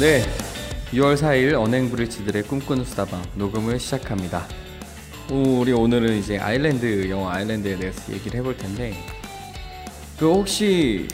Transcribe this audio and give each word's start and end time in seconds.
네, 0.00 0.22
6월 0.92 1.14
4일 1.16 1.54
언행 1.54 1.90
브릿지들의 1.90 2.44
꿈꾸는 2.44 2.84
수다방 2.84 3.22
녹음을 3.34 3.78
시작합니다. 3.78 4.46
오, 5.30 5.60
우리 5.60 5.72
오늘은 5.72 6.16
이제 6.16 6.38
아일랜드 6.38 7.08
영화 7.10 7.34
아일랜드에 7.34 7.76
대해서 7.76 8.12
얘기를 8.12 8.40
해볼 8.40 8.56
텐데 8.56 8.94
그 10.18 10.26
혹시 10.32 11.06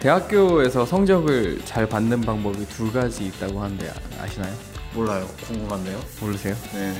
대학교에서 0.00 0.84
성적을 0.84 1.60
잘 1.64 1.88
받는 1.88 2.22
방법이 2.22 2.66
두 2.68 2.90
가지 2.92 3.26
있다고 3.26 3.62
하는데 3.62 3.88
아- 3.88 4.24
아시나요? 4.24 4.52
몰라요. 4.94 5.26
궁금한데요. 5.46 6.00
모르세요? 6.20 6.56
네. 6.74 6.92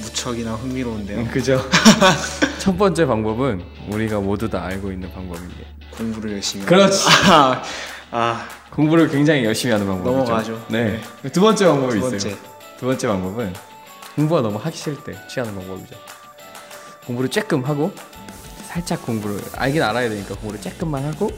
무척이나 0.00 0.54
흥미로운데요. 0.54 1.18
음, 1.18 1.28
그죠? 1.30 1.60
첫 2.58 2.76
번째 2.76 3.04
방법은 3.06 3.62
우리가 3.90 4.18
모두 4.20 4.48
다 4.48 4.64
알고 4.64 4.90
있는 4.90 5.12
방법입니다. 5.12 5.60
공부를 5.92 6.32
열심히. 6.32 6.64
그렇지. 6.64 7.04
아, 8.10 8.18
아, 8.18 8.48
공부를 8.70 9.08
굉장히 9.08 9.44
열심히 9.44 9.72
하는 9.72 9.86
방법이죠. 9.86 10.18
넘어가죠. 10.24 10.66
네. 10.68 11.00
두 11.32 11.40
번째 11.40 11.66
방법이 11.66 11.92
두 11.92 11.98
있어요. 11.98 12.10
번째. 12.10 12.36
두 12.78 12.86
번째 12.86 13.08
방법은 13.08 13.52
공부가 14.14 14.40
너무 14.40 14.58
하기 14.58 14.76
싫을 14.76 15.04
때 15.04 15.14
취하는 15.28 15.54
방법이죠. 15.54 15.96
공부를 17.06 17.30
쬐끔 17.30 17.64
하고 17.64 17.92
살짝 18.66 19.04
공부를 19.04 19.40
알긴 19.56 19.82
알아야 19.82 20.08
되니까 20.08 20.34
공부를 20.36 20.60
쬐끔만 20.60 21.02
하고 21.02 21.30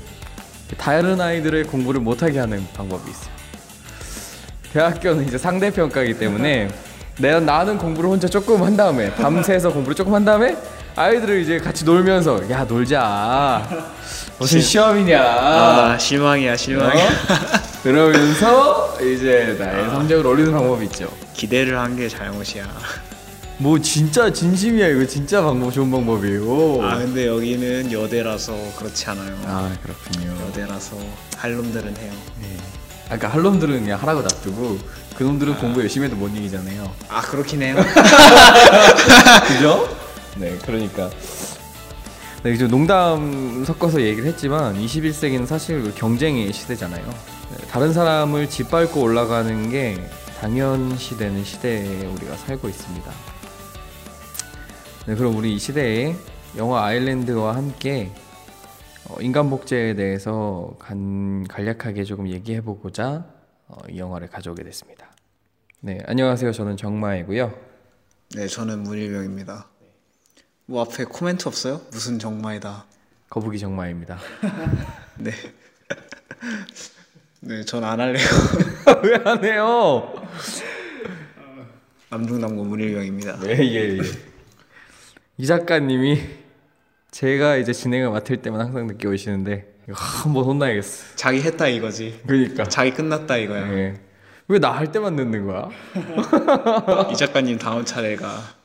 다른 0.77 1.21
아이들의 1.21 1.65
공부를 1.65 2.01
못하게 2.01 2.39
하는 2.39 2.67
방법이 2.75 3.11
있어요. 3.11 3.31
대학교는 4.73 5.27
이제 5.27 5.39
상대 5.39 5.71
평가이기 5.71 6.19
때문에 6.19 6.69
내가 7.19 7.41
나는 7.41 7.77
공부를 7.79 8.11
혼자 8.11 8.29
조금 8.29 8.63
한 8.63 8.77
다음에 8.77 9.13
밤새서 9.15 9.73
공부를 9.73 9.95
조금 9.95 10.15
한 10.15 10.25
다음에 10.25 10.57
아이들을 10.97 11.41
이제 11.41 11.59
같이 11.59 11.85
놀면서 11.85 12.51
야 12.51 12.65
놀자 12.65 13.67
무슨 14.39 14.61
시험이냐 14.61 15.21
아, 15.23 15.99
실망이야, 15.99 16.57
실망이야. 16.57 17.05
어? 17.05 17.09
그러면서 17.83 18.97
이제 19.01 19.57
나의 19.59 19.91
성적을 19.91 20.27
올리는 20.27 20.53
방법이 20.53 20.85
있죠. 20.87 21.11
기대를 21.35 21.79
한 21.79 21.97
게 21.97 22.09
잘못이야. 22.09 22.65
뭐 23.59 23.79
진짜 23.79 24.33
진심이야 24.33 24.89
이거 24.89 25.07
진짜 25.07 25.43
방법 25.43 25.71
좋은 25.73 25.91
방법이에요. 25.91 26.83
아, 26.83 26.97
근데 26.97 27.27
여기는 27.27 27.93
여대라서 27.93 28.55
그렇지 28.79 29.11
않아요. 29.11 29.37
아, 29.47 29.71
그렇군요. 29.83 30.35
여대라서 30.47 30.97
할 31.37 31.55
놈들은 31.55 31.97
해요. 31.99 32.13
네. 32.41 32.57
아까 33.11 33.29
할 33.29 33.43
놈들은 33.43 33.83
그냥 33.83 34.01
하라고 34.01 34.23
놔두고 34.23 34.79
그 35.17 35.25
놈들은 35.25 35.57
공부 35.59 35.81
열심히 35.83 36.07
해도 36.07 36.17
못 36.17 36.29
이기잖아요. 36.35 36.91
아, 37.11 37.21
그렇긴 37.23 37.61
해요. 37.63 37.77
그죠? 39.49 39.97
네, 40.39 40.57
그러니까. 40.59 41.11
네, 42.43 42.53
이제 42.53 42.67
농담 42.67 43.65
섞어서 43.65 44.01
얘기를 44.01 44.27
했지만 44.29 44.75
21세기는 44.75 45.47
사실 45.47 45.83
그 45.83 45.95
경쟁의 45.95 46.53
시대잖아요. 46.53 47.05
네, 47.05 47.67
다른 47.69 47.93
사람을 47.93 48.49
짓밟고 48.49 49.01
올라가는 49.03 49.71
게 49.71 49.99
당연시 50.41 51.19
되는 51.19 51.45
시대에 51.45 52.07
우리가 52.07 52.37
살고 52.37 52.69
있습니다. 52.69 53.13
네, 55.07 55.15
그럼 55.15 55.37
우리 55.37 55.55
이 55.55 55.59
시대에 55.59 56.15
영화 56.57 56.85
아일랜드와 56.85 57.57
함께 57.57 58.11
어, 59.09 59.17
인간 59.21 59.51
복제에 59.51 59.95
대해서 59.95 60.75
간, 60.79 61.47
간략하게 61.49 62.05
조금 62.05 62.29
얘기해 62.29 62.61
보고자 62.63 63.27
어, 63.67 63.77
이 63.89 63.99
영화를 63.99 64.29
가져오게 64.29 64.63
됐습니다. 64.63 65.11
네, 65.81 65.99
안녕하세요. 66.07 66.53
저는 66.53 66.77
정마이고요. 66.77 67.53
네, 68.37 68.47
저는 68.47 68.83
문일병입니다. 68.83 69.70
뭐 70.71 70.83
앞에 70.85 71.03
코멘트 71.03 71.49
없어요? 71.49 71.81
무슨 71.91 72.21
정마이다. 72.21 72.85
거북이 73.29 73.59
정마입니다. 73.59 74.21
네. 75.19 75.33
네, 77.41 77.65
전 77.65 77.83
안 77.83 77.99
할래요. 77.99 78.25
왜 79.03 79.17
안 79.25 79.45
해요? 79.45 80.15
남중남고 82.11 82.63
문일병입니다. 82.63 83.39
예, 83.47 83.59
예, 83.59 83.99
예. 83.99 84.01
이 85.39 85.45
작가님이 85.47 86.21
제가 87.11 87.57
이제 87.57 87.73
진행을 87.73 88.11
맡을 88.11 88.37
때만 88.37 88.61
항상 88.61 88.87
늦게 88.87 89.09
오시는데 89.09 89.75
한번 89.93 90.45
혼나야겠어. 90.45 91.17
자기 91.17 91.41
했다 91.43 91.67
이거지. 91.67 92.21
그러니까. 92.29 92.63
자기 92.69 92.93
끝났다 92.93 93.39
이거야. 93.39 93.69
예. 93.73 94.01
왜나 94.47 94.71
할 94.71 94.93
때만 94.93 95.17
늦는 95.17 95.47
거야? 95.49 95.69
이 97.11 97.17
작가님 97.17 97.59
다음 97.59 97.85
차례가 97.85 98.60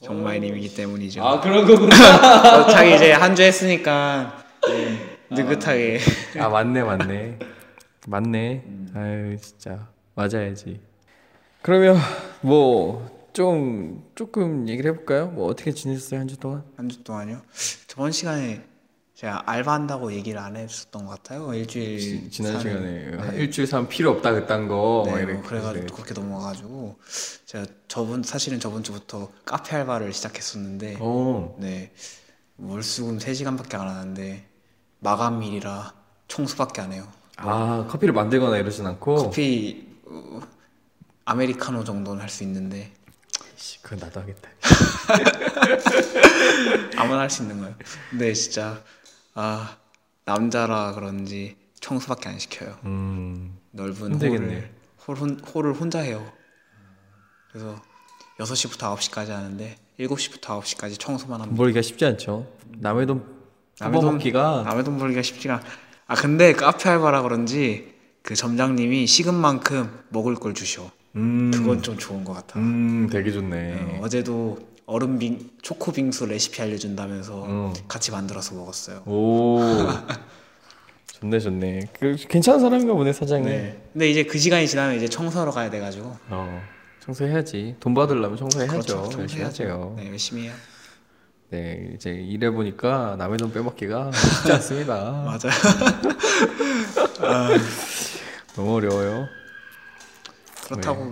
정마이님이기 0.00 0.74
때문이죠. 0.74 1.22
아 1.24 1.40
그런 1.40 1.66
거구나. 1.66 1.94
어, 2.62 2.66
자기 2.68 2.94
이제 2.94 3.12
한 3.12 3.34
주 3.34 3.42
했으니까 3.42 4.44
네, 4.66 5.16
느긋하게 5.30 6.00
아 6.38 6.48
맞네, 6.48 6.82
맞네, 6.82 7.38
맞네. 8.06 8.64
아유 8.94 9.36
진짜 9.40 9.88
맞아야지. 10.14 10.80
그러면 11.62 11.96
뭐 12.40 13.18
좀 13.34 14.02
조금 14.16 14.68
얘기를 14.68 14.90
해볼까요? 14.90 15.28
뭐 15.28 15.46
어떻게 15.48 15.70
지내셨어요 15.70 16.18
한 16.18 16.26
주 16.26 16.36
동안? 16.38 16.64
한 16.76 16.88
주 16.88 17.04
동안요. 17.04 17.40
저번 17.86 18.10
시간에 18.10 18.62
제가 19.18 19.42
알바한다고 19.50 20.12
얘기를 20.12 20.38
안 20.38 20.54
해줬었던 20.54 21.04
것 21.06 21.10
같아요. 21.10 21.52
일주일 21.52 21.98
지, 21.98 22.30
지난 22.30 22.60
시간에 22.60 23.16
한 23.16 23.30
네. 23.32 23.38
일주일 23.38 23.66
산 23.66 23.88
필요 23.88 24.10
없다 24.12 24.32
그딴 24.32 24.68
거. 24.68 25.02
네, 25.06 25.26
막뭐 25.26 25.42
그래가지고 25.42 25.86
그래. 25.86 25.92
그렇게 25.92 26.14
넘어가가지고 26.14 26.96
제가 27.44 27.66
저번 27.88 28.22
사실은 28.22 28.60
저번 28.60 28.84
주부터 28.84 29.32
카페 29.44 29.74
알바를 29.74 30.12
시작했었는데 30.12 30.98
어. 31.00 31.56
네 31.58 31.90
월수금 32.58 33.18
3 33.18 33.34
시간밖에 33.34 33.76
안 33.76 33.88
하는데 33.88 34.46
마감일이라 35.00 35.94
청소밖에 36.28 36.80
안 36.80 36.92
해요. 36.92 37.08
아 37.38 37.88
커피를 37.90 38.14
만들거나 38.14 38.56
이러진 38.58 38.86
않고. 38.86 39.16
커피 39.16 39.88
어, 40.06 40.40
아메리카노 41.24 41.82
정도는 41.82 42.22
할 42.22 42.28
수 42.28 42.44
있는데 42.44 42.92
씨, 43.56 43.82
그건 43.82 43.98
나도 43.98 44.20
하겠다. 44.20 44.48
아무나 46.96 47.22
할 47.22 47.30
수 47.30 47.42
있는 47.42 47.58
거예요. 47.58 47.74
근데 48.10 48.32
진짜 48.32 48.80
아 49.40 49.76
남자라 50.24 50.94
그런지 50.94 51.56
청소밖에 51.80 52.28
안 52.28 52.40
시켜요. 52.40 52.76
음. 52.84 53.56
넓은 53.70 54.14
힘들겠네. 54.14 54.46
홀을 54.46 54.70
홀, 55.06 55.16
혼- 55.16 55.38
홀을 55.40 55.74
혼자 55.74 56.00
해요. 56.00 56.26
그래서 57.52 57.80
6시부터 58.40 58.96
9시까지 58.96 59.28
하는데 59.28 59.76
7시부터 60.00 60.40
9시까지 60.60 60.98
청소만 60.98 61.40
합니다. 61.40 61.56
벌기가 61.56 61.82
쉽지 61.82 62.04
않죠. 62.04 62.52
남의 62.78 63.06
돈 63.06 63.24
남의 63.78 63.92
돈- 64.00 64.00
뽑아먹기가 64.00 64.62
남의 64.64 64.82
돈 64.82 64.98
벌기가 64.98 65.22
쉽지가 65.22 65.62
아 66.08 66.14
근데 66.16 66.52
카페 66.52 66.90
알바라 66.90 67.22
그런지 67.22 67.94
그 68.22 68.34
점장님이 68.34 69.06
식은 69.06 69.34
만큼 69.34 70.00
먹을 70.08 70.34
걸 70.34 70.52
주셔. 70.52 70.90
음, 71.14 71.52
그건 71.52 71.80
좀 71.80 71.96
좋은 71.96 72.24
것 72.24 72.32
같아. 72.32 72.58
음 72.58 73.08
되게 73.08 73.30
좋네. 73.30 73.98
어, 73.98 74.00
어제도 74.02 74.58
얼음 74.88 75.18
빙 75.18 75.50
초코 75.60 75.92
빙수 75.92 76.24
레시피 76.24 76.62
알려준다면서 76.62 77.32
어. 77.46 77.72
같이 77.88 78.10
만들어서 78.10 78.54
먹었어요. 78.54 79.02
오 79.04 79.60
좋네 81.20 81.40
좋네. 81.40 81.80
그 81.92 82.16
괜찮은 82.16 82.58
사람인가 82.60 82.94
보네 82.94 83.12
사장님. 83.12 83.50
네. 83.50 83.82
근데 83.92 84.08
이제 84.08 84.24
그 84.24 84.38
시간이 84.38 84.66
지나면 84.66 84.96
이제 84.96 85.06
청소하러 85.06 85.50
가야 85.50 85.68
돼가지고 85.68 86.16
어 86.30 86.62
청소해야지. 87.00 87.76
돈 87.80 87.92
받으려면 87.92 88.38
청소해야죠. 88.38 88.72
그렇죠. 88.72 89.20
열심히 89.20 89.42
청소해야죠. 89.44 89.94
네 89.98 90.06
열심히 90.08 90.42
해요. 90.44 90.54
네 91.50 91.90
이제 91.94 92.10
일해 92.10 92.50
보니까 92.50 93.16
남의 93.18 93.36
돈 93.36 93.52
빼먹기가 93.52 94.10
쉽지 94.38 94.52
않습니다. 94.52 94.94
맞아요. 95.12 95.52
너무 98.56 98.76
어려워요. 98.76 99.28
그렇다고 100.64 101.04
네. 101.04 101.10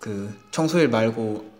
뭐그 0.00 0.36
청소일 0.50 0.88
말고 0.88 1.57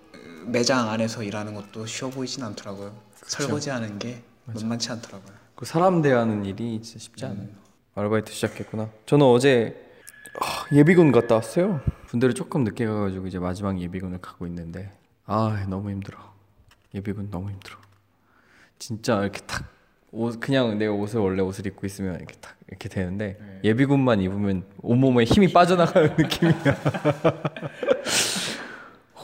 매장 0.48 0.89
안에서 0.91 1.22
일하는 1.22 1.54
것도 1.54 1.86
쉬워 1.86 2.10
보이진 2.10 2.42
않더라고요. 2.45 2.95
설거지하는 3.27 3.98
게 3.98 4.22
만만치 4.47 4.91
않더라고요. 4.92 5.33
그 5.54 5.65
사람 5.65 6.03
대하는 6.03 6.45
일이 6.45 6.80
진짜 6.83 6.98
쉽지 6.98 7.24
않아요. 7.27 7.48
아르바이트 7.95 8.33
시작했구나. 8.33 8.89
저는 9.06 9.27
어제 9.27 9.84
아, 10.41 10.65
예비군 10.72 11.12
갔다 11.12 11.34
왔어요. 11.36 11.80
군대를 12.09 12.34
조금 12.34 12.65
늦게 12.65 12.86
가가지고 12.86 13.27
이제 13.27 13.39
마지막 13.39 13.78
예비군을 13.80 14.21
가고 14.21 14.47
있는데 14.47 14.92
아 15.27 15.66
너무 15.68 15.91
힘들어. 15.91 16.18
예비군 16.95 17.30
너무 17.30 17.50
힘들어. 17.50 17.77
진짜 18.78 19.21
이렇게 19.21 19.41
탁 19.47 19.65
옷, 20.12 20.41
그냥 20.41 20.78
내 20.78 20.86
옷을 20.86 21.21
원래 21.21 21.42
옷을 21.42 21.66
입고 21.66 21.86
있으면 21.86 22.16
이렇게 22.16 22.34
탁 22.41 22.56
이렇게 22.68 22.89
되는데 22.89 23.60
예비군만 23.65 24.21
입으면 24.22 24.65
온몸에 24.80 25.24
힘이 25.24 25.53
빠져나가는 25.53 26.15
느낌이야. 26.16 26.54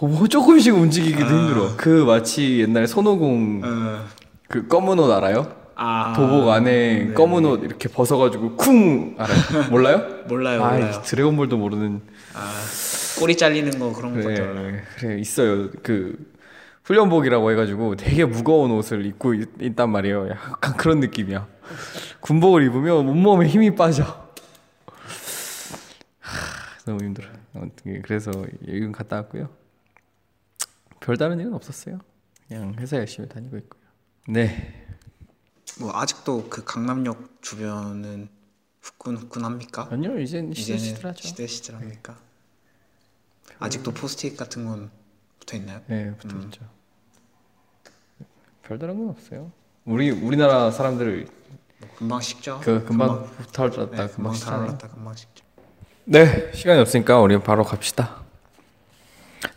어, 0.00 0.06
뭐 0.06 0.26
조금씩 0.26 0.74
움직이기도 0.74 1.24
힘들어. 1.26 1.76
그 1.76 2.04
마치 2.04 2.60
옛날 2.60 2.86
손오공 2.86 3.62
어, 3.64 4.04
그 4.48 4.66
검은 4.66 4.98
옷 4.98 5.10
알아요? 5.10 5.54
아 5.76 6.12
도복 6.16 6.48
안에 6.50 7.12
검은 7.14 7.44
옷 7.44 7.64
이렇게 7.64 7.88
벗어가지고 7.88 8.56
쿵 8.56 9.16
알아요? 9.18 9.70
몰라요? 9.70 10.02
몰라요 10.28 10.62
아, 10.64 10.72
몰라요. 10.74 11.02
드래곤볼도 11.04 11.56
모르는 11.56 12.00
아 12.34 12.52
꼬리 13.18 13.36
잘리는 13.36 13.78
거 13.78 13.92
그런 13.92 14.14
것도 14.14 14.24
그래, 14.24 14.40
몰라요. 14.46 14.76
그래 14.98 15.18
있어요. 15.20 15.70
그 15.82 16.16
훈련복이라고 16.84 17.50
해가지고 17.52 17.96
되게 17.96 18.24
무거운 18.24 18.70
옷을 18.72 19.06
입고 19.06 19.34
있, 19.34 19.48
있단 19.60 19.90
말이에요. 19.90 20.28
약간 20.30 20.76
그런 20.76 21.00
느낌이야. 21.00 21.46
군복을 22.20 22.62
입으면 22.64 23.08
온몸에 23.08 23.46
힘이 23.46 23.74
빠져. 23.74 24.04
너무 26.84 27.02
힘들어. 27.02 27.26
그래서 28.02 28.30
여기 28.68 28.92
갔다 28.92 29.16
왔고요. 29.16 29.48
별다른 31.04 31.38
일은 31.38 31.52
없었어요. 31.52 32.00
그냥 32.48 32.74
회사 32.78 32.96
열심히 32.96 33.28
다니고 33.28 33.58
있고요. 33.58 33.82
네, 34.26 34.72
뭐 35.78 35.94
아직도 35.94 36.48
그 36.48 36.64
강남역 36.64 37.42
주변은 37.42 38.30
후끈후끈합니까? 38.80 39.88
아니요 39.90 40.18
이젠 40.18 40.54
시들시들하죠. 40.54 41.28
시들시들합니까? 41.28 42.16
아직도 43.58 43.92
포스트잇 43.92 44.38
같은 44.38 44.64
건 44.64 44.90
붙어 45.38 45.58
있나요? 45.58 45.82
네, 45.88 46.14
붙어 46.16 46.38
있죠. 46.38 46.62
별다른 48.62 48.98
건 48.98 49.10
없어요. 49.10 49.52
우리 49.84 50.10
우리나라 50.10 50.70
사람들 50.70 51.28
금방 51.98 52.22
식죠. 52.22 52.60
그 52.64 52.82
금방 52.82 53.30
털었다 53.52 53.90
네, 53.90 53.90
금방 53.90 54.08
금방 54.08 54.34
식잖아요. 54.34 54.60
달아났다 54.60 54.88
금방 54.88 55.14
식죠. 55.14 55.44
네, 56.06 56.50
시간이 56.54 56.80
없으니까 56.80 57.20
우리 57.20 57.38
바로 57.38 57.62
갑시다. 57.62 58.23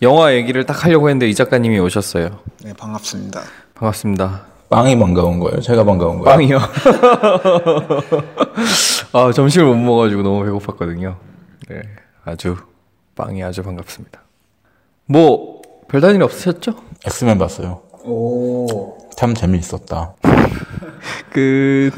영화 0.01 0.33
얘기를 0.33 0.65
딱 0.65 0.83
하려고 0.85 1.09
했는데 1.09 1.27
이 1.29 1.35
작가님이 1.35 1.79
오셨어요. 1.79 2.39
네 2.63 2.73
반갑습니다. 2.73 3.41
반갑습니다. 3.75 4.41
빵이 4.69 4.97
반가운 4.99 5.39
거예요? 5.39 5.61
제가 5.61 5.83
반가운 5.83 6.19
거예요? 6.19 6.35
빵이요. 6.35 6.59
아 9.13 9.31
점심을 9.31 9.67
못 9.67 9.75
먹어가지고 9.75 10.23
너무 10.23 10.43
배고팠거든요. 10.43 11.15
네, 11.69 11.81
아주 12.25 12.57
빵이 13.15 13.43
아주 13.43 13.63
반갑습니다. 13.63 14.21
뭐 15.05 15.61
별다른 15.87 16.17
일 16.17 16.23
없으셨죠? 16.23 16.73
엑스맨 17.05 17.37
봤어요. 17.37 17.81
오. 18.03 18.97
참 19.15 19.33
재미있었다. 19.33 20.15
그 21.31 21.91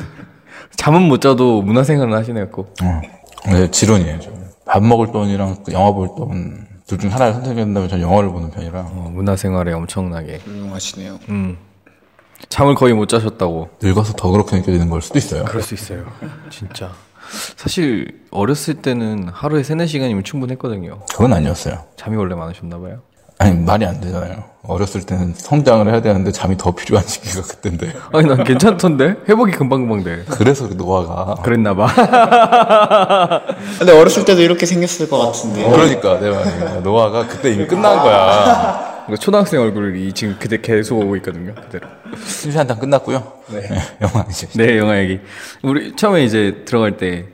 잠은 0.76 1.02
못 1.04 1.22
자도 1.22 1.62
문화생활은 1.64 2.14
하시네요. 2.14 2.50
꼭. 2.50 2.74
어. 2.84 3.02
네, 3.48 3.72
지론이에요. 3.72 4.20
저. 4.20 4.32
밥 4.66 4.84
먹을 4.84 5.12
돈이랑 5.12 5.64
그 5.66 5.74
영화 5.74 5.92
볼 5.92 6.10
돈, 6.16 6.68
둘 6.90 6.98
중 6.98 7.14
하나를 7.14 7.34
선택해야 7.34 7.66
된다면 7.66 7.88
전 7.88 8.02
영화를 8.02 8.30
보는 8.30 8.50
편이라. 8.50 8.80
어, 8.80 9.12
문화생활에 9.14 9.74
엄청나게. 9.74 10.38
훌륭하시네요. 10.38 11.20
음. 11.30 11.56
잠을 12.50 12.74
거의 12.74 12.96
못 12.96 13.08
자셨다고. 13.08 13.70
늙어서 13.80 14.14
더 14.14 14.32
그렇게 14.32 14.56
느껴지는 14.58 14.90
걸 14.90 15.00
수도 15.04 15.20
있어요. 15.20 15.44
그럴 15.46 15.62
수 15.62 15.76
있어요. 15.76 16.06
진짜. 16.50 16.92
사실 17.58 18.22
어렸을 18.32 18.76
때는 18.82 19.30
하루에 19.32 19.62
3, 19.62 19.78
4시간이면 19.78 20.26
충분했거든요. 20.26 21.02
그건 21.12 21.34
아니었어요. 21.34 21.84
잠이 21.96 22.18
원래 22.18 22.34
많으셨나 22.34 22.80
봐요. 22.80 23.02
아니, 23.38 23.56
말이 23.56 23.86
안 23.86 24.02
되잖아요. 24.02 24.44
어렸을 24.64 25.04
때는 25.04 25.34
성장을 25.36 25.88
해야 25.88 26.02
되는데 26.02 26.32
잠이 26.32 26.58
더 26.58 26.72
필요한 26.72 27.08
시기가 27.08 27.42
그때인데. 27.44 27.94
아니 28.12 28.28
난 28.28 28.44
괜찮던데? 28.44 29.16
회복이 29.28 29.54
금방금방 29.54 30.04
돼. 30.04 30.26
그래서 30.30 30.68
그 30.68 30.74
노화가. 30.74 31.42
그랬나 31.44 31.74
봐. 31.76 31.88
근데 33.80 33.98
어렸을 33.98 34.26
때도 34.26 34.42
이렇게 34.42 34.66
생겼을 34.66 35.10
것 35.10 35.18
같은데. 35.20 35.64
그러니까, 35.70 36.20
내 36.20 36.30
말이. 36.30 36.82
노화가 36.84 37.28
그때 37.28 37.52
이미 37.54 37.66
끝난 37.66 37.98
거야. 38.00 38.90
초등학생 39.20 39.62
얼굴이 39.62 40.12
지금 40.14 40.36
그대 40.40 40.60
계속 40.62 41.00
오고 41.00 41.16
있거든요. 41.18 41.56
그대로. 41.56 41.88
심시 42.26 42.58
한탄 42.58 42.78
끝났고요. 42.80 43.32
네. 43.52 43.62
영화 44.02 44.26
이제. 44.30 44.48
네, 44.56 44.78
영화 44.78 45.00
얘기. 45.00 45.20
우리 45.64 45.96
처음에 45.96 46.24
이제 46.24 46.64
들어갈 46.66 46.98
때, 46.98 47.26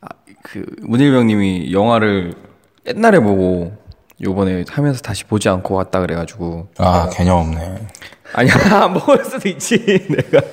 아, 0.00 0.08
그, 0.42 0.64
문일병님이 0.82 1.72
영화를 1.72 2.34
옛날에 2.86 3.20
보고, 3.20 3.76
요번에 4.22 4.64
하면서 4.68 5.00
다시 5.00 5.24
보지 5.24 5.48
않고 5.48 5.74
왔다 5.74 6.00
그래가지고. 6.00 6.68
아, 6.78 7.08
개념 7.12 7.38
없네. 7.38 7.86
아니야, 8.32 8.54
안 8.84 8.92
먹을 8.94 9.24
수도 9.24 9.48
있지, 9.48 9.78
내가. 10.10 10.44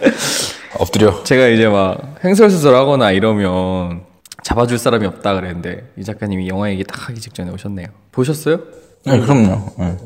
엎드려. 0.80 1.24
제가 1.24 1.48
이제 1.48 1.68
막 1.68 2.16
횡설수설 2.24 2.76
하거나 2.76 3.12
이러면 3.12 4.04
잡아줄 4.44 4.78
사람이 4.78 5.06
없다 5.08 5.34
그랬는데, 5.34 5.92
이 5.98 6.04
작가님이 6.04 6.48
영화 6.48 6.70
얘기 6.70 6.84
딱 6.84 7.10
하기 7.10 7.20
직전에 7.20 7.52
오셨네요. 7.52 7.88
보셨어요? 8.12 8.60
네, 9.06 9.20
그럼요. 9.20 9.72
네. 9.80 9.98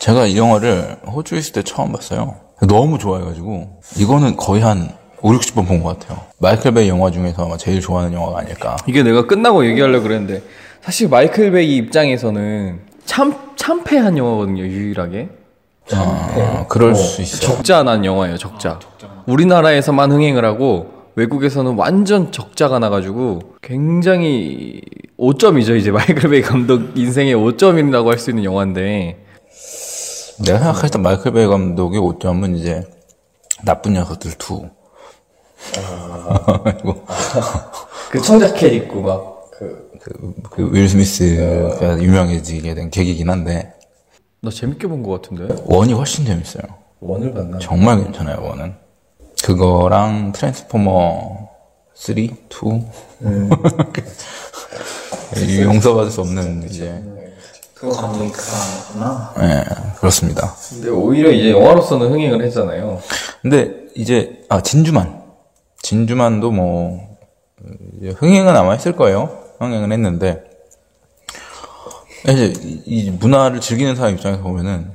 제가 0.00 0.26
이 0.26 0.36
영화를 0.38 0.96
호주에 1.06 1.38
있을 1.38 1.52
때 1.52 1.62
처음 1.62 1.92
봤어요. 1.92 2.36
너무 2.66 2.98
좋아해가지고 2.98 3.80
이거는 3.96 4.36
거의 4.36 4.62
한 4.62 4.88
5, 5.22 5.32
60번 5.32 5.66
본 5.66 5.82
것 5.82 5.98
같아요. 5.98 6.20
마이클 6.38 6.72
베이 6.72 6.88
영화 6.88 7.10
중에서 7.10 7.44
아마 7.44 7.56
제일 7.56 7.80
좋아하는 7.80 8.12
영화가 8.14 8.38
아닐까. 8.40 8.76
이게 8.86 9.02
내가 9.02 9.26
끝나고 9.26 9.66
얘기하려고 9.66 10.04
그랬는데, 10.04 10.42
사실 10.82 11.08
마이클 11.08 11.50
베이 11.52 11.76
입장에서는 11.76 12.80
참, 13.04 13.34
참패한 13.56 14.16
영화거든요, 14.16 14.62
유일하게. 14.62 15.28
아, 15.92 16.66
그럴 16.68 16.94
수 16.94 17.20
있어요. 17.22 17.40
적자 17.40 17.82
난 17.82 18.04
영화예요, 18.04 18.38
적자. 18.38 18.78
우리나라에서만 19.26 20.10
흥행을 20.12 20.44
하고 20.44 20.92
외국에서는 21.16 21.74
완전 21.74 22.30
적자가 22.32 22.78
나가지고 22.78 23.40
굉장히 23.60 24.80
5점이죠, 25.18 25.76
이제 25.76 25.90
마이클 25.90 26.30
베이 26.30 26.40
감독 26.42 26.96
인생의 26.96 27.34
5점이라고 27.34 28.06
할 28.06 28.18
수 28.18 28.30
있는 28.30 28.44
영화인데 28.44 29.24
내가 30.46 30.58
생각했던 30.58 31.02
마이클 31.02 31.32
베이 31.32 31.46
감독의 31.46 32.00
5점은 32.00 32.56
이제 32.56 32.82
나쁜 33.64 33.92
녀석들 33.94 34.30
2. 34.32 34.34
그리고 36.64 37.04
그 38.10 38.20
청자켓 38.22 38.72
입고 38.72 39.02
막 39.02 39.50
그. 39.58 39.89
그 40.00 40.70
윌 40.72 40.88
스미스가 40.88 42.00
유명해지게 42.02 42.74
된 42.74 42.90
계기긴 42.90 43.28
한데 43.30 43.74
나 44.42 44.50
재밌게 44.50 44.86
본 44.88 45.02
것 45.02 45.20
같은데? 45.20 45.54
원이 45.66 45.92
훨씬 45.92 46.24
재밌어요. 46.24 46.62
원을 47.00 47.34
봤나? 47.34 47.58
정말 47.58 48.02
괜찮아요, 48.02 48.42
원은. 48.42 48.74
그거랑 49.44 50.32
트랜스포머 50.32 51.48
3, 51.94 52.18
2. 52.18 52.30
이 55.36 55.60
용서받을 55.62 56.10
수 56.10 56.22
없는 56.22 56.62
이제 56.64 57.02
그거 57.74 57.92
감독이 57.92 58.30
그 58.32 58.40
사람이구나. 58.40 59.34
예 59.42 59.64
그렇습니다. 59.98 60.54
근데 60.70 60.88
오히려 60.88 61.30
이제 61.30 61.50
영화로서는 61.52 62.10
흥행을 62.10 62.42
했잖아요. 62.46 63.00
근데 63.42 63.74
이제 63.94 64.44
아 64.48 64.62
진주만 64.62 65.22
진주만도 65.82 66.50
뭐 66.50 67.00
흥행은 68.16 68.56
아마 68.56 68.72
했을 68.72 68.96
거예요. 68.96 69.39
흥행은 69.60 69.92
했는데 69.92 70.42
이제 72.28 72.52
이- 72.64 72.82
이 72.86 73.10
문화를 73.10 73.60
즐기는 73.60 73.94
사람 73.96 74.14
입장에서 74.14 74.42
보면은 74.42 74.90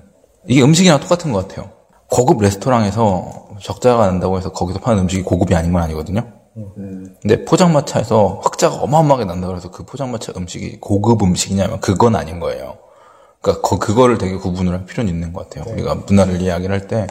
이게 0.47 0.61
음식이랑 0.63 0.99
똑같은 0.99 1.31
것 1.31 1.47
같아요. 1.47 1.69
고급 2.09 2.41
레스토랑에서 2.41 3.47
적자가 3.61 4.05
난다고 4.07 4.37
해서 4.37 4.51
거기서 4.51 4.79
파는 4.79 5.03
음식이 5.03 5.23
고급이 5.23 5.55
아닌 5.55 5.71
건 5.73 5.81
아니거든요. 5.83 6.27
근데 7.21 7.43
포장마차에서 7.45 8.41
흑자가 8.43 8.75
어마어마하게 8.77 9.25
난다 9.25 9.47
그래서 9.47 9.71
그 9.71 9.83
포장마차 9.85 10.33
음식이 10.37 10.79
고급 10.79 11.21
음식이냐면 11.23 11.79
그건 11.79 12.15
아닌 12.15 12.39
거예요. 12.39 12.77
그러니까 13.41 13.67
그, 13.67 13.77
그거를 13.77 14.17
되게 14.17 14.35
구분을 14.37 14.71
할 14.73 14.85
필요는 14.85 15.11
있는 15.13 15.33
것 15.33 15.49
같아요. 15.49 15.71
우리가 15.73 15.95
문화를 15.95 16.41
이야기를 16.41 16.73
할 16.73 16.87
때 16.87 17.07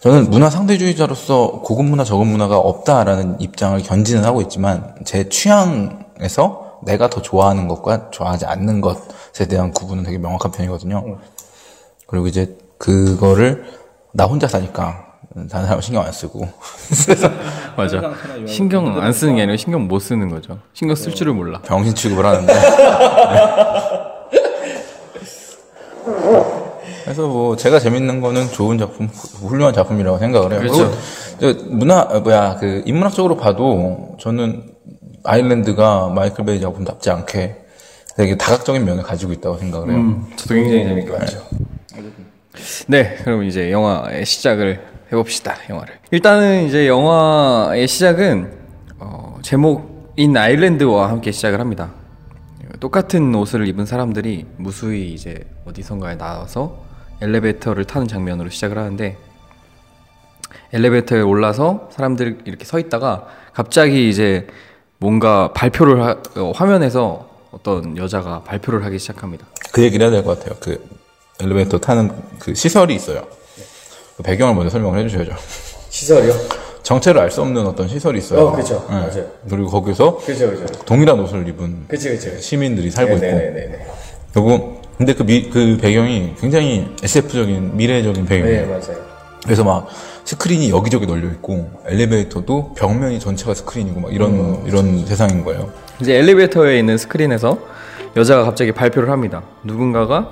저는 0.00 0.30
문화 0.30 0.48
상대주의자로서 0.50 1.62
고급 1.64 1.86
문화, 1.86 2.04
저급 2.04 2.26
문화가 2.28 2.56
없다라는 2.58 3.40
입장을 3.40 3.82
견지는 3.82 4.24
하고 4.24 4.40
있지만 4.42 4.94
제 5.04 5.28
취향 5.28 6.06
에서 6.20 6.78
내가 6.82 7.08
더 7.10 7.22
좋아하는 7.22 7.68
것과 7.68 8.10
좋아하지 8.10 8.46
않는 8.46 8.80
것에 8.80 9.46
대한 9.48 9.72
구분은 9.72 10.04
되게 10.04 10.18
명확한 10.18 10.52
편이거든요. 10.52 11.18
그리고 12.06 12.26
이제 12.26 12.56
그거를 12.78 13.64
나 14.12 14.24
혼자 14.24 14.46
사니까 14.48 15.06
다른 15.50 15.66
사람 15.66 15.80
신경 15.80 16.04
안 16.04 16.10
쓰고 16.12 16.48
맞아. 17.76 18.00
신경 18.46 19.00
안 19.00 19.12
쓰는 19.12 19.36
게 19.36 19.42
아니라 19.42 19.56
신경 19.56 19.86
못 19.86 19.98
쓰는 20.00 20.28
거죠. 20.28 20.58
신경 20.72 20.96
쓸 20.96 21.14
줄을 21.14 21.32
몰라. 21.34 21.60
병신 21.62 21.94
취급을 21.94 22.24
하는데. 22.24 22.52
그래서 27.04 27.26
뭐 27.26 27.56
제가 27.56 27.78
재밌는 27.78 28.20
거는 28.20 28.48
좋은 28.48 28.76
작품, 28.76 29.06
훌륭한 29.06 29.72
작품이라고 29.72 30.18
생각을 30.18 30.52
해요. 30.52 30.60
그렇죠. 30.60 30.92
문화 31.66 32.02
어, 32.02 32.20
뭐야 32.20 32.56
그 32.56 32.82
인문학적으로 32.84 33.36
봐도 33.36 34.16
저는 34.20 34.77
아일랜드가 35.28 36.08
마이클 36.08 36.44
베이 36.46 36.58
작품답지 36.58 37.10
않게 37.10 37.56
되게 38.16 38.36
다각적인 38.36 38.82
면을 38.84 39.02
가지고 39.02 39.32
있다고 39.32 39.58
생각을 39.58 39.90
해요. 39.92 40.22
저도 40.36 40.54
굉장히 40.54 40.84
재밌게 40.84 41.18
봤죠. 41.18 41.46
네, 42.88 43.16
그럼 43.22 43.44
이제 43.44 43.70
영화의 43.70 44.24
시작을 44.24 44.80
해봅시다. 45.12 45.54
영화를. 45.68 45.94
일단은 46.10 46.64
이제 46.64 46.88
영화의 46.88 47.86
시작은 47.86 48.52
어, 48.98 49.38
제목인 49.42 50.34
아일랜드와 50.36 51.10
함께 51.10 51.30
시작을 51.30 51.60
합니다. 51.60 51.90
똑같은 52.80 53.34
옷을 53.34 53.68
입은 53.68 53.84
사람들이 53.84 54.46
무수히 54.56 55.12
이제 55.12 55.44
어디선가에 55.66 56.16
나와서 56.16 56.82
엘리베이터를 57.20 57.84
타는 57.84 58.08
장면으로 58.08 58.48
시작을 58.48 58.78
하는데 58.78 59.16
엘리베이터에 60.72 61.20
올라서 61.20 61.90
사람들 61.92 62.38
이렇게 62.44 62.64
서 62.64 62.78
있다가 62.78 63.26
갑자기 63.52 64.08
이제 64.08 64.46
뭔가 64.98 65.52
발표를 65.52 66.02
하, 66.02 66.16
어, 66.36 66.52
화면에서 66.54 67.28
어떤 67.50 67.96
여자가 67.96 68.42
발표를 68.42 68.84
하기 68.84 68.98
시작합니다. 68.98 69.46
그 69.72 69.82
얘기를 69.82 70.04
해야 70.04 70.10
될 70.10 70.24
것 70.24 70.38
같아요. 70.38 70.56
그 70.60 70.84
엘리베이터 71.40 71.78
타는 71.78 72.10
그 72.38 72.54
시설이 72.54 72.94
있어요. 72.94 73.22
그 74.16 74.22
배경을 74.22 74.54
먼저 74.54 74.70
설명을 74.70 74.98
해주셔야죠. 74.98 75.32
시설이요? 75.90 76.34
정체를 76.82 77.20
알 77.20 77.30
수 77.30 77.42
없는 77.42 77.66
어떤 77.66 77.86
시설이 77.86 78.18
있어요. 78.18 78.48
어, 78.48 78.52
그쵸. 78.52 78.84
예. 78.88 78.92
맞아요. 78.94 79.26
그리고 79.48 79.68
거기서 79.68 80.16
그죠, 80.18 80.50
그죠. 80.50 80.66
동일한 80.84 81.20
옷을 81.20 81.46
입은 81.46 81.84
그치, 81.88 82.08
그치. 82.10 82.40
시민들이 82.40 82.90
살고 82.90 83.14
있고. 83.14 83.24
네네네. 83.26 83.86
그리고 84.32 84.82
근데 84.96 85.14
그, 85.14 85.22
미, 85.22 85.48
그 85.48 85.78
배경이 85.80 86.34
굉장히 86.40 86.88
SF적인 87.02 87.76
미래적인 87.76 88.26
배경이에요. 88.26 88.60
네, 88.62 88.66
맞아요. 88.66 88.98
그래서 89.44 89.62
막 89.62 89.86
스크린이 90.28 90.68
여기저기 90.68 91.06
널려 91.06 91.26
있고 91.28 91.70
엘리베이터도 91.86 92.74
벽면이 92.74 93.18
전체가 93.18 93.54
스크린이고 93.54 93.98
막 93.98 94.12
이런 94.12 94.32
음. 94.32 94.64
이런 94.66 95.06
세상인 95.06 95.42
거예요. 95.42 95.72
이제 96.02 96.16
엘리베이터에 96.16 96.78
있는 96.78 96.98
스크린에서 96.98 97.58
여자가 98.14 98.44
갑자기 98.44 98.72
발표를 98.72 99.08
합니다. 99.08 99.42
누군가가 99.64 100.28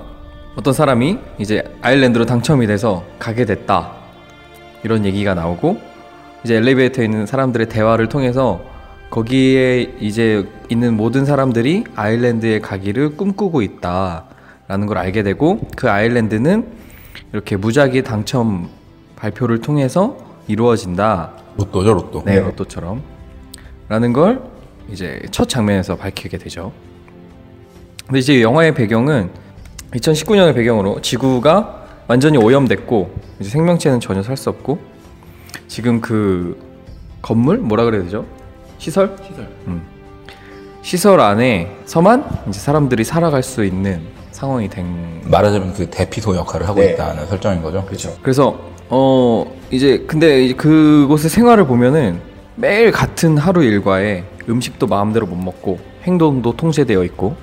어떤 0.55 0.71
사람이 0.71 1.17
이제 1.39 1.63
아일랜드로 1.81 2.27
당첨이 2.27 2.67
돼서 2.67 3.05
가게 3.17 3.45
됐다. 3.45 3.93
이런 4.83 5.03
얘기가 5.03 5.33
나오고 5.33 5.79
이제 6.43 6.57
엘리베이터에 6.57 7.03
있는 7.03 7.25
사람들의 7.25 7.67
대화를 7.67 8.07
통해서 8.07 8.61
거기에 9.09 9.95
이제 9.99 10.47
있는 10.69 10.95
모든 10.95 11.25
사람들이 11.25 11.85
아일랜드에 11.95 12.59
가기를 12.59 13.17
꿈꾸고 13.17 13.63
있다라는 13.63 14.85
걸 14.85 14.99
알게 14.99 15.23
되고 15.23 15.59
그 15.75 15.89
아일랜드는 15.89 16.67
이렇게 17.33 17.55
무작위 17.55 18.03
당첨 18.03 18.76
발표를 19.21 19.59
통해서 19.59 20.15
이루어진다. 20.47 21.31
로또죠 21.57 21.93
로또. 21.93 22.23
네, 22.23 22.39
로또처럼. 22.39 23.01
라는 23.89 24.13
걸 24.13 24.41
이제 24.89 25.19
첫 25.31 25.49
장면에서 25.49 25.97
밝히게 25.97 26.37
되죠. 26.37 26.71
근데 28.05 28.19
이제 28.19 28.41
영화의 28.41 28.73
배경은 28.73 29.29
2019년의 29.91 30.53
배경으로 30.55 31.01
지구가 31.01 31.85
완전히 32.07 32.37
오염됐고 32.37 33.13
이제 33.39 33.49
생명체는 33.49 33.99
전혀 33.99 34.23
살 34.23 34.37
수 34.37 34.49
없고 34.49 34.79
지금 35.67 35.99
그 35.99 36.57
건물 37.21 37.57
뭐라 37.57 37.83
그래야 37.83 38.03
되죠? 38.03 38.25
시설? 38.77 39.15
시설. 39.27 39.47
음. 39.67 39.81
시설 40.81 41.19
안에서만 41.19 42.25
이제 42.47 42.59
사람들이 42.59 43.03
살아갈 43.03 43.43
수 43.43 43.65
있는 43.65 44.01
상황이 44.31 44.69
된 44.69 45.21
말하자면 45.25 45.73
그 45.73 45.89
대피소 45.89 46.35
역할을 46.35 46.67
하고 46.67 46.79
네. 46.79 46.93
있다는 46.93 47.25
설정인 47.27 47.61
거죠. 47.61 47.83
그렇죠. 47.85 48.15
그래서 48.21 48.57
어 48.89 49.45
이제 49.71 50.05
근데 50.07 50.45
이제 50.45 50.53
그곳의 50.53 51.29
생활을 51.29 51.67
보면은 51.67 52.19
매일 52.55 52.91
같은 52.91 53.37
하루 53.37 53.63
일과에 53.63 54.23
음식도 54.49 54.87
마음대로 54.87 55.25
못 55.25 55.35
먹고 55.35 55.79
행동도 56.03 56.55
통제되어 56.55 57.03
있고 57.05 57.35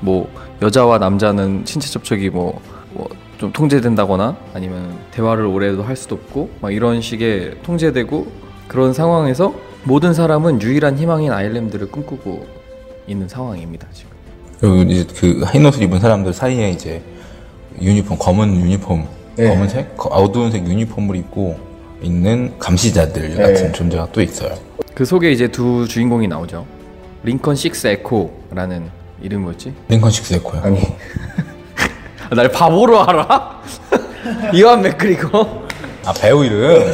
뭐 0.00 0.28
여자와 0.62 0.98
남자는 0.98 1.62
신체 1.64 1.88
접촉이 1.90 2.30
뭐좀 2.30 3.52
통제된다거나 3.52 4.36
아니면 4.54 4.96
대화를 5.10 5.44
오래도 5.46 5.82
할 5.82 5.96
수도 5.96 6.14
없고 6.14 6.50
막 6.60 6.72
이런 6.72 7.00
식의 7.00 7.56
통제되고 7.64 8.26
그런 8.68 8.92
상황에서 8.92 9.52
모든 9.82 10.14
사람은 10.14 10.62
유일한 10.62 10.96
희망인 10.96 11.32
아일랜드를 11.32 11.90
꿈꾸고 11.90 12.46
있는 13.06 13.28
상황입니다 13.28 13.86
지금. 13.92 14.10
그리고 14.60 14.76
이제 14.90 15.04
그 15.12 15.44
흰 15.52 15.66
옷을 15.66 15.82
입은 15.82 15.98
사람들 16.00 16.32
사이에 16.32 16.70
이제 16.70 17.02
유니폼 17.82 18.16
검은 18.18 18.54
유니폼 18.60 19.06
네. 19.36 19.48
검은색 19.48 19.96
거- 19.96 20.08
어두운색 20.10 20.66
유니폼을 20.66 21.16
입고 21.16 21.58
있는 22.02 22.52
감시자들 22.58 23.34
네. 23.34 23.42
같은 23.42 23.72
존재가 23.72 24.08
또 24.12 24.20
있어요. 24.22 24.54
그 24.94 25.04
속에 25.04 25.32
이제 25.32 25.48
두 25.48 25.86
주인공이 25.88 26.28
나오죠. 26.28 26.66
링컨 27.24 27.56
식스 27.56 27.86
에코라는 27.88 28.90
이름 29.22 29.42
뭐였지? 29.42 29.72
링컨 29.88 30.10
식스 30.10 30.34
에코요. 30.34 30.60
아니, 30.62 30.78
아, 32.30 32.34
날 32.34 32.48
바보로 32.50 33.00
알아? 33.02 33.62
이완 34.54 34.82
맥그리거? 34.82 35.64
아 36.04 36.12
배우 36.12 36.44
이름. 36.44 36.92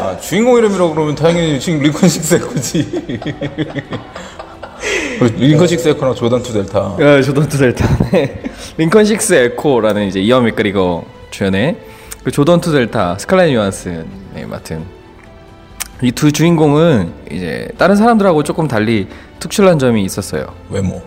아, 0.00 0.16
주인공 0.18 0.58
이름이라고 0.58 0.94
그러면 0.94 1.14
당연히 1.14 1.58
지금 1.58 1.80
링컨 1.80 2.08
식스 2.08 2.34
에코지. 2.36 3.18
링컨 5.38 5.66
식스 5.66 5.88
에코랑 5.88 6.14
조던 6.14 6.42
투 6.42 6.52
델타. 6.52 6.96
야, 7.00 7.22
조던 7.22 7.48
투 7.48 7.58
델타 7.58 8.10
네. 8.10 8.42
링컨 8.76 9.04
식스 9.06 9.32
에코라는 9.34 10.06
이제 10.06 10.20
이완 10.20 10.44
맥그리거 10.44 11.04
주연의 11.30 11.76
그 12.24 12.30
조던 12.30 12.60
투 12.60 12.72
델타 12.72 13.18
스칼렛 13.18 13.52
요한슨 13.54 14.06
네, 14.34 14.44
맡은 14.46 14.82
이 16.02 16.12
두 16.12 16.30
주인공은 16.30 17.12
이제 17.30 17.68
다른 17.76 17.96
사람들하고 17.96 18.42
조금 18.44 18.68
달리 18.68 19.08
특출난 19.40 19.78
점이 19.80 20.04
있었어요. 20.04 20.46
외모. 20.70 21.02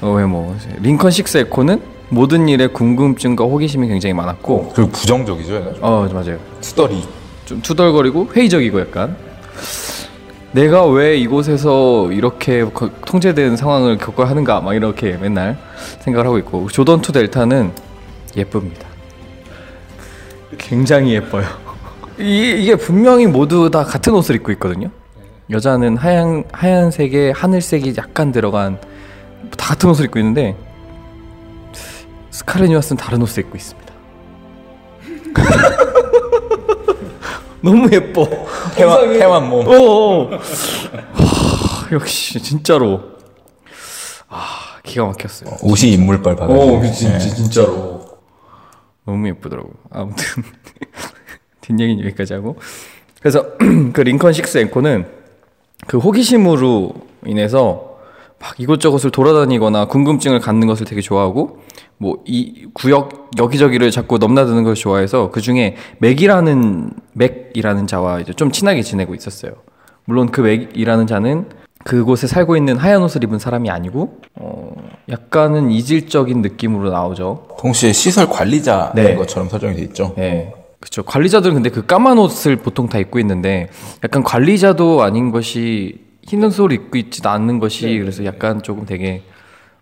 어, 0.00 0.10
왜 0.12 0.24
뭐? 0.24 0.56
링컨 0.80 1.12
식스 1.12 1.38
에코는 1.38 1.80
모든 2.08 2.48
일에 2.48 2.66
궁금증과 2.66 3.44
호기심이 3.44 3.86
굉장히 3.86 4.12
많았고, 4.14 4.72
그리고 4.74 4.90
부정적이죠. 4.90 5.54
해가지고. 5.54 5.86
어 5.86 6.08
맞아요. 6.12 6.38
투덜이. 6.60 7.02
좀 7.44 7.62
투덜거리고 7.62 8.30
회의적이고 8.34 8.80
약간 8.80 9.16
내가 10.52 10.86
왜 10.86 11.16
이곳에서 11.18 12.10
이렇게 12.12 12.64
거- 12.64 12.90
통제된 13.06 13.56
상황을 13.56 13.96
겪어야 13.98 14.28
하는가 14.28 14.60
막 14.60 14.74
이렇게 14.74 15.16
맨날 15.20 15.56
생각을 16.00 16.26
하고 16.26 16.38
있고 16.38 16.68
조던 16.68 17.00
투 17.00 17.12
델타는 17.12 17.72
예쁩니다. 18.36 18.88
굉장히 20.58 21.14
예뻐요. 21.14 21.46
이, 22.18 22.56
이게 22.58 22.76
분명히 22.76 23.26
모두 23.26 23.70
다 23.70 23.84
같은 23.84 24.12
옷을 24.14 24.36
입고 24.36 24.52
있거든요. 24.52 24.90
여자는 25.50 25.96
하얀 25.96 26.44
하얀색에 26.52 27.32
하늘색이 27.34 27.94
약간 27.98 28.32
들어간 28.32 28.78
다 29.58 29.68
같은 29.68 29.90
옷을 29.90 30.06
입고 30.06 30.18
있는데 30.20 30.56
스칼렛 32.30 32.70
요한스는 32.70 32.96
다른 32.98 33.20
옷을 33.22 33.42
입고 33.44 33.56
있습니다. 33.56 33.92
너무 37.62 37.88
예뻐. 37.92 38.28
태완 38.74 39.12
태완 39.18 39.48
몸. 39.48 39.66
어. 39.68 40.30
하, 41.12 41.92
역시 41.92 42.40
진짜로. 42.42 43.00
아 44.28 44.78
기가 44.82 45.06
막혔어요. 45.06 45.56
옷이 45.62 45.92
인물빨 45.92 46.36
받아. 46.36 46.54
진짜, 46.92 47.18
진짜로. 47.18 47.91
너무 49.04 49.28
예쁘더라고. 49.28 49.72
아무튼 49.90 50.24
뒷얘기는 51.60 52.04
여기까지 52.04 52.34
하고. 52.34 52.56
그래서 53.20 53.56
그 53.92 54.00
링컨 54.00 54.32
식스 54.32 54.58
앵코는 54.58 55.06
그 55.86 55.98
호기심으로 55.98 56.94
인해서 57.26 57.98
막 58.38 58.58
이곳저곳을 58.58 59.10
돌아다니거나 59.10 59.86
궁금증을 59.86 60.40
갖는 60.40 60.66
것을 60.66 60.86
되게 60.86 61.00
좋아하고 61.00 61.60
뭐 61.98 62.16
이 62.24 62.66
구역 62.74 63.30
여기저기를 63.38 63.90
자꾸 63.90 64.18
넘나드는 64.18 64.64
걸 64.64 64.74
좋아해서 64.74 65.30
그 65.30 65.40
중에 65.40 65.76
맥이라는 65.98 66.90
맥이라는 67.12 67.86
자와 67.86 68.20
이제 68.20 68.32
좀 68.32 68.50
친하게 68.50 68.82
지내고 68.82 69.14
있었어요. 69.14 69.52
물론 70.04 70.30
그 70.30 70.40
맥이라는 70.40 71.06
자는 71.06 71.48
그곳에 71.84 72.26
살고 72.26 72.56
있는 72.56 72.76
하얀 72.76 73.02
옷을 73.02 73.24
입은 73.24 73.38
사람이 73.38 73.70
아니고 73.70 74.20
어 74.34 74.72
약간은 75.08 75.70
이질적인 75.70 76.42
느낌으로 76.42 76.90
나오죠. 76.90 77.48
동시에 77.58 77.92
시설 77.92 78.28
관리자인 78.28 78.92
네. 78.94 79.14
것처럼 79.14 79.48
설정이 79.48 79.76
돼 79.76 79.82
있죠. 79.82 80.14
예. 80.18 80.52
그렇죠. 80.80 81.04
관리자들은 81.04 81.54
근데 81.54 81.70
그 81.70 81.86
까만 81.86 82.18
옷을 82.18 82.56
보통 82.56 82.88
다 82.88 82.98
입고 82.98 83.20
있는데 83.20 83.68
약간 84.02 84.22
관리자도 84.22 85.02
아닌 85.02 85.30
것이 85.30 86.00
흰 86.24 86.42
옷을 86.42 86.72
입고 86.72 86.98
있지도 86.98 87.30
않는 87.30 87.58
것이 87.58 87.98
그래서 87.98 88.24
약간 88.24 88.62
조금 88.62 88.84
되게 88.84 89.22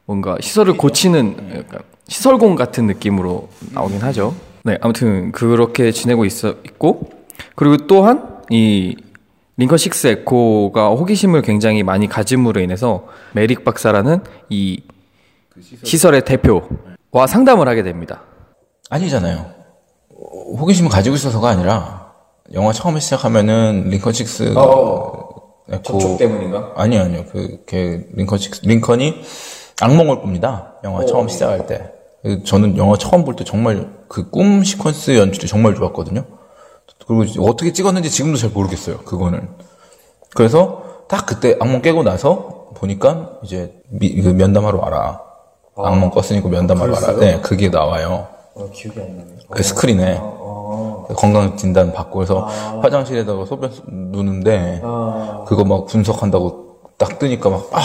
뭔가 0.04 0.36
시설을 0.40 0.76
고치는 0.76 1.36
약간 1.56 1.80
시설공 2.08 2.54
같은 2.54 2.86
느낌으로 2.86 3.48
나오긴 3.72 4.00
하죠. 4.00 4.34
네, 4.64 4.76
아무튼 4.80 5.32
그렇게 5.32 5.90
지내고 5.90 6.24
있어 6.24 6.56
있고 6.64 7.10
그리고 7.54 7.86
또한 7.86 8.40
이 8.50 8.96
링컨 9.60 9.76
식스 9.76 10.06
에코가 10.06 10.88
호기심을 10.88 11.42
굉장히 11.42 11.82
많이 11.82 12.08
가짐으로 12.08 12.62
인해서 12.62 13.04
메릭 13.34 13.62
박사라는 13.62 14.24
이 14.48 14.82
시설 15.84 16.14
의 16.14 16.24
대표와 16.24 17.26
상담을 17.28 17.68
하게 17.68 17.82
됩니다. 17.82 18.22
아니잖아요. 18.88 19.52
어, 20.16 20.54
호기심을 20.56 20.90
가지고 20.90 21.16
있어서가 21.16 21.50
아니라 21.50 22.10
영화 22.54 22.72
처음에 22.72 23.00
시작하면은 23.00 23.90
링컨 23.90 24.14
식스 24.14 24.54
어, 24.56 25.28
에코 25.70 25.82
접촉 25.82 26.16
때문인가? 26.16 26.72
아니요 26.76 27.02
아니요 27.02 27.24
그게 27.30 28.06
링컨 28.14 28.38
식스 28.38 28.62
링컨이 28.64 29.20
악몽을 29.82 30.22
꿉니다. 30.22 30.76
영화 30.84 31.04
처음 31.04 31.28
시작할 31.28 31.66
때. 31.66 31.92
그 32.22 32.44
저는 32.44 32.78
영화 32.78 32.96
처음 32.96 33.24
볼 33.26 33.36
때 33.36 33.44
정말 33.44 33.90
그 34.08 34.30
꿈 34.30 34.62
시퀀스 34.62 35.16
연출이 35.18 35.46
정말 35.48 35.74
좋았거든요. 35.74 36.24
그리고 37.06 37.44
어떻게 37.48 37.72
찍었는지 37.72 38.10
지금도 38.10 38.38
잘 38.38 38.50
모르겠어요. 38.50 38.98
그거는. 38.98 39.48
그래서 40.34 40.82
딱 41.08 41.26
그때 41.26 41.56
악몽 41.60 41.82
깨고 41.82 42.02
나서 42.02 42.68
보니까 42.74 43.30
이제 43.42 43.74
미- 43.88 44.20
그 44.22 44.28
면담하러 44.28 44.78
와라. 44.78 45.20
악몽 45.76 46.10
꿨으니까 46.10 46.48
면담하러 46.48 46.92
와라. 46.92 47.16
네, 47.18 47.40
그게 47.40 47.68
나와요. 47.68 48.28
어, 48.54 48.68
기억이 48.72 49.00
안 49.00 49.16
나네. 49.16 49.30
그 49.50 49.62
스크린에 49.62 50.18
어, 50.20 51.06
건강 51.16 51.56
진단 51.56 51.92
받고 51.92 52.22
해서 52.22 52.40
화장실에다가 52.82 53.44
소변 53.46 53.72
쓰- 53.72 53.82
누는데 53.88 54.80
어. 54.84 55.44
그거 55.48 55.64
막 55.64 55.86
분석한다고 55.86 56.76
딱 56.96 57.18
뜨니까 57.18 57.48
막 57.50 57.68
아, 57.72 57.80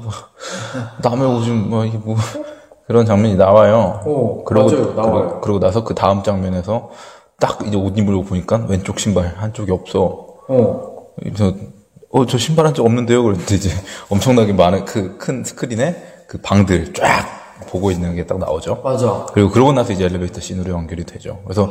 뭐, 0.00 0.12
남의 1.02 1.26
오줌 1.36 1.70
뭐, 1.70 1.84
이게 1.84 1.98
뭐 1.98 2.14
그런 2.86 3.06
장면이 3.06 3.36
나와요. 3.36 4.02
오, 4.04 4.44
그러고, 4.44 4.70
맞아요. 4.70 4.94
나와요. 4.94 5.12
그러고, 5.12 5.40
그러고 5.40 5.60
나서 5.60 5.82
그 5.82 5.94
다음 5.94 6.22
장면에서 6.22 6.90
딱 7.40 7.58
이제 7.66 7.76
옷 7.76 7.98
입으려고 7.98 8.24
보니까 8.24 8.64
왼쪽 8.68 9.00
신발 9.00 9.34
한쪽이 9.36 9.72
없어. 9.72 10.26
어. 10.48 10.90
그래서 11.20 11.54
어 12.12 12.24
저 12.26 12.38
신발 12.38 12.66
한적 12.66 12.84
없는데요. 12.86 13.22
그랬더니 13.22 13.56
이제 13.58 13.70
엄청나게 14.10 14.52
많은 14.52 14.84
그 14.84 15.16
큰 15.18 15.42
스크린에 15.44 16.24
그 16.28 16.38
방들 16.38 16.92
쫙 16.92 17.26
보고 17.68 17.90
있는 17.90 18.14
게 18.16 18.26
딱 18.26 18.38
나오죠. 18.38 18.80
맞아. 18.82 19.26
그리고 19.32 19.50
그러고 19.50 19.72
나서 19.72 19.92
이제 19.92 20.04
엘리베이터 20.04 20.40
씬으로 20.40 20.72
연결이 20.72 21.04
되죠. 21.04 21.40
그래서 21.44 21.70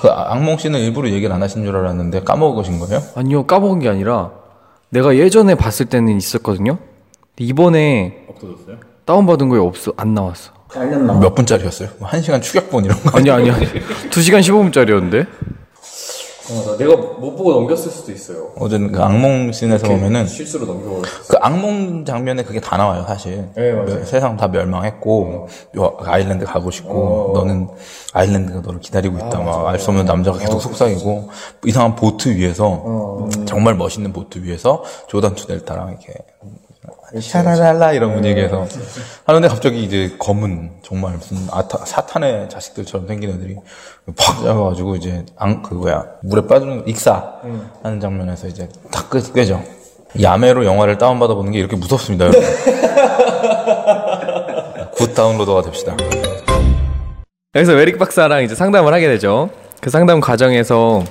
그 0.00 0.08
악몽 0.08 0.56
씬은 0.58 0.80
일부러 0.80 1.08
얘기를 1.10 1.32
안 1.34 1.42
하신 1.42 1.64
줄 1.64 1.76
알았는데 1.76 2.22
까먹으신 2.24 2.78
거예요? 2.80 3.00
아니요 3.14 3.46
까먹은 3.46 3.78
게 3.80 3.88
아니라 3.88 4.32
내가 4.90 5.16
예전에 5.16 5.54
봤을 5.54 5.86
때는 5.86 6.16
있었거든요. 6.16 6.78
근데 7.36 7.44
이번에 7.44 8.26
없어졌어요? 8.30 8.76
다운받은 9.04 9.48
거에 9.50 9.60
없어 9.60 9.92
안 9.96 10.14
나왔어. 10.14 10.52
잘렸나? 10.72 11.14
몇 11.14 11.34
분짜리였어요? 11.34 11.88
뭐 11.98 12.12
한 12.12 12.22
시간 12.22 12.40
축약본 12.40 12.84
이런 12.84 13.00
거? 13.02 13.16
아니 13.18 13.30
아니 13.30 13.50
아니 13.50 13.66
2시간 14.10 14.40
15분짜리였는데 14.40 15.26
어, 16.48 16.62
나 16.64 16.76
내가 16.76 16.94
못 16.94 17.34
보고 17.34 17.52
넘겼을 17.54 17.90
수도 17.90 18.12
있어요. 18.12 18.52
어제는 18.56 18.92
그 18.92 19.02
악몽 19.02 19.50
씬에서 19.50 19.88
보면은 19.88 20.28
실수로 20.28 20.64
넘겨버렸어. 20.66 21.02
그 21.28 21.36
악몽 21.40 22.04
장면에 22.04 22.44
그게 22.44 22.60
다 22.60 22.76
나와요, 22.76 23.04
사실. 23.04 23.48
네, 23.56 23.72
맞아요. 23.72 24.04
세상 24.04 24.36
다 24.36 24.46
멸망했고, 24.46 25.48
요 25.76 25.96
아일랜드 26.04 26.44
가고 26.44 26.70
싶고, 26.70 27.32
너는 27.34 27.66
아일랜드가 28.12 28.60
너를 28.60 28.78
기다리고 28.78 29.16
있다. 29.16 29.40
막 29.40 29.66
알 29.66 29.80
수 29.80 29.90
없는 29.90 30.04
남자가 30.04 30.38
계속 30.38 30.60
속삭이고, 30.60 31.30
이상한 31.64 31.96
보트 31.96 32.28
위에서, 32.36 33.28
정말 33.46 33.74
멋있는 33.74 34.12
보트 34.12 34.38
위에서 34.44 34.84
조단 35.08 35.34
투델타랑 35.34 35.88
이렇게, 35.88 36.14
샤라랄라 37.20 37.92
이런 37.92 38.14
분위기에서 38.14 38.66
하는데 39.24 39.48
갑자기 39.48 39.82
이제 39.84 40.14
검은 40.18 40.70
정말 40.82 41.14
무슨 41.14 41.36
아타, 41.52 41.78
사탄의 41.84 42.48
자식들처럼 42.48 43.06
생긴 43.06 43.30
애들이 43.30 43.56
팍 44.16 44.42
잡아가지고 44.42 44.96
이제 44.96 45.24
앙 45.36 45.62
그거야 45.62 46.04
물에 46.22 46.46
빠지는 46.46 46.86
익사 46.86 47.34
하는 47.82 48.00
장면에서 48.00 48.48
이제 48.48 48.68
다 48.90 49.04
끄, 49.08 49.32
깨죠. 49.32 49.62
야매로 50.20 50.64
영화를 50.64 50.98
다운받아 50.98 51.34
보는 51.34 51.52
게 51.52 51.58
이렇게 51.58 51.76
무섭습니다. 51.76 52.26
여러분. 52.26 52.42
good 54.96 55.14
downloader가 55.14 55.62
됩시다. 55.62 55.96
여기서 57.54 57.72
메릭 57.72 57.98
박사랑 57.98 58.42
이제 58.42 58.54
상담을 58.54 58.92
하게 58.92 59.08
되죠. 59.08 59.50
그 59.80 59.90
상담 59.90 60.20
과정에서 60.20 61.04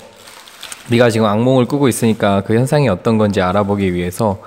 네가 0.89 1.09
지금 1.09 1.27
악몽을 1.27 1.65
꾸고 1.65 1.87
있으니까 1.87 2.41
그 2.41 2.55
현상이 2.55 2.89
어떤 2.89 3.17
건지 3.17 3.41
알아보기 3.41 3.93
위해서 3.93 4.39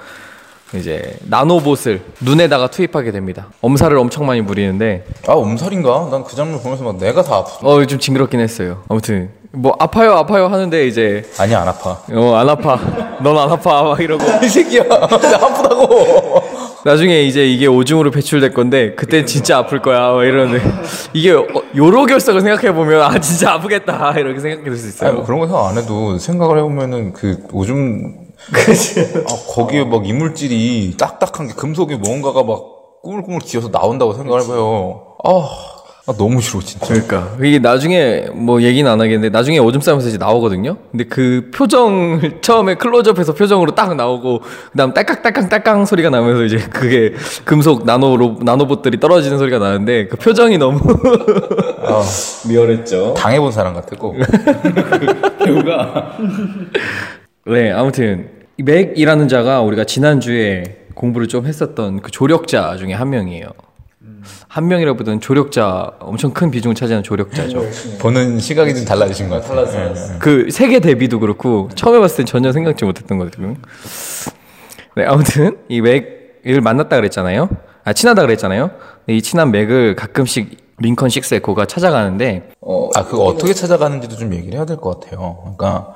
이제 0.75 1.16
나노봇을 1.28 2.00
눈에다가 2.20 2.68
투입하게 2.68 3.10
됩니다. 3.12 3.46
엄살을 3.62 3.96
엄청 3.98 4.26
많이 4.26 4.42
부리는데 4.44 5.04
아 5.26 5.32
엄살인가? 5.32 6.08
난 6.10 6.25
그 6.25 6.37
장면 6.37 6.60
보면서 6.60 6.84
막 6.84 6.98
내가 6.98 7.22
다 7.22 7.37
아프. 7.37 7.50
어 7.66 7.84
좀 7.87 7.98
징그럽긴 7.98 8.40
했어요. 8.40 8.82
아무튼 8.88 9.30
뭐 9.50 9.75
아파요 9.78 10.12
아파요 10.12 10.46
하는데 10.48 10.87
이제 10.87 11.25
아니 11.38 11.54
안 11.54 11.66
아파. 11.66 11.98
어 12.12 12.34
안 12.37 12.48
아파 12.48 12.76
넌 13.22 13.37
안 13.38 13.50
아파 13.50 13.82
막 13.82 13.98
이러고 14.00 14.22
이 14.44 14.48
새끼야, 14.48 14.82
나 14.88 14.94
아프다고. 15.04 16.42
나중에 16.84 17.22
이제 17.22 17.44
이게 17.46 17.66
오줌으로 17.66 18.10
배출될 18.10 18.52
건데 18.54 18.94
그때 18.94 19.25
진짜 19.25 19.58
아플 19.58 19.80
거야 19.82 20.12
막 20.12 20.22
이러는데 20.25 20.62
이게 21.12 21.32
어, 21.32 21.44
요로 21.75 22.04
결석을 22.06 22.40
생각해 22.40 22.72
보면 22.72 23.02
아 23.02 23.18
진짜 23.18 23.52
아프겠다 23.54 24.14
이렇게 24.18 24.38
생각해 24.38 24.64
볼수 24.64 24.87
있어요. 24.88 25.08
아니 25.08 25.16
뭐 25.16 25.26
그런 25.26 25.40
거 25.40 25.46
생각 25.46 25.66
안 25.66 25.76
해도 25.78 26.18
생각을 26.18 26.58
해보면은 26.58 27.12
그 27.14 27.38
오줌 27.52 28.27
아, 29.26 29.37
거기에 29.55 29.85
막 29.85 30.07
이물질이 30.07 30.95
딱딱한 30.99 31.49
게 31.49 31.55
금속이 31.55 31.97
뭔가가 31.97 32.43
막 32.43 33.02
꾸물꾸물 33.02 33.40
기어서 33.40 33.71
나온다고 33.71 34.12
생각을 34.14 34.43
해봐요. 34.43 35.17
아, 35.25 35.31
아, 36.07 36.14
너무 36.17 36.40
싫어 36.40 36.61
진짜. 36.61 36.87
그러니까 36.87 37.37
이게 37.43 37.59
나중에 37.59 38.28
뭐 38.33 38.62
얘기는 38.62 38.90
안 38.90 38.99
하겠는데 38.99 39.28
나중에 39.28 39.59
오줌 39.59 39.81
싸면서 39.83 40.09
이제 40.09 40.17
나오거든요. 40.17 40.78
근데 40.90 41.05
그 41.05 41.50
표정을 41.54 42.39
처음에 42.43 42.76
클로즈업해서 42.76 43.34
표정으로 43.34 43.75
딱 43.75 43.95
나오고 43.95 44.41
그 44.41 44.76
다음 44.78 44.95
딸깍딸깍 44.95 45.50
딸깍 45.50 45.87
소리가 45.87 46.08
나면서 46.08 46.45
이제 46.45 46.56
그게 46.56 47.13
금속 47.45 47.84
나노로 47.84 48.39
나노봇들이 48.41 48.99
떨어지는 49.00 49.37
소리가 49.39 49.58
나는데 49.58 50.06
그 50.08 50.17
표정이 50.17 50.56
너무 50.56 50.80
아, 51.82 52.02
리얼했죠. 52.49 53.13
당해본 53.15 53.52
사람 53.52 53.75
같았고. 53.75 54.17
배우가. 55.45 56.17
네 57.47 57.71
아무튼 57.73 58.30
이 58.30 58.37
맥이라는 58.62 59.28
자가 59.28 59.60
우리가 59.62 59.84
지난 59.84 60.21
주에 60.21 60.78
공부를 60.94 61.28
좀 61.28 61.47
했었던 61.47 62.02
그 62.02 62.10
조력자 62.10 62.76
중에 62.76 62.92
한 62.92 63.10
명이에요. 63.10 63.47
한 64.49 64.66
명이라보다는 64.66 65.21
조력자 65.21 65.92
엄청 66.00 66.32
큰 66.32 66.50
비중을 66.50 66.75
차지하는 66.75 67.04
조력자죠. 67.04 67.62
보는 68.00 68.40
시각이 68.40 68.75
좀 68.75 68.84
달라지신 68.84 69.28
것 69.28 69.36
같아요. 69.42 69.64
달라졌어요. 69.64 70.18
그 70.18 70.49
세계 70.50 70.80
데뷔도 70.80 71.21
그렇고 71.21 71.68
처음에 71.75 72.00
봤을 72.00 72.18
땐 72.18 72.26
전혀 72.26 72.50
생각지 72.52 72.84
못했던 72.84 73.16
거거든요. 73.18 73.54
네, 74.97 75.04
아무튼 75.04 75.58
이 75.68 75.80
맥을 75.80 76.60
만났다 76.60 76.97
그랬잖아요. 76.97 77.49
아 77.84 77.92
친하다 77.92 78.23
그랬잖아요. 78.23 78.71
이 79.06 79.23
친한 79.23 79.52
맥을 79.52 79.94
가끔씩 79.94 80.66
링컨 80.78 81.08
6의 81.10 81.42
고가 81.42 81.66
찾아가는데 81.66 82.50
어, 82.60 82.88
아, 82.97 83.04
그거 83.04 83.23
어떻게 83.25 83.54
찾아가는지도 83.54 84.16
좀 84.16 84.34
얘기를 84.34 84.54
해야 84.58 84.64
될 84.66 84.76
것 84.76 85.00
같아요. 85.00 85.38
그러니까, 85.56 85.92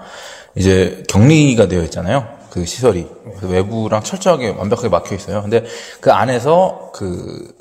이제 0.57 1.03
격리가 1.09 1.69
되어 1.69 1.83
있잖아요. 1.85 2.27
그 2.53 2.67
시설이. 2.67 3.09
그래서 3.25 3.47
외부랑 3.47 4.03
철저하게 4.03 4.51
완벽하게 4.51 4.91
막혀 4.91 5.15
있어요. 5.15 5.41
근데 5.41 5.65
그 6.03 6.13
안에서 6.13 6.91
그 6.93 7.57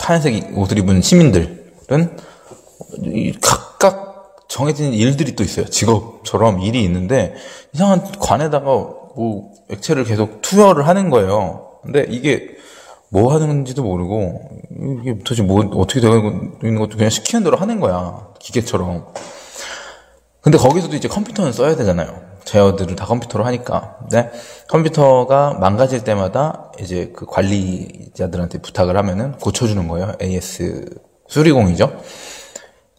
하얀색 0.00 0.58
옷을 0.58 0.78
입은 0.78 1.00
시민들은 1.00 2.16
이 3.04 3.32
각각 3.40 4.40
정해진 4.48 4.94
일들이 4.94 5.36
또 5.36 5.44
있어요. 5.44 5.66
직업처럼 5.66 6.60
일이 6.60 6.82
있는데 6.82 7.36
이상한 7.72 8.02
관에다가 8.18 8.66
뭐 8.66 9.52
액체를 9.70 10.02
계속 10.02 10.42
투여를 10.42 10.88
하는 10.88 11.08
거예요. 11.08 11.78
근데 11.84 12.04
이게 12.08 12.48
뭐 13.10 13.32
하는지도 13.32 13.84
모르고 13.84 14.40
이게 15.02 15.18
도대체 15.18 15.42
뭐 15.42 15.64
어떻게 15.76 16.00
되고 16.00 16.16
있는 16.64 16.80
것도 16.80 16.96
그냥 16.96 17.10
시키는 17.10 17.44
대로 17.44 17.58
하는 17.58 17.78
거야 17.78 18.26
기계처럼. 18.40 19.06
근데 20.40 20.58
거기서도 20.58 20.96
이제 20.96 21.06
컴퓨터는 21.06 21.52
써야 21.52 21.76
되잖아요. 21.76 22.31
제어들을 22.44 22.96
다 22.96 23.06
컴퓨터로 23.06 23.44
하니까. 23.44 23.96
근데 24.00 24.30
컴퓨터가 24.68 25.54
망가질 25.60 26.04
때마다 26.04 26.72
이제 26.80 27.12
그 27.14 27.26
관리자들한테 27.26 28.58
부탁을 28.58 28.96
하면은 28.96 29.38
고쳐주는 29.38 29.86
거예요. 29.88 30.12
AS 30.20 30.86
수리공이죠. 31.28 32.00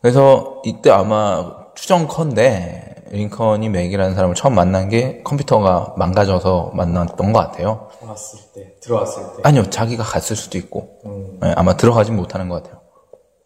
그래서 0.02 0.62
이때 0.66 0.90
아마 0.90 1.64
추정컨대 1.76 2.94
링컨이 3.12 3.70
맥이라는 3.70 4.16
사람을 4.16 4.36
처음 4.36 4.56
만난 4.56 4.90
게 4.90 5.22
컴퓨터가 5.24 5.94
망가져서 5.98 6.72
만났던 6.74 7.32
것 7.32 7.40
같아요. 7.40 7.88
왔을 8.02 8.40
때, 8.56 8.74
들어왔을 8.82 9.24
때. 9.24 9.44
아니요, 9.44 9.70
자기가 9.70 10.04
갔을 10.04 10.36
수도 10.36 10.58
있고, 10.58 11.00
네, 11.40 11.54
아마 11.56 11.78
들어가진 11.78 12.16
못하는 12.16 12.50
것 12.50 12.64
같아요. 12.64 12.82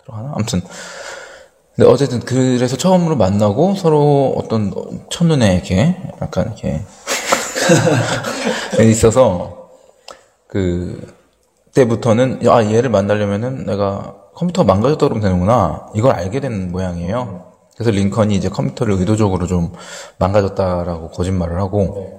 들어가나? 0.04 0.32
아무튼. 0.36 0.62
근데 1.78 1.92
어쨌든 1.92 2.20
그래서 2.22 2.76
처음으로 2.76 3.16
만나고 3.18 3.76
서로 3.76 4.34
어떤 4.36 4.74
첫눈에 5.12 5.54
이렇게 5.54 5.96
약간 6.20 6.48
이렇게 6.48 6.82
있어서 8.90 9.70
그 10.48 11.14
때부터는 11.76 12.40
아 12.48 12.64
얘를 12.66 12.90
만나려면은 12.90 13.68
내가 13.68 14.16
컴퓨터 14.34 14.64
가 14.64 14.74
망가졌다 14.74 15.06
그러면 15.06 15.22
되는구나 15.22 15.90
이걸 15.94 16.14
알게 16.14 16.40
된 16.40 16.72
모양이에요. 16.72 17.46
그래서 17.76 17.92
링컨이 17.92 18.34
이제 18.34 18.50
컴퓨터를 18.50 18.96
의도적으로 18.96 19.46
좀 19.46 19.72
망가졌다라고 20.18 21.12
거짓말을 21.12 21.62
하고 21.62 22.18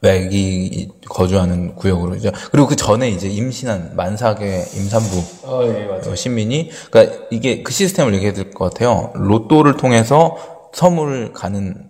맥이 0.00 0.88
거주하는 1.08 1.74
구역으로 1.74 2.14
이제 2.14 2.30
그리고 2.50 2.68
그 2.68 2.76
전에 2.76 3.08
이제 3.10 3.28
임신한 3.28 3.96
만삭의 3.96 4.66
임산부 4.76 5.22
아, 5.46 5.60
예, 5.64 5.86
맞아요. 5.86 6.12
어, 6.12 6.14
시민이 6.14 6.70
그러니까 6.90 7.16
이게 7.30 7.62
그 7.62 7.72
시스템을 7.72 8.14
얘기해야 8.14 8.32
될 8.34 8.50
것 8.52 8.72
같아요. 8.72 9.12
로또를 9.14 9.76
통해서 9.76 10.36
선물을 10.72 11.32
가는 11.32 11.88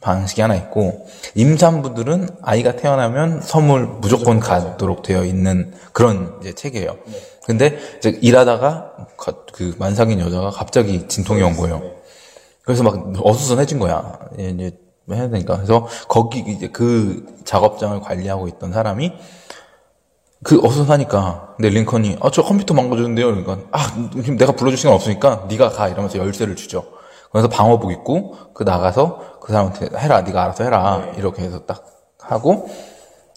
방식이 0.00 0.40
하나 0.40 0.56
있고 0.56 1.06
임산부들은 1.34 2.28
아이가 2.42 2.74
태어나면 2.76 3.40
선물 3.42 3.86
무조건 4.00 4.40
가도록 4.40 5.02
되어 5.02 5.24
있는 5.24 5.72
그런 5.92 6.36
이제 6.40 6.52
체계예요. 6.54 6.96
근데 7.44 7.78
이제 7.98 8.18
일하다가 8.22 8.92
가- 9.16 9.36
그 9.52 9.74
만삭인 9.78 10.18
여자가 10.20 10.50
갑자기 10.50 11.06
진통이 11.06 11.42
온 11.42 11.56
거예요. 11.56 11.82
그래서 12.62 12.82
막 12.82 13.12
어수선해진 13.24 13.78
거야. 13.78 14.18
예, 14.38 14.48
이제 14.50 14.72
해야 15.10 15.28
되니까. 15.30 15.56
그래서 15.56 15.86
거기 16.08 16.40
이제 16.40 16.68
그 16.68 17.26
작업장을 17.44 18.00
관리하고 18.00 18.48
있던 18.48 18.72
사람이 18.72 19.12
그 20.44 20.60
어수선하니까. 20.64 21.54
근데 21.56 21.68
링컨이 21.68 22.18
아 22.20 22.30
저 22.30 22.42
컴퓨터 22.42 22.74
망가졌는데요. 22.74 23.26
그러니까 23.26 23.58
아 23.72 23.78
지금 24.12 24.36
내가 24.36 24.52
불러줄 24.52 24.76
시간 24.78 24.94
없으니까 24.94 25.46
네가 25.48 25.70
가 25.70 25.88
이러면서 25.88 26.18
열쇠를 26.18 26.56
주죠. 26.56 26.84
그래서 27.30 27.48
방어복 27.48 27.92
입고 27.92 28.36
그 28.54 28.62
나가서 28.62 29.38
그 29.40 29.52
사람한테 29.52 29.90
해라 29.98 30.20
네가 30.22 30.42
알아서 30.44 30.64
해라 30.64 31.02
이렇게 31.16 31.42
해서 31.42 31.60
딱 31.66 31.84
하고 32.20 32.68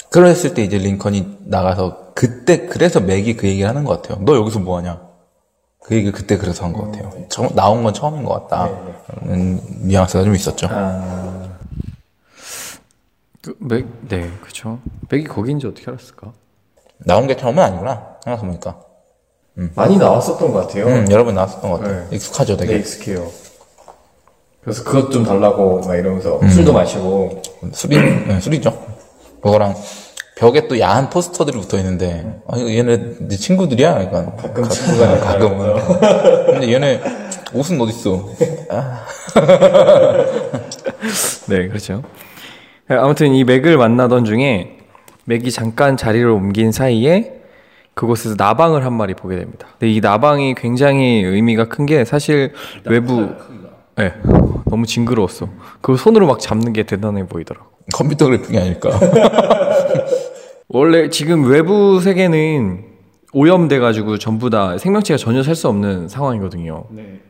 그랬을 0.10 0.54
때 0.54 0.64
이제 0.64 0.78
링컨이 0.78 1.38
나가서 1.46 2.12
그때 2.14 2.68
그래서 2.68 3.00
맥이 3.00 3.36
그 3.36 3.48
얘기를 3.48 3.68
하는 3.70 3.84
것 3.84 4.02
같아요. 4.02 4.24
너 4.26 4.36
여기서 4.36 4.60
뭐 4.60 4.78
하냐? 4.78 5.02
그 5.82 5.94
얘기를 5.96 6.14
그때 6.14 6.38
그래서 6.38 6.64
한 6.66 6.74
것 6.74 6.86
같아요. 6.92 7.12
처음 7.30 7.50
나온 7.56 7.84
건 7.84 7.94
처음인 7.94 8.24
것 8.24 8.48
같다. 8.48 8.70
는 9.24 9.62
뉘앙스가 9.88 10.24
좀 10.24 10.34
있었죠. 10.36 10.68
그, 13.46 13.56
맥, 13.60 13.86
네, 14.08 14.28
그렇죠. 14.42 14.80
맥이 15.10 15.26
거기인지 15.26 15.68
어떻게 15.68 15.92
알았을까? 15.92 16.32
나온 16.98 17.28
게 17.28 17.38
처음은 17.38 17.62
아니구나. 17.62 18.16
생각해보니까. 18.24 18.80
많이 19.76 19.98
나왔었던 19.98 20.52
것 20.52 20.68
같아요. 20.68 20.88
음, 20.88 21.06
여러 21.12 21.24
번 21.24 21.36
나왔었던 21.36 21.70
것 21.70 21.80
같아요. 21.80 22.08
네. 22.10 22.16
익숙하죠, 22.16 22.58
되게. 22.58 22.70
되게 22.70 22.80
익숙해요. 22.80 23.30
그래서 24.64 24.84
그것 24.84 25.12
좀 25.12 25.24
달라고 25.24 25.82
막 25.82 25.96
이러면서 25.96 26.42
술도 26.50 26.74
마시고 26.74 27.44
술이, 27.72 27.98
네, 28.26 28.40
술이죠. 28.40 28.76
그거랑 29.44 29.76
벽에 30.38 30.68
또 30.68 30.80
야한 30.80 31.12
포스터들이 31.12 31.60
붙어 31.60 31.78
있는데, 31.78 32.42
아, 32.48 32.58
이거 32.58 32.68
얘네 32.72 32.98
내 33.28 33.38
친구들이야? 33.38 34.10
그러니까 34.10 34.36
가끔 34.38 34.68
친구가 34.68 35.20
가끔은. 35.20 35.76
근데 36.48 36.74
얘네 36.74 37.00
옷은 37.54 37.80
어딨어? 37.80 38.26
네, 41.48 41.68
그렇죠. 41.68 42.02
아무튼 42.88 43.34
이 43.34 43.44
맥을 43.44 43.78
만나던 43.78 44.26
중에 44.26 44.78
맥이 45.26 45.52
잠깐 45.52 45.98
자리를 45.98 46.28
옮긴 46.30 46.72
사이에 46.72 47.42
그곳에서 47.96 48.36
나방을 48.38 48.86
한 48.86 48.94
마리 48.94 49.14
보게 49.14 49.38
됩니다. 49.38 49.68
근데 49.80 49.92
이 49.92 50.00
나방이 50.02 50.54
굉장히 50.56 51.24
의미가 51.24 51.66
큰 51.70 51.86
게 51.86 52.04
사실 52.06 52.54
외부 52.86 53.30
네, 53.96 54.14
너무 54.66 54.86
징그러웠어. 54.86 55.48
그걸 55.82 55.98
손으로 55.98 56.28
막 56.28 56.40
잡는 56.40 56.74
게 56.74 56.84
대단해 56.84 57.26
보이더라고. 57.26 57.68
컴퓨터 57.94 58.26
그래픽이 58.26 58.58
아닐까? 58.58 58.90
원래 60.68 61.10
지금 61.10 61.46
외부 61.50 62.02
세계는 62.02 62.84
오염돼 63.34 63.80
가지고 63.80 64.18
전부 64.18 64.50
다 64.50 64.78
생명체가 64.78 65.18
전혀 65.18 65.44
살 65.44 65.56
수 65.56 65.68
없는 65.70 66.08
상황이거든요. 66.08 66.86
네. 66.92 67.22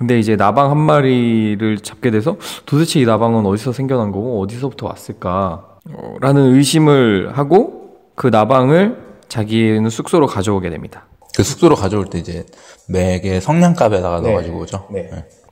근데 0.00 0.18
이제 0.18 0.34
나방 0.34 0.70
한 0.70 0.78
마리를 0.78 1.78
잡게 1.80 2.10
돼서 2.10 2.38
도대체 2.64 3.00
이 3.00 3.04
나방은 3.04 3.44
어디서 3.44 3.72
생겨난 3.72 4.12
거고 4.12 4.40
어디서부터 4.40 4.86
왔을까? 4.86 5.76
어, 5.92 6.16
라는 6.22 6.54
의심을 6.54 7.36
하고 7.36 7.98
그 8.14 8.28
나방을 8.28 8.96
자기는 9.28 9.90
숙소로 9.90 10.26
가져오게 10.26 10.70
됩니다. 10.70 11.04
그 11.36 11.42
숙소로 11.42 11.76
가져올 11.76 12.06
때 12.06 12.18
이제 12.18 12.46
맥의 12.88 13.42
성냥갑에다가 13.42 14.22
넣어가지고 14.22 14.60
오죠. 14.60 14.88
네. 14.90 15.10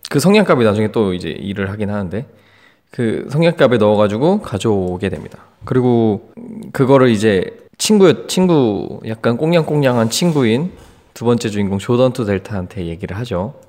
그 0.08 0.18
성냥갑이 0.18 0.64
나중에 0.64 0.92
또 0.92 1.12
이제 1.12 1.28
일을 1.28 1.70
하긴 1.70 1.90
하는데 1.90 2.24
그 2.90 3.28
성냥갑에 3.30 3.76
넣어가지고 3.76 4.40
가져오게 4.40 5.10
됩니다. 5.10 5.40
그리고 5.66 6.32
그거를 6.72 7.10
이제 7.10 7.54
친구 7.76 8.26
친구 8.28 9.00
약간 9.06 9.36
꽁냥꽁냥한 9.36 10.08
친구인 10.08 10.72
두 11.12 11.26
번째 11.26 11.50
주인공 11.50 11.78
조던 11.78 12.14
투 12.14 12.24
델타한테 12.24 12.86
얘기를 12.86 13.14
하죠. 13.18 13.67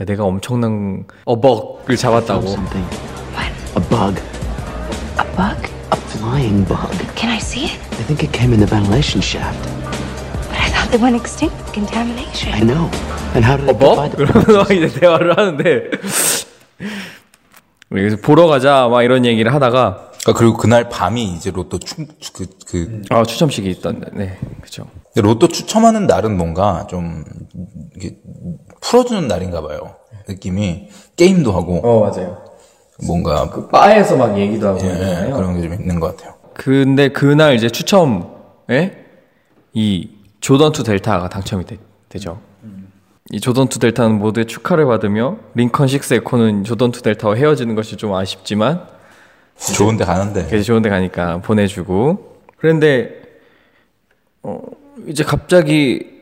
야 0.00 0.04
내가 0.06 0.24
엄청난 0.24 1.04
a 1.26 1.36
bug을 1.36 1.96
잡았다고. 1.96 2.48
A 2.48 2.56
bug. 3.90 4.20
A 5.18 5.26
bug? 5.36 5.68
A 5.92 5.98
flying 6.08 6.66
bug. 6.66 6.90
Can 7.14 7.30
I 7.30 7.36
see 7.36 7.64
it? 7.64 7.78
I 8.00 8.04
think 8.04 8.24
it 8.24 8.32
came 8.32 8.54
in 8.54 8.60
the 8.60 8.66
ventilation 8.66 9.20
shaft. 9.20 9.60
But 10.48 10.56
I 10.56 10.70
thought 10.72 10.90
they 10.90 10.98
went 10.98 11.16
extinct 11.16 11.54
with 11.60 11.72
contamination. 11.74 12.54
I 12.54 12.60
know. 12.60 12.88
And 13.34 13.44
how 13.44 13.58
did 13.58 13.68
어벅? 13.68 14.16
the... 14.16 14.24
그러면서 14.24 14.52
막 14.56 14.70
이제 14.70 14.88
대화를 14.88 15.36
하는데 15.36 15.90
그래서 17.90 18.16
보러 18.22 18.46
가자 18.46 18.88
막 18.88 19.02
이런 19.02 19.26
얘기를 19.26 19.52
하다가 19.52 20.12
그러니까 20.22 20.32
그리고 20.38 20.56
그날 20.56 20.88
밤이 20.88 21.24
이제 21.34 21.50
로또 21.50 21.78
추, 21.78 21.96
그, 22.32 22.46
그, 22.66 23.02
아 23.10 23.22
추첨식이 23.24 23.68
있던데 23.70 24.10
네 24.14 24.38
그렇죠. 24.60 24.86
로또 25.16 25.48
추첨하는 25.48 26.06
날은 26.06 26.36
뭔가 26.36 26.86
좀, 26.88 27.24
이게 27.96 28.16
풀어주는 28.80 29.26
날인가 29.28 29.60
봐요. 29.62 29.94
느낌이. 30.28 30.88
게임도 31.16 31.52
하고, 31.52 31.80
어 31.84 32.00
맞아요. 32.08 32.42
뭔가, 33.06 33.48
그 33.50 33.68
바에서 33.68 34.16
막 34.16 34.38
얘기도 34.38 34.68
하고 34.68 34.78
예, 34.80 34.82
그러잖아요. 34.88 35.34
그런 35.36 35.54
게 35.56 35.62
좀 35.62 35.72
있는 35.74 36.00
것 36.00 36.16
같아요. 36.16 36.34
근데 36.54 37.08
그날 37.08 37.54
이제 37.54 37.68
추첨에 37.70 38.96
이 39.72 40.10
조던 40.40 40.72
투 40.72 40.82
델타가 40.82 41.28
당첨이 41.30 41.64
되, 41.64 41.78
죠이 42.18 43.40
조던 43.40 43.68
투 43.68 43.78
델타는 43.78 44.18
모두의 44.18 44.46
축하를 44.46 44.84
받으며 44.86 45.36
링컨 45.54 45.86
식스 45.88 46.14
에코는 46.14 46.64
조던 46.64 46.92
투 46.92 47.00
델타와 47.02 47.36
헤어지는 47.36 47.74
것이 47.74 47.96
좀 47.96 48.14
아쉽지만 48.14 48.86
좋은데 49.74 50.04
가는데. 50.04 50.46
그래서 50.46 50.64
좋은 50.64 50.82
데 50.82 50.88
가니까 50.90 51.38
보내주고 51.38 52.36
그런데 52.56 53.22
어 54.42 54.60
이제 55.06 55.22
갑자기 55.24 56.19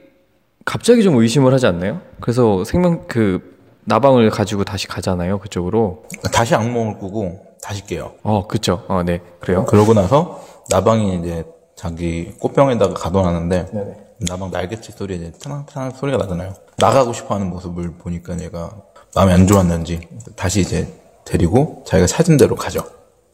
갑자기 0.68 1.02
좀 1.02 1.16
의심을 1.16 1.54
하지 1.54 1.66
않나요? 1.66 2.02
그래서 2.20 2.62
생명 2.62 3.06
그 3.08 3.56
나방을 3.84 4.28
가지고 4.28 4.64
다시 4.64 4.86
가잖아요 4.86 5.38
그쪽으로 5.38 6.04
다시 6.30 6.54
악몽을 6.54 6.98
꾸고, 6.98 7.40
다시 7.62 7.86
깨요. 7.86 8.12
어 8.22 8.46
그쵸 8.46 8.84
어네 8.86 9.22
그래요 9.40 9.64
그러고 9.64 9.94
나서, 9.94 10.44
나방이 10.68 11.20
이제 11.20 11.42
자기 11.74 12.34
꽃병에다가 12.38 12.92
가둬놨는데, 12.92 13.70
네네. 13.72 13.96
나방 14.28 14.50
날개짓 14.50 14.94
소리에 14.94 15.16
이제 15.16 15.32
타랑타랑 15.42 15.92
소리가 15.92 16.18
나잖아요. 16.18 16.52
나가고 16.76 17.14
싶어 17.14 17.36
하는 17.36 17.48
모습을 17.48 17.92
보니까 17.92 18.38
얘가 18.38 18.70
마음이 19.14 19.32
안 19.32 19.46
좋았는지, 19.46 20.06
다시 20.36 20.60
이제 20.60 20.86
데리고 21.24 21.82
자기가 21.86 22.06
찾은 22.06 22.36
대로 22.36 22.54
가죠. 22.56 22.84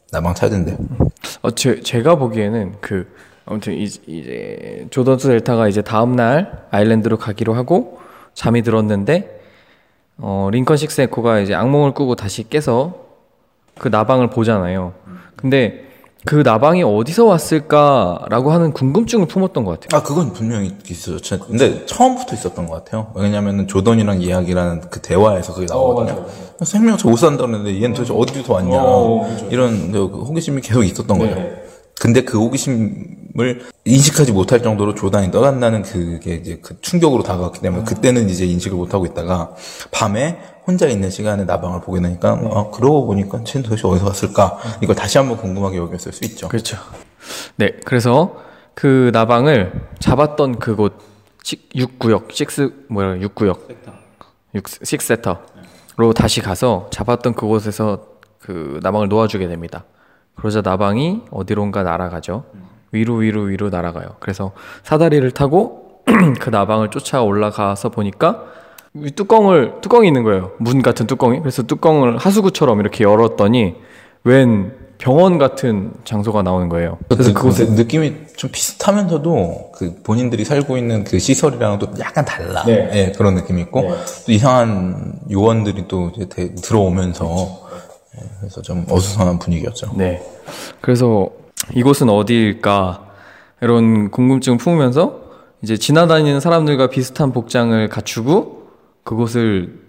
나방 0.09 0.35
찾은 0.35 0.63
데. 0.63 0.77
어, 1.41 1.51
제, 1.51 1.81
제가 1.81 2.15
보기에는 2.15 2.75
그 2.79 3.13
아무튼 3.45 3.73
이, 3.73 3.83
이제 3.83 4.87
조던스 4.89 5.27
델타가 5.27 5.67
이제 5.67 5.81
다음 5.81 6.15
날 6.15 6.65
아일랜드로 6.71 7.17
가기로 7.17 7.53
하고 7.53 7.99
잠이 8.33 8.63
들었는데 8.63 9.39
어 10.17 10.49
링컨 10.51 10.77
식스 10.77 11.01
에코가 11.01 11.39
이제 11.39 11.53
악몽을 11.53 11.93
꾸고 11.93 12.15
다시 12.15 12.47
깨서 12.49 12.95
그 13.77 13.89
나방을 13.89 14.29
보잖아요. 14.29 14.93
근데 15.35 15.83
그 16.25 16.37
나방이 16.43 16.81
어디서 16.81 17.25
왔을까라고 17.25 18.51
하는 18.51 18.71
궁금증을 18.73 19.27
품었던 19.27 19.63
것 19.63 19.79
같아요. 19.79 19.99
아, 19.99 20.01
그건 20.01 20.33
분명히 20.33 20.73
있어요. 20.89 21.19
저- 21.19 21.37
근데 21.37 21.85
처음부터 21.85 22.33
있었던 22.33 22.65
것 22.65 22.83
같아요. 22.83 23.11
왜냐면은 23.13 23.67
조던이랑 23.67 24.21
이야기라는 24.21 24.81
그 24.89 25.01
대화에서 25.01 25.53
그게 25.53 25.67
나오거든요. 25.69 26.25
생명체 26.63 27.07
못 27.07 27.17
산다는데 27.17 27.75
얘는 27.75 27.93
도대체 27.93 28.11
어디서 28.17 28.53
왔냐. 28.53 28.81
이런 29.51 29.91
그 29.91 30.05
호기심이 30.07 30.61
계속 30.61 30.83
있었던 30.83 31.19
거죠. 31.19 31.35
근데 31.99 32.23
그 32.23 32.39
호기심을 32.39 33.61
인식하지 33.85 34.33
못할 34.33 34.61
정도로 34.61 34.95
조단이 34.95 35.31
떠난다는 35.31 35.81
그게 35.83 36.35
이제 36.35 36.59
그 36.61 36.79
충격으로 36.81 37.23
다가왔기 37.23 37.61
때문에 37.61 37.83
그때는 37.83 38.29
이제 38.29 38.45
인식을 38.45 38.77
못하고 38.77 39.05
있다가 39.05 39.55
밤에 39.91 40.39
혼자 40.67 40.87
있는 40.87 41.09
시간에 41.09 41.45
나방을 41.45 41.81
보게 41.81 42.01
되니까 42.01 42.31
아, 42.31 42.69
그러고 42.71 43.05
보니까 43.05 43.43
쟤는 43.43 43.63
도대체 43.63 43.87
어디서 43.87 44.07
왔을까 44.07 44.57
이걸 44.81 44.95
다시 44.95 45.17
한번 45.17 45.37
궁금하게 45.37 45.77
여겼을 45.77 46.11
수 46.11 46.25
있죠. 46.25 46.47
그렇죠. 46.49 46.77
네, 47.55 47.71
그래서 47.85 48.35
그 48.73 49.09
나방을 49.13 49.71
잡았던 49.99 50.59
그곳 50.59 50.93
6구역, 51.43 52.57
6 52.57 52.87
뭐야, 52.89 53.15
6구역, 53.19 53.59
6 54.55 54.63
6세터로 54.63 56.13
다시 56.15 56.41
가서 56.41 56.89
잡았던 56.91 57.35
그곳에서 57.35 58.07
그 58.39 58.79
나방을 58.83 59.07
놓아주게 59.07 59.47
됩니다. 59.47 59.85
그러자 60.35 60.61
나방이 60.61 61.21
어디론가 61.31 61.83
날아가죠. 61.83 62.43
위로 62.91 63.15
위로 63.15 63.41
위로 63.43 63.69
날아가요. 63.69 64.15
그래서 64.19 64.51
사다리를 64.83 65.29
타고 65.31 66.01
그 66.39 66.49
나방을 66.49 66.91
쫓아 66.91 67.21
올라가서 67.21 67.89
보니까 67.89 68.43
이 68.95 69.11
뚜껑을 69.11 69.81
뚜껑이 69.81 70.07
있는 70.07 70.23
거예요. 70.23 70.51
문 70.59 70.81
같은 70.81 71.07
뚜껑이. 71.07 71.39
그래서 71.39 71.63
뚜껑을 71.63 72.17
하수구처럼 72.17 72.79
이렇게 72.79 73.03
열었더니 73.03 73.75
웬 74.23 74.73
병원 74.97 75.37
같은 75.37 75.91
장소가 76.05 76.41
나오는 76.41 76.69
거예요. 76.69 76.97
그래서 77.09 77.33
그, 77.33 77.41
그곳에 77.41 77.65
그 77.65 77.71
느낌이 77.73 78.13
좀 78.37 78.49
비슷하면서도 78.49 79.71
그 79.75 80.01
본인들이 80.03 80.45
살고 80.45 80.77
있는 80.77 81.03
그 81.03 81.19
시설이랑은 81.19 81.79
또 81.79 81.87
약간 81.99 82.23
달라. 82.23 82.63
네. 82.63 82.89
예, 82.93 83.11
그런 83.11 83.35
느낌이 83.35 83.61
있고 83.63 83.81
네. 83.81 83.89
또 84.25 84.31
이상한 84.31 85.19
요원들이 85.29 85.89
또 85.89 86.11
이제 86.15 86.29
대- 86.29 86.55
들어오면서 86.55 87.25
예, 87.25 87.64
그래서 88.39 88.61
좀 88.61 88.85
어수선한 88.89 89.39
분위기였죠. 89.39 89.93
네. 89.97 90.21
그래서 90.81 91.29
이곳은 91.73 92.09
어디일까 92.09 93.05
이런 93.61 94.11
궁금증을 94.11 94.57
품으면서 94.57 95.25
이제 95.61 95.77
지나다니는 95.77 96.39
사람들과 96.39 96.87
비슷한 96.87 97.31
복장을 97.31 97.87
갖추고 97.89 98.69
그곳을 99.03 99.79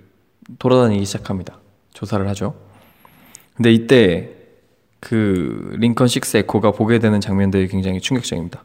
돌아다니기 0.59 1.05
시작합니다. 1.05 1.59
조사를 1.93 2.27
하죠. 2.29 2.55
근데 3.57 3.73
이때 3.73 4.31
그 5.01 5.75
링컨 5.79 6.09
식스 6.09 6.37
에코가 6.39 6.73
보게 6.73 6.99
되는 6.99 7.21
장면들이 7.21 7.69
굉장히 7.69 8.01
충격적입니다. 8.01 8.65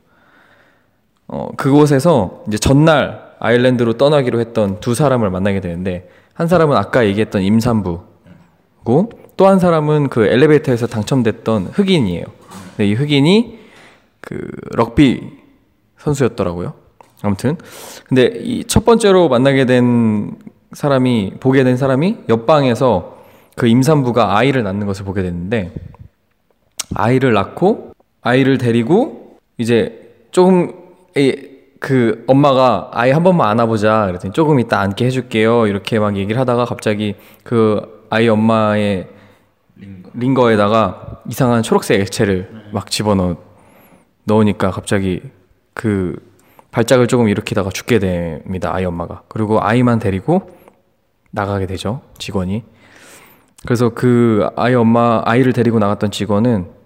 어, 1.28 1.50
그곳에서 1.56 2.44
이제 2.48 2.58
전날 2.58 3.32
아일랜드로 3.40 3.94
떠나기로 3.94 4.40
했던 4.40 4.80
두 4.80 4.94
사람을 4.94 5.30
만나게 5.30 5.62
되는데 5.62 6.10
한 6.34 6.48
사람은 6.48 6.76
아까 6.78 7.06
얘기했던 7.06 7.42
임산부고 7.42 9.12
또 9.42 9.48
한 9.48 9.58
사람은 9.58 10.10
그 10.10 10.28
엘리베이터에서 10.28 10.86
당첨됐던 10.86 11.72
흑인이에요. 11.74 12.26
근데 12.78 12.88
이 12.88 12.94
흑인이 12.94 13.58
그 14.20 14.52
럭비 14.76 15.20
선수였더라고요. 15.98 16.74
아무튼 17.24 17.58
근데 18.08 18.32
이 18.44 18.64
첫 18.68 18.86
번째로 18.86 19.30
만나게 19.30 19.66
된 19.66 20.36
사람이 20.74 21.34
보게 21.40 21.64
된 21.64 21.76
사람이 21.76 22.18
옆방에서 22.30 23.18
그 23.56 23.66
임산부가 23.66 24.38
아이를 24.38 24.62
낳는 24.62 24.86
것을 24.86 25.06
보게 25.06 25.24
됐는데 25.24 25.72
아이를 26.94 27.34
낳고 27.34 27.94
아이를 28.22 28.60
데리고 28.60 29.38
이제 29.58 30.14
조금 30.30 30.72
이- 31.18 31.50
그 31.80 32.24
엄마가 32.28 32.90
아이 32.94 33.10
한 33.10 33.24
번만 33.24 33.48
안아보자 33.50 34.06
그랬더니 34.06 34.34
조금 34.34 34.60
이따 34.60 34.82
안게 34.82 35.04
해줄게요 35.06 35.66
이렇게 35.66 35.98
막 35.98 36.16
얘기를 36.16 36.40
하다가 36.40 36.66
갑자기 36.66 37.16
그 37.44 38.06
아이 38.12 38.28
엄마의 38.30 39.08
링거에다가 40.14 41.22
이상한 41.30 41.64
초록색 41.64 42.02
액체를 42.02 42.70
막 42.74 42.90
집어넣 42.90 43.38
넣으니까 44.26 44.72
갑자기 44.72 45.22
그 45.74 46.16
발작을 46.72 47.08
조금 47.08 47.28
일으키다가 47.28 47.70
죽게 47.70 48.00
됩니다 48.00 48.74
아이 48.74 48.86
엄마가 48.86 49.24
그리고 49.28 49.62
아이만 49.62 50.00
데리고 50.00 50.50
나가게 51.32 51.66
되죠 51.66 52.02
직원이 52.18 52.64
그래서 53.66 53.90
그 53.90 54.48
아이 54.56 54.74
엄마 54.74 55.22
아이를 55.26 55.54
데리고 55.54 55.80
나갔던 55.80 56.12
직원은 56.12 56.82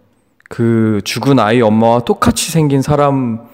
그 0.50 1.02
죽은 1.04 1.40
아이 1.40 1.62
엄마와 1.62 2.02
똑같이 2.02 2.52
생긴 2.52 2.82
사람 2.82 3.48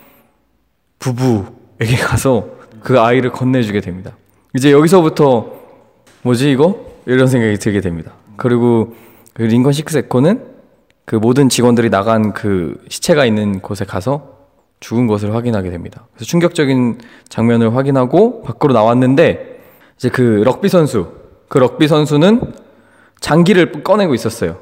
부부에게 1.00 1.96
가서 2.04 2.48
그 2.82 3.00
아이를 3.00 3.32
건네주게 3.32 3.82
됩니다. 3.82 4.16
이제 4.56 4.72
여기서부터 4.72 5.54
뭐지 6.24 6.52
이거 6.52 6.86
이런 7.06 7.28
생각이 7.28 7.58
들게 7.58 7.80
됩니다. 7.82 8.12
그리고 8.38 8.96
그 9.34 9.44
링컨 9.44 9.74
식스 9.74 9.98
에코는 9.98 10.46
그 11.06 11.16
모든 11.16 11.50
직원들이 11.50 11.90
나간 11.90 12.34
그 12.34 12.84
시체가 12.90 13.26
있는 13.26 13.62
곳에 13.62 13.86
가서 13.86 14.40
죽은 14.80 15.08
것을 15.08 15.34
확인하게 15.36 15.70
됩니다. 15.72 16.08
그래서 16.14 16.26
충격적인 16.26 17.00
장면을 17.30 17.76
확인하고 17.76 18.42
밖으로 18.44 18.74
나왔는데 18.74 19.60
이제 19.98 20.10
그 20.10 20.22
럭비 20.46 20.70
선수 20.70 21.12
그 21.48 21.58
럭비 21.60 21.88
선수는 21.88 22.54
장기를 23.20 23.84
꺼내고 23.84 24.16
있었어요. 24.16 24.58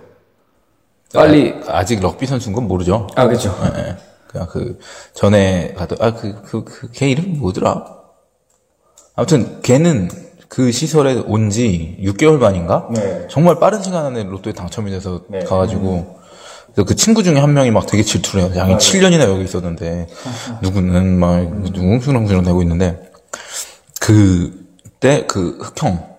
빨리 1.13 1.53
아, 1.67 1.77
아직 1.79 2.01
럭비 2.01 2.25
선수인 2.25 2.53
건 2.55 2.67
모르죠. 2.67 3.07
아 3.15 3.25
그렇죠. 3.27 3.55
예, 3.75 3.79
예. 3.79 3.97
그냥 4.27 4.47
그 4.47 4.77
전에 5.13 5.73
가도 5.77 5.95
아그 5.99 6.43
그 6.43 6.63
그 6.65 6.91
걔 6.91 7.09
이름 7.09 7.25
이 7.35 7.37
뭐더라? 7.37 7.85
아무튼 9.15 9.61
걔는 9.61 10.09
그 10.49 10.71
시설에 10.71 11.23
온 11.27 11.49
지 11.49 11.97
6개월 12.01 12.37
만인가? 12.39 12.87
네. 12.91 13.27
정말 13.29 13.59
빠른 13.59 13.81
시간 13.83 14.05
안에 14.07 14.23
로또에 14.23 14.51
당첨이 14.53 14.89
돼서 14.91 15.21
가가지고 15.47 16.17
그래서 16.73 16.85
그 16.87 16.95
친구 16.95 17.23
중에 17.23 17.39
한 17.39 17.53
명이 17.53 17.71
막 17.71 17.85
되게 17.85 18.03
질투를 18.03 18.43
해요. 18.45 18.51
양이 18.55 18.75
7년이나 18.75 19.29
여기 19.29 19.43
있었는데 19.43 20.07
누구는 20.61 21.19
막 21.19 21.39
누구 21.61 21.79
웅숭랑숭랑 21.81 22.43
대고 22.43 22.61
있는데 22.63 23.11
그때 23.99 25.25
그 25.27 25.57
흑형 25.61 26.09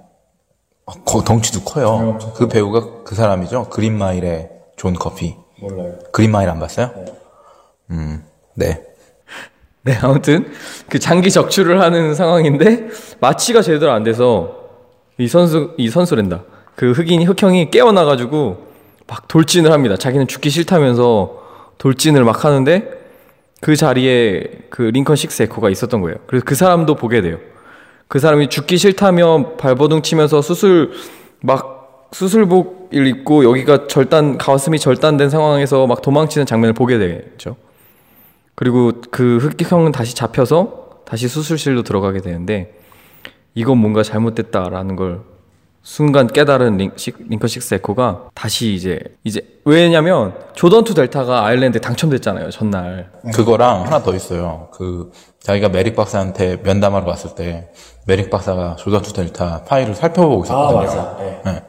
어, 0.86 0.92
거- 1.04 1.22
덩치도 1.22 1.62
커요. 1.64 2.18
그 2.34 2.48
배우가 2.48 3.02
그 3.04 3.14
사람이죠. 3.14 3.68
그린마일의 3.68 4.50
존 4.76 4.94
커피. 4.94 5.36
몰라요. 5.60 5.94
그린마일 6.12 6.48
안 6.48 6.58
봤어요? 6.58 6.90
음, 7.90 8.24
네. 8.54 8.82
네, 9.82 9.96
아무튼 10.02 10.52
그 10.88 10.98
장기 10.98 11.30
적출을 11.30 11.80
하는 11.80 12.14
상황인데 12.14 12.88
마취가 13.20 13.62
제대로 13.62 13.92
안 13.92 14.02
돼서 14.02 14.58
이 15.18 15.26
선수 15.26 15.72
이 15.78 15.88
선수랜다. 15.88 16.42
그 16.76 16.92
흑인이 16.92 17.24
흑형이 17.24 17.70
깨어나 17.70 18.04
가지고 18.04 18.68
막 19.06 19.26
돌진을 19.28 19.72
합니다. 19.72 19.96
자기는 19.96 20.28
죽기 20.28 20.50
싫다면서 20.50 21.40
돌진을 21.78 22.24
막 22.24 22.44
하는데 22.44 22.90
그 23.60 23.76
자리에 23.76 24.44
그 24.70 24.82
링컨 24.82 25.16
식스 25.16 25.42
에코가 25.44 25.70
있었던 25.70 26.00
거예요. 26.00 26.16
그래서 26.26 26.44
그 26.44 26.54
사람도 26.54 26.94
보게 26.94 27.20
돼요. 27.20 27.38
그 28.08 28.18
사람이 28.18 28.48
죽기 28.48 28.76
싫다며 28.76 29.56
발버둥 29.56 30.02
치면서 30.02 30.42
수술 30.42 30.92
막 31.40 32.08
수술복을 32.12 33.06
입고 33.06 33.44
여기가 33.44 33.86
절단 33.86 34.36
가슴이 34.36 34.78
절단된 34.78 35.30
상황에서 35.30 35.86
막 35.86 36.02
도망치는 36.02 36.46
장면을 36.46 36.72
보게 36.72 36.98
되죠. 36.98 37.56
그리고 38.60 38.92
그 39.10 39.38
흑형은 39.38 39.90
다시 39.90 40.14
잡혀서 40.14 41.00
다시 41.06 41.28
수술실로 41.28 41.82
들어가게 41.82 42.20
되는데 42.20 42.74
이건 43.54 43.78
뭔가 43.78 44.02
잘못됐다라는 44.02 44.96
걸 44.96 45.22
순간 45.82 46.26
깨달은 46.26 46.76
링, 46.76 46.92
식, 46.96 47.16
링컨 47.26 47.48
식스 47.48 47.76
에코가 47.76 48.28
다시 48.34 48.74
이제 48.74 49.00
이제 49.24 49.40
왜냐면 49.64 50.34
조던 50.52 50.84
투 50.84 50.92
델타가 50.92 51.46
아일랜드에 51.46 51.80
당첨됐잖아요 51.80 52.50
전날 52.50 53.10
그거랑 53.34 53.86
하나 53.86 54.02
더 54.02 54.14
있어요. 54.14 54.68
그, 54.74 55.10
자기가 55.40 55.70
메릭 55.70 55.96
박사한테 55.96 56.58
면담하러 56.58 57.06
갔을 57.06 57.34
때, 57.34 57.72
메릭 58.06 58.28
박사가 58.28 58.76
조던 58.76 59.00
투 59.00 59.14
델타 59.14 59.64
파일을 59.64 59.94
살펴보고 59.94 60.44
있었거든요. 60.44 60.82
맞아. 60.82 61.16
네. 61.18 61.40
네. 61.46 61.62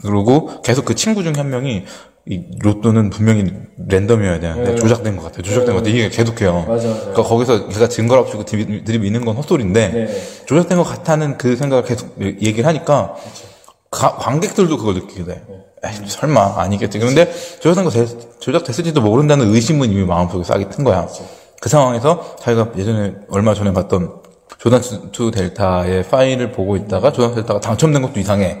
그리고 0.00 0.62
계속 0.62 0.86
그 0.86 0.94
친구 0.94 1.22
중에 1.22 1.34
한 1.36 1.50
명이, 1.50 1.84
이 2.26 2.42
로또는 2.60 3.10
분명히 3.10 3.52
랜덤이어야 3.86 4.40
되는데, 4.40 4.76
조작된 4.76 5.16
것 5.16 5.24
같아요. 5.24 5.42
조작된 5.42 5.74
것 5.74 5.80
같아요. 5.80 5.94
이게 5.94 6.08
계속해요. 6.08 6.64
맞아, 6.66 6.88
맞아. 6.88 7.00
그러니까 7.00 7.22
거기서 7.22 7.68
걔가 7.68 7.88
증거를 7.88 8.22
합치고 8.24 8.44
있는 9.04 9.24
건 9.26 9.36
헛소리인데, 9.36 9.88
네. 9.88 10.22
조작된 10.46 10.78
것 10.78 10.84
같다는 10.84 11.36
그 11.36 11.54
생각을 11.56 11.84
계속 11.84 12.14
얘기를 12.20 12.64
하니까, 12.66 13.14
가- 13.90 14.16
관객들도 14.16 14.78
그걸 14.78 14.94
느끼게 14.94 15.24
돼. 15.24 15.42
에이, 15.84 15.92
설마 16.06 16.54
아니겠지. 16.62 16.98
그런데 16.98 17.30
조작된 17.60 17.84
거 17.84 17.90
됐- 17.90 18.40
조작됐을지도 18.40 19.02
모른다는 19.02 19.52
의심은 19.54 19.90
이미 19.90 20.02
마음속에 20.04 20.44
싹이 20.44 20.70
튼 20.70 20.82
거야. 20.82 21.06
그 21.60 21.68
상황에서 21.68 22.36
자기가 22.40 22.70
예전에 22.78 23.14
얼마 23.28 23.52
전에 23.52 23.72
봤던 23.74 24.14
조단 24.58 24.80
투 25.12 25.30
델타의 25.30 26.04
파일을 26.04 26.52
보고 26.52 26.76
있다가 26.76 27.12
조단 27.12 27.34
델타가 27.34 27.60
당첨된 27.60 28.00
것도 28.00 28.18
이상해. 28.18 28.58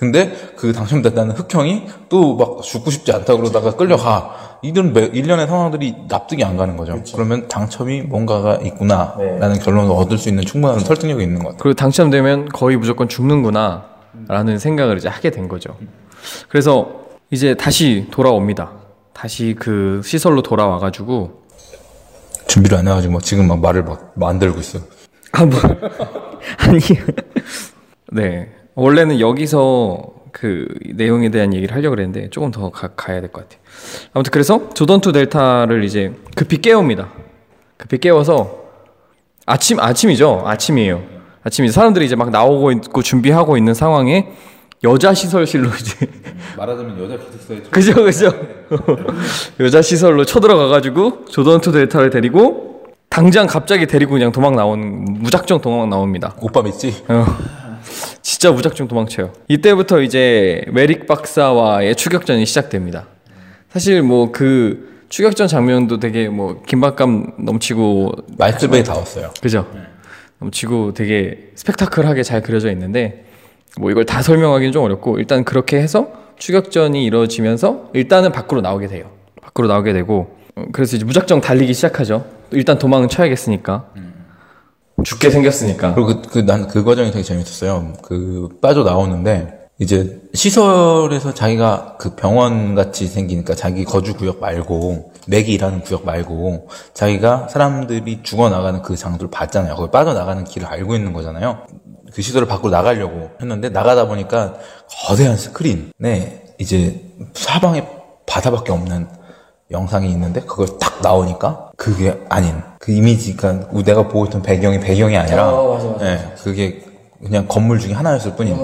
근데 0.00 0.32
그 0.56 0.72
당첨됐다는 0.72 1.34
흑형이 1.36 1.86
또 2.08 2.36
막 2.36 2.62
죽고 2.62 2.90
싶지 2.90 3.12
않다 3.12 3.36
그러다가 3.36 3.76
끌려가. 3.76 4.58
이런 4.62 4.92
매- 4.92 5.06
일련의 5.06 5.46
상황들이 5.46 5.94
납득이 6.08 6.44
안 6.44 6.56
가는 6.56 6.76
거죠. 6.76 7.02
그러면 7.14 7.48
당첨이 7.48 8.02
뭔가가 8.02 8.56
있구나라는 8.56 9.58
결론을 9.60 9.90
얻을 9.90 10.18
수 10.18 10.28
있는 10.28 10.44
충분한 10.44 10.80
설득력이 10.80 11.22
있는 11.22 11.38
것 11.38 11.44
같아요. 11.50 11.58
그리고 11.62 11.74
당첨되면 11.76 12.48
거의 12.50 12.76
무조건 12.76 13.08
죽는구나 13.08 13.84
라는 14.28 14.58
생각을 14.58 14.98
이제 14.98 15.08
하게 15.08 15.30
된 15.30 15.48
거죠 15.48 15.76
그래서 16.48 16.90
이제 17.30 17.54
다시 17.54 18.08
돌아옵니다 18.10 18.72
다시 19.14 19.54
그 19.58 20.02
시설로 20.04 20.42
돌아와가지고 20.42 21.42
준비를 22.48 22.76
안 22.78 22.88
해가지고 22.88 23.12
막 23.14 23.22
지금 23.22 23.46
막 23.48 23.60
말을 23.60 23.84
막 23.84 24.12
만들고 24.14 24.58
있어. 24.60 24.80
아, 25.32 25.44
뭐. 25.46 25.58
아니. 26.58 26.80
네. 28.12 28.48
원래는 28.74 29.20
여기서 29.20 30.02
그 30.32 30.66
내용에 30.94 31.30
대한 31.30 31.52
얘기를 31.54 31.74
하려고 31.74 31.96
그랬는데 31.96 32.30
조금 32.30 32.50
더 32.50 32.70
가, 32.70 32.88
가야 32.96 33.20
될 33.20 33.30
것 33.30 33.42
같아요. 33.42 33.60
아무튼 34.14 34.30
그래서 34.30 34.68
조던투 34.70 35.12
델타를 35.12 35.84
이제 35.84 36.12
급히 36.36 36.58
깨웁니다. 36.58 37.08
급히 37.76 37.98
깨워서 37.98 38.60
아침, 39.46 39.80
아침이죠. 39.80 40.42
아침이에요. 40.46 41.02
아침이 41.42 41.70
사람들이 41.70 42.04
이제 42.04 42.14
막 42.16 42.30
나오고 42.30 42.70
있고 42.72 43.02
준비하고 43.02 43.56
있는 43.56 43.74
상황에 43.74 44.28
여자 44.84 45.12
시설실로 45.14 45.68
이제 45.80 46.08
말하자면 46.56 47.02
여자 47.02 47.16
기숙사에 47.24 47.60
그죠 47.70 48.04
그죠 48.04 48.32
여자 49.60 49.82
시설로 49.82 50.24
쳐들어가가지고 50.24 51.24
조던투 51.26 51.72
델타를 51.72 52.10
데리고 52.10 52.84
당장 53.08 53.46
갑자기 53.46 53.86
데리고 53.86 54.12
그냥 54.12 54.30
도망 54.32 54.54
나온 54.54 55.04
무작정 55.04 55.60
도망 55.60 55.88
나옵니다. 55.90 56.34
오빠 56.40 56.62
믿지? 56.62 56.94
어, 57.08 57.24
진짜 58.22 58.52
무작정 58.52 58.88
도망쳐요. 58.88 59.32
이때부터 59.48 60.00
이제 60.02 60.62
메릭 60.72 61.06
박사와의 61.06 61.96
추격전이 61.96 62.46
시작됩니다. 62.46 63.06
사실 63.70 64.02
뭐 64.02 64.32
그 64.32 64.88
추격전 65.10 65.48
장면도 65.48 65.98
되게 65.98 66.28
뭐 66.28 66.62
긴박감 66.66 67.32
넘치고 67.44 68.12
마이클 68.38 68.68
베이 68.68 68.84
다 68.84 68.94
왔어요. 68.94 69.32
그죠? 69.42 69.66
넘치고 70.38 70.94
되게 70.94 71.50
스펙타클하게 71.56 72.22
잘 72.22 72.42
그려져 72.42 72.70
있는데 72.70 73.24
뭐 73.78 73.90
이걸 73.90 74.04
다 74.06 74.22
설명하기는 74.22 74.72
좀 74.72 74.84
어렵고 74.84 75.18
일단 75.18 75.44
그렇게 75.44 75.78
해서 75.78 76.12
추격전이 76.38 77.04
이루어지면서 77.04 77.90
일단은 77.92 78.30
밖으로 78.32 78.60
나오게 78.60 78.86
돼요. 78.86 79.10
밖으로 79.42 79.66
나오게 79.66 79.92
되고 79.92 80.36
어, 80.54 80.64
그래서 80.72 80.96
이제 80.96 81.04
무작정 81.04 81.40
달리기 81.40 81.74
시작하죠. 81.74 82.24
일단 82.52 82.78
도망은 82.78 83.08
쳐야겠으니까 83.08 83.86
죽게 85.04 85.30
생겼으니까. 85.30 85.94
그리고 85.94 86.22
그난그 86.22 86.84
과정이 86.84 87.10
되게 87.10 87.22
재밌었어요. 87.22 87.94
그 88.02 88.48
빠져 88.60 88.82
나오는데 88.82 89.60
이제 89.78 90.20
시설에서 90.34 91.32
자기가 91.32 91.96
그 91.98 92.14
병원 92.14 92.74
같이 92.74 93.06
생기니까 93.06 93.54
자기 93.54 93.84
거주 93.84 94.14
구역 94.14 94.38
말고 94.38 95.12
맥이 95.26 95.52
일하는 95.52 95.80
구역 95.80 96.04
말고 96.04 96.68
자기가 96.92 97.48
사람들이 97.48 98.20
죽어 98.22 98.50
나가는 98.50 98.82
그 98.82 98.94
장소를 98.94 99.30
봤잖아요. 99.30 99.76
거기 99.76 99.90
빠져 99.90 100.12
나가는 100.12 100.44
길을 100.44 100.66
알고 100.68 100.94
있는 100.94 101.14
거잖아요. 101.14 101.60
그 102.12 102.20
시설을 102.20 102.46
밖으로 102.46 102.70
나가려고 102.70 103.30
했는데 103.40 103.70
나가다 103.70 104.06
보니까 104.06 104.54
거대한 105.06 105.36
스크린에 105.36 106.42
이제 106.58 107.02
사방에 107.32 107.86
바다밖에 108.26 108.72
없는 108.72 109.08
영상이 109.70 110.10
있는데 110.10 110.40
그걸 110.40 110.66
딱 110.80 111.00
나오니까 111.02 111.70
그게 111.76 112.18
아닌 112.28 112.54
그 112.78 112.92
이미지가 112.92 113.68
내가 113.84 114.08
보고 114.08 114.24
있던 114.26 114.42
배경이 114.42 114.80
배경이 114.80 115.16
아니라 115.16 115.48
아, 115.48 115.62
맞아, 115.62 115.86
맞아, 115.88 116.06
예, 116.12 116.18
그게 116.42 116.82
그냥 117.22 117.46
건물 117.46 117.78
중에 117.78 117.92
하나였을 117.92 118.34
뿐인데 118.34 118.60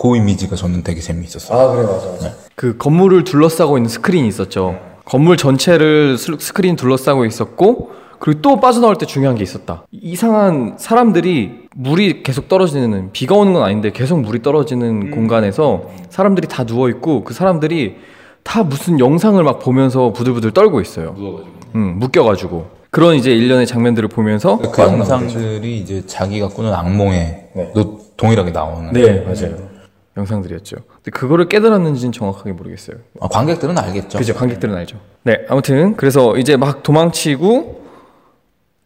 그 0.00 0.16
이미지가 0.16 0.56
저는 0.56 0.82
되게 0.82 1.00
재미있었어요. 1.00 1.58
아, 1.58 1.72
그래, 1.74 1.82
맞아, 1.86 2.06
맞아. 2.10 2.32
그 2.54 2.76
건물을 2.76 3.24
둘러싸고 3.24 3.78
있는 3.78 3.88
스크린이 3.88 4.28
있었죠. 4.28 4.78
건물 5.04 5.36
전체를 5.36 6.16
스- 6.18 6.36
스크린 6.38 6.76
둘러싸고 6.76 7.24
있었고 7.24 7.92
그리고 8.20 8.40
또 8.42 8.60
빠져나올 8.60 8.96
때 8.96 9.06
중요한 9.06 9.36
게 9.36 9.42
있었다. 9.42 9.84
이상한 9.90 10.76
사람들이 10.78 11.64
물이 11.74 12.22
계속 12.22 12.48
떨어지는 12.48 13.10
비가 13.12 13.34
오는 13.34 13.52
건 13.52 13.62
아닌데 13.64 13.90
계속 13.90 14.20
물이 14.20 14.42
떨어지는 14.42 15.10
공간에서 15.10 15.90
사람들이 16.10 16.46
다 16.48 16.64
누워 16.64 16.88
있고 16.90 17.24
그 17.24 17.34
사람들이 17.34 17.96
다 18.44 18.62
무슨 18.62 19.00
영상을 19.00 19.42
막 19.42 19.58
보면서 19.58 20.12
부들부들 20.12 20.52
떨고 20.52 20.80
있어요. 20.80 21.16
응, 21.74 21.98
묶여가지고 21.98 22.66
그런 22.90 23.16
이제 23.16 23.32
일련의 23.32 23.66
장면들을 23.66 24.08
보면서 24.08 24.58
그. 24.58 24.82
영상들이 24.82 25.78
이제 25.78 26.06
자기가 26.06 26.48
꾸는 26.48 26.72
악몽에 26.72 27.72
도 27.74 27.98
동일하게 28.16 28.52
나오는. 28.52 28.92
네, 28.92 29.20
맞아요. 29.22 29.74
영상들이었죠. 30.16 30.76
근데 30.76 31.10
그거를 31.10 31.48
깨달았는지는 31.48 32.12
정확하게 32.12 32.52
모르겠어요. 32.52 32.98
아, 33.20 33.26
관객들은 33.26 33.76
알겠죠. 33.76 34.18
그죠 34.18 34.34
관객들은 34.34 34.72
알죠. 34.72 34.98
네 35.24 35.38
아무튼 35.48 35.96
그래서 35.96 36.36
이제 36.36 36.56
막 36.56 36.84
도망치고 36.84 37.82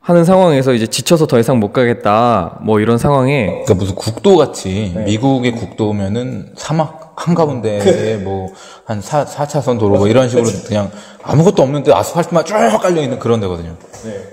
하는 0.01 0.25
상황에서 0.25 0.73
이제 0.73 0.87
지쳐서 0.87 1.27
더 1.27 1.39
이상 1.39 1.61
못 1.61 1.75
가겠다 1.75 2.61
뭐 2.63 2.81
이런 2.81 2.97
상황에 2.97 3.47
그러니까 3.47 3.75
무슨 3.75 3.95
국도 3.95 4.37
같이 4.39 4.95
미국의 5.05 5.53
국도면은 5.53 6.53
사막 6.57 7.08
한가운데에 7.19 8.17
뭐한 8.19 9.01
4, 9.01 9.25
차선 9.25 9.79
도로 9.79 9.97
뭐 9.97 10.07
이런 10.09 10.29
식으로 10.29 10.47
그냥 10.67 10.91
아무것도 11.23 11.63
없는데 11.63 11.93
아스팔트만 11.93 12.45
쭉 12.45 12.55
깔려 12.81 13.03
있는 13.03 13.19
그런 13.19 13.41
데거든요. 13.41 13.75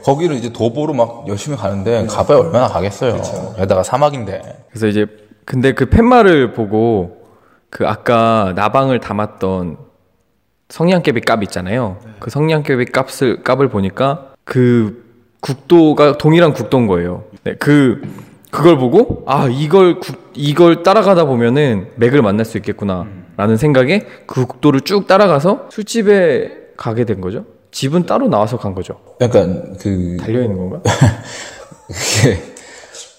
거기를 0.03 0.35
이제 0.35 0.53
도보로 0.53 0.93
막 0.93 1.25
열심히 1.27 1.57
가는데 1.57 2.05
가봐야 2.05 2.37
얼마나 2.37 2.67
가겠어요. 2.67 3.55
게다가 3.57 3.83
사막인데. 3.83 4.65
그래서 4.69 4.87
이제 4.87 5.07
근데 5.45 5.73
그 5.73 5.89
팻말을 5.89 6.53
보고 6.53 7.23
그 7.69 7.87
아까 7.87 8.53
나방을 8.55 8.99
담았던 8.99 9.77
성냥개비 10.69 11.21
값 11.21 11.43
있잖아요. 11.43 11.97
그 12.19 12.29
성냥개비 12.29 12.85
값을 12.85 13.43
값을 13.43 13.69
보니까 13.69 14.33
그 14.43 15.03
국도가 15.41 16.17
동일한 16.17 16.53
국도인 16.53 16.87
거예요. 16.87 17.23
네, 17.43 17.55
그 17.59 18.01
그걸 18.55 18.77
보고 18.77 19.23
아 19.27 19.47
이걸 19.51 19.99
국- 19.99 20.31
이걸 20.33 20.81
따라가다 20.83 21.25
보면은 21.25 21.87
맥을 21.95 22.21
만날 22.21 22.45
수 22.45 22.57
있겠구나라는 22.57 23.57
생각에 23.57 24.05
그 24.25 24.45
국도를 24.45 24.81
쭉 24.81 25.07
따라가서 25.07 25.67
술집에 25.69 26.51
가게 26.77 27.03
된 27.05 27.19
거죠. 27.21 27.43
집은 27.71 28.05
따로 28.05 28.27
나와서 28.29 28.57
간 28.57 28.73
거죠. 28.73 28.95
약간 29.21 29.75
그 29.79 30.17
달려 30.19 30.41
있는 30.41 30.57
건가? 30.57 30.79
그게 31.87 32.41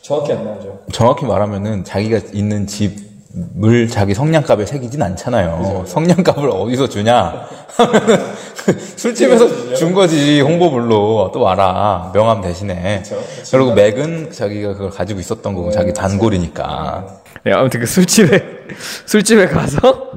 정확히 0.02 0.32
안 0.32 0.44
나오죠. 0.44 0.80
정확히 0.92 1.26
말하면은 1.26 1.84
자기가 1.84 2.20
있는 2.32 2.66
집을 2.66 3.88
자기 3.88 4.14
성냥갑에 4.14 4.64
새기진 4.64 5.02
않잖아요. 5.02 5.84
성냥갑을 5.86 6.48
어디서 6.50 6.88
주냐? 6.88 7.46
하면은 7.76 8.18
술집에서 8.96 9.74
준 9.74 9.92
거지 9.92 10.40
홍보물로. 10.40 11.30
또 11.32 11.40
와라. 11.40 12.10
명함 12.14 12.40
대신에. 12.40 13.02
그리고 13.50 13.74
맥은 13.74 14.30
자기가 14.30 14.72
그걸 14.74 14.90
가지고 14.90 15.20
있었던 15.20 15.54
거고 15.54 15.70
자기 15.70 15.92
단골이니까. 15.92 17.06
네, 17.44 17.52
아무튼 17.52 17.80
그 17.80 17.86
술집에 17.86 18.66
술집에 19.06 19.46
가서 19.46 20.12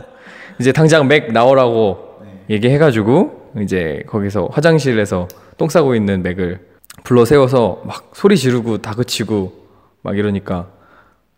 이제 0.60 0.72
당장 0.72 1.08
맥 1.08 1.32
나오라고 1.32 2.22
얘기해가지고 2.50 3.52
이제 3.62 4.04
거기서 4.08 4.50
화장실에서 4.52 5.28
똥 5.58 5.70
싸고 5.70 5.96
있는 5.96 6.24
맥을 6.24 6.68
불러 7.04 7.26
세워서 7.26 7.84
막 7.86 8.12
소리 8.14 8.38
지르고 8.38 8.80
다그치고 8.80 9.54
막 10.02 10.18
이러니까 10.18 10.68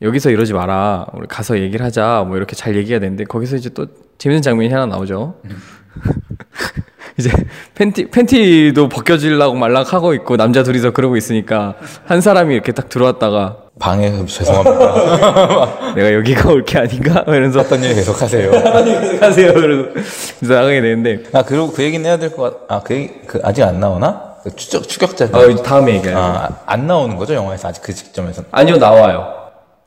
여기서 0.01 0.31
이러지 0.31 0.53
마라. 0.53 1.07
우리 1.13 1.27
가서 1.27 1.59
얘기를 1.59 1.85
하자. 1.85 2.23
뭐 2.27 2.37
이렇게 2.37 2.55
잘 2.55 2.75
얘기해야 2.75 2.99
되는데 2.99 3.23
거기서 3.25 3.57
이제 3.57 3.69
또 3.69 3.85
재밌는 4.17 4.41
장면이 4.41 4.71
하나 4.73 4.85
나오죠. 4.85 5.35
이제 7.21 7.31
팬티 7.75 8.05
팬티도 8.09 8.89
벗겨지려고 8.89 9.55
말락하고 9.55 10.13
있고 10.15 10.37
남자 10.37 10.63
둘이서 10.63 10.91
그러고 10.91 11.15
있으니까 11.17 11.75
한 12.05 12.21
사람이 12.21 12.53
이렇게 12.53 12.71
딱 12.71 12.89
들어왔다가 12.89 13.57
방해해서 13.79 14.25
죄송합니다. 14.25 15.93
내가 15.95 16.13
여기가 16.13 16.51
올 16.51 16.63
게 16.65 16.77
아닌가? 16.79 17.23
이러면서 17.27 17.61
어떤 17.61 17.83
일 17.83 17.95
계속 17.95 18.21
하세요. 18.21 18.51
하세요. 19.21 19.53
그래서 19.53 19.89
그래서 20.39 20.53
나가게 20.53 20.81
되는데 20.81 21.23
아 21.33 21.43
그리고 21.43 21.71
그 21.71 21.81
얘기는 21.83 22.05
해야 22.05 22.17
될 22.17 22.31
것 22.35 22.67
같. 22.67 22.77
아그 22.77 22.93
얘기 22.95 23.13
그 23.27 23.39
아직 23.43 23.63
안 23.63 23.79
나오나? 23.79 24.31
그 24.43 24.55
추적 24.55 24.87
추격자. 24.87 25.29
어, 25.33 25.45
이제 25.47 25.61
다음에 25.63 25.95
얘기해요. 25.95 26.17
아, 26.17 26.49
안 26.65 26.87
나오는 26.87 27.15
거죠 27.15 27.33
영화에서 27.35 27.67
아직 27.69 27.81
그 27.83 27.91
시점에서. 27.91 28.43
아니요 28.51 28.77
나와요. 28.77 29.33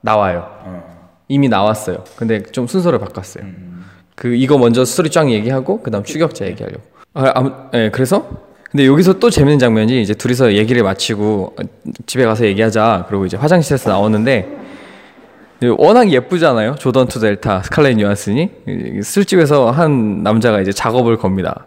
나와요. 0.01 0.47
이미 1.29 1.49
나왔어요. 1.49 2.05
근데 2.17 2.43
좀 2.43 2.67
순서를 2.67 2.99
바꿨어요. 2.99 3.45
그 4.15 4.35
이거 4.35 4.59
먼저 4.59 4.85
스토리 4.85 5.11
쫙 5.11 5.29
얘기하고 5.31 5.81
그다음 5.83 6.05
추격자 6.05 6.47
얘기하려고. 6.47 6.83
아, 7.15 7.31
아무, 7.35 7.53
예, 7.75 7.91
그래서 7.93 8.29
근데 8.71 8.87
여기서 8.87 9.15
또 9.21 9.31
재밌는 9.31 9.59
장면이 9.61 10.03
이제 10.03 10.15
둘이서 10.15 10.55
얘기를 10.55 10.83
마치고 10.83 11.55
어, 11.59 11.63
집에 12.07 12.25
가서 12.25 12.45
얘기하자. 12.45 13.07
그리고 13.09 13.25
이제 13.27 13.37
화장실에서 13.37 13.91
나오는데 13.91 14.49
워낙 15.79 16.11
예쁘잖아요. 16.11 16.75
조던 16.75 17.07
투 17.09 17.21
델타 17.21 17.63
스칼렛 17.63 17.99
요한슨이 18.01 18.51
이- 18.69 19.03
술집에서 19.03 19.71
한 19.71 20.23
남자가 20.23 20.61
이제 20.61 20.73
작업을 20.73 21.17
겁니다. 21.17 21.67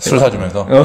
술 0.00 0.18
사주면서. 0.18 0.60
어, 0.62 0.84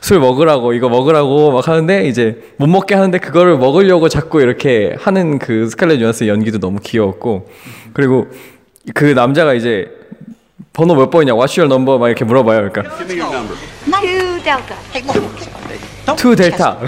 술 0.00 0.18
먹으라고 0.18 0.72
이거 0.72 0.88
먹으라고 0.88 1.52
막 1.52 1.68
하는데 1.68 2.08
이제 2.08 2.42
못 2.56 2.66
먹게 2.68 2.94
하는데 2.94 3.16
그거를 3.18 3.58
먹으려고 3.58 4.08
자꾸 4.08 4.40
이렇게 4.40 4.96
하는 4.98 5.38
그 5.38 5.68
스칼렛 5.68 6.00
요한슨 6.00 6.26
연기도 6.26 6.58
너무 6.58 6.78
귀여웠고 6.82 7.48
그리고 7.92 8.26
그 8.94 9.04
남자가 9.04 9.52
이제 9.54 9.88
번호 10.74 10.94
몇 10.96 11.08
번이냐 11.08 11.32
What's 11.34 11.56
your 11.56 11.72
number? 11.72 11.98
막 11.98 12.08
이렇게 12.08 12.24
물어봐요. 12.24 12.68
그러니까. 12.70 12.96
Two 12.96 13.06
Delta. 14.44 14.76
Two 16.16 16.36
Delta 16.36 16.78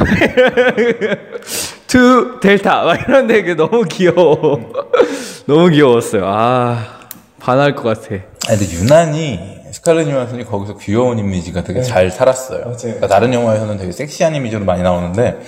Two 1.87 2.41
Delta 2.41 2.83
막 2.83 3.01
이러는데 3.01 3.43
그게 3.43 3.55
너무 3.55 3.85
귀여워. 3.85 4.73
너무 5.47 5.69
귀여웠어요. 5.71 6.25
아 6.27 6.99
반할 7.39 7.77
것 7.77 7.85
같아. 7.85 8.17
아니, 8.49 8.59
근데 8.59 8.73
유난히 8.75 9.57
스칼렛 9.71 10.09
요한슨이 10.09 10.45
거기서 10.45 10.79
귀여운 10.79 11.19
이미지가 11.21 11.63
되게 11.63 11.81
잘 11.83 12.11
살았어요. 12.11 12.75
그러니까 12.81 13.07
다른 13.07 13.33
영화에서는 13.33 13.79
되게 13.79 13.93
섹시한 13.93 14.35
이미지로 14.35 14.65
많이 14.65 14.83
나오는데 14.83 15.41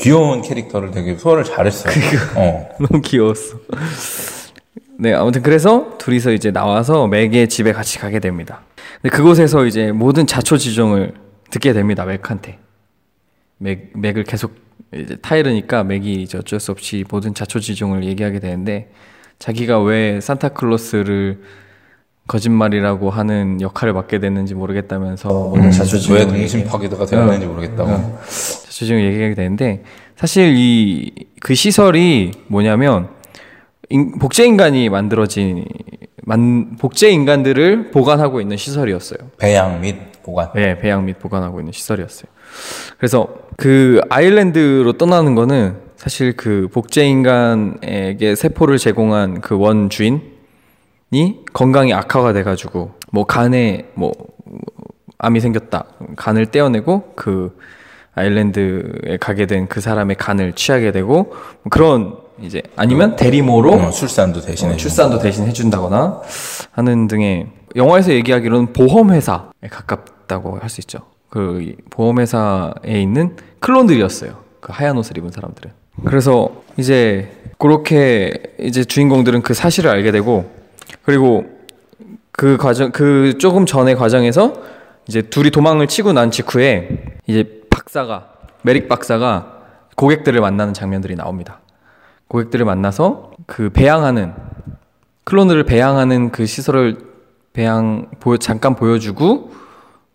귀여운 0.00 0.42
캐릭터를 0.42 0.90
되게 0.90 1.16
소화를 1.16 1.44
잘했어요. 1.44 1.92
어. 2.34 2.68
너무 2.80 3.00
귀여웠어. 3.02 3.56
네, 5.00 5.14
아무튼 5.14 5.42
그래서 5.42 5.96
둘이서 5.98 6.32
이제 6.32 6.50
나와서 6.50 7.06
맥의 7.06 7.48
집에 7.48 7.72
같이 7.72 7.98
가게 7.98 8.18
됩니다. 8.18 8.62
근데 9.00 9.14
그곳에서 9.16 9.64
이제 9.64 9.92
모든 9.92 10.26
자초지종을 10.26 11.14
듣게 11.50 11.72
됩니다. 11.72 12.04
맥한테. 12.04 12.58
맥, 13.58 13.92
맥을 13.94 14.24
계속 14.24 14.54
이제 14.92 15.16
타이르니까 15.16 15.84
맥이 15.84 16.14
이제 16.22 16.38
어쩔 16.38 16.58
수 16.58 16.72
없이 16.72 17.04
모든 17.10 17.32
자초지종을 17.34 18.04
얘기하게 18.04 18.40
되는데 18.40 18.90
자기가 19.38 19.80
왜 19.82 20.20
산타클로스를 20.20 21.42
거짓말이라고 22.26 23.10
하는 23.10 23.60
역할을 23.60 23.94
맡게 23.94 24.18
됐는지 24.18 24.54
모르겠다면서 24.54 25.28
모든 25.28 25.70
자초지종을 25.70 26.20
왜 26.22 26.26
동심 26.26 26.64
파괴가 26.66 27.06
되었는지 27.06 27.46
모르겠다고. 27.46 28.18
자초지종을 28.24 29.04
얘기하게 29.12 29.34
되는데 29.34 29.84
사실 30.16 30.54
이 30.56 31.28
그 31.40 31.54
시설이 31.54 32.32
뭐냐면 32.48 33.08
인- 33.90 34.18
복제 34.18 34.44
인간이 34.46 34.88
만들어진 34.88 35.64
만, 36.24 36.76
복제 36.76 37.10
인간들을 37.10 37.90
보관하고 37.90 38.40
있는 38.40 38.56
시설이었어요. 38.56 39.18
배양 39.38 39.80
및 39.80 39.96
보관. 40.22 40.50
네, 40.54 40.78
배양 40.78 41.04
및 41.06 41.18
보관하고 41.18 41.60
있는 41.60 41.72
시설이었어요. 41.72 42.26
그래서 42.98 43.28
그 43.56 44.00
아일랜드로 44.10 44.92
떠나는 44.94 45.34
거는 45.34 45.76
사실 45.96 46.36
그 46.36 46.68
복제 46.70 47.06
인간에게 47.06 48.34
세포를 48.34 48.78
제공한 48.78 49.40
그 49.40 49.56
원 49.56 49.88
주인이 49.90 50.20
건강이 51.52 51.94
악화가 51.94 52.32
돼가지고 52.34 52.92
뭐 53.10 53.24
간에 53.24 53.86
뭐 53.94 54.12
암이 55.18 55.40
생겼다. 55.40 55.84
간을 56.16 56.46
떼어내고 56.46 57.14
그 57.16 57.56
아일랜드에 58.14 59.16
가게 59.18 59.46
된 59.46 59.66
그 59.68 59.80
사람의 59.80 60.16
간을 60.16 60.52
취하게 60.52 60.92
되고 60.92 61.24
뭐 61.62 61.70
그런 61.70 62.16
이제 62.42 62.62
아니면 62.76 63.16
대리모로 63.16 63.72
어, 63.72 63.90
출산도 63.90 64.40
대신에. 64.40 64.74
어, 64.74 64.76
출산도 64.76 65.18
대신 65.18 65.46
해준다거나 65.46 66.20
하는 66.72 67.08
등의 67.08 67.46
영화에서 67.76 68.12
얘기하기로는 68.12 68.72
보험회사에 68.72 69.68
가깝다고 69.70 70.58
할 70.58 70.68
수 70.68 70.80
있죠. 70.80 71.00
그이 71.30 71.76
보험회사에 71.90 73.00
있는 73.00 73.36
클론들이었어요. 73.60 74.38
그 74.60 74.72
하얀 74.72 74.96
옷을 74.96 75.18
입은 75.18 75.30
사람들은. 75.30 75.70
그래서 76.04 76.50
이제 76.76 77.30
그렇게 77.58 78.32
이제 78.60 78.84
주인공들은 78.84 79.42
그 79.42 79.52
사실을 79.52 79.90
알게 79.90 80.12
되고 80.12 80.50
그리고 81.02 81.44
그 82.32 82.56
과정 82.56 82.92
그 82.92 83.36
조금 83.38 83.66
전의 83.66 83.96
과정에서 83.96 84.54
이제 85.08 85.22
둘이 85.22 85.50
도망을 85.50 85.86
치고 85.88 86.12
난 86.12 86.30
직후에 86.30 87.18
이제 87.26 87.62
박사가 87.68 88.28
메릭 88.62 88.88
박사가 88.88 89.54
고객들을 89.96 90.40
만나는 90.40 90.72
장면들이 90.72 91.16
나옵니다. 91.16 91.60
고객들을 92.28 92.64
만나서 92.64 93.32
그 93.46 93.70
배양하는 93.70 94.34
클론들을 95.24 95.64
배양하는 95.64 96.30
그 96.30 96.46
시설을 96.46 96.98
배양 97.52 98.08
보여 98.20 98.36
잠깐 98.36 98.74
보여주고 98.76 99.50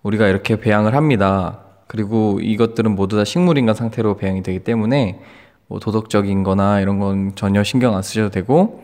우리가 0.04 0.28
이렇게 0.28 0.60
배양을 0.60 0.96
합니다. 0.96 1.60
그리고 1.88 2.40
이것들은 2.42 2.96
모두 2.96 3.18
다 3.18 3.26
식물인간 3.26 3.76
상태로 3.76 4.18
배양이 4.18 4.42
되기 4.42 4.60
때문에 4.60 5.20
뭐 5.68 5.80
도덕적인 5.80 6.44
거나 6.44 6.80
이런 6.80 7.00
건 7.00 7.34
전혀 7.36 7.64
신경 7.64 7.96
안 7.96 8.02
쓰셔도 8.02 8.30
되고 8.30 8.84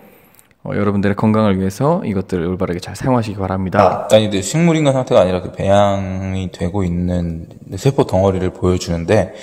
어, 0.63 0.71
여러분들의 0.75 1.15
건강을 1.15 1.57
위해서 1.59 2.01
이것들을 2.03 2.45
올바르게 2.45 2.79
잘 2.79 2.95
사용하시기 2.95 3.37
바랍니다. 3.37 4.07
아니 4.11 4.23
근데 4.23 4.41
식물인간 4.41 4.93
상태가 4.93 5.21
아니라 5.21 5.41
그 5.41 5.51
배양이 5.51 6.51
되고 6.51 6.83
있는 6.83 7.47
세포 7.77 8.05
덩어리를 8.05 8.49
보여주는데 8.51 9.33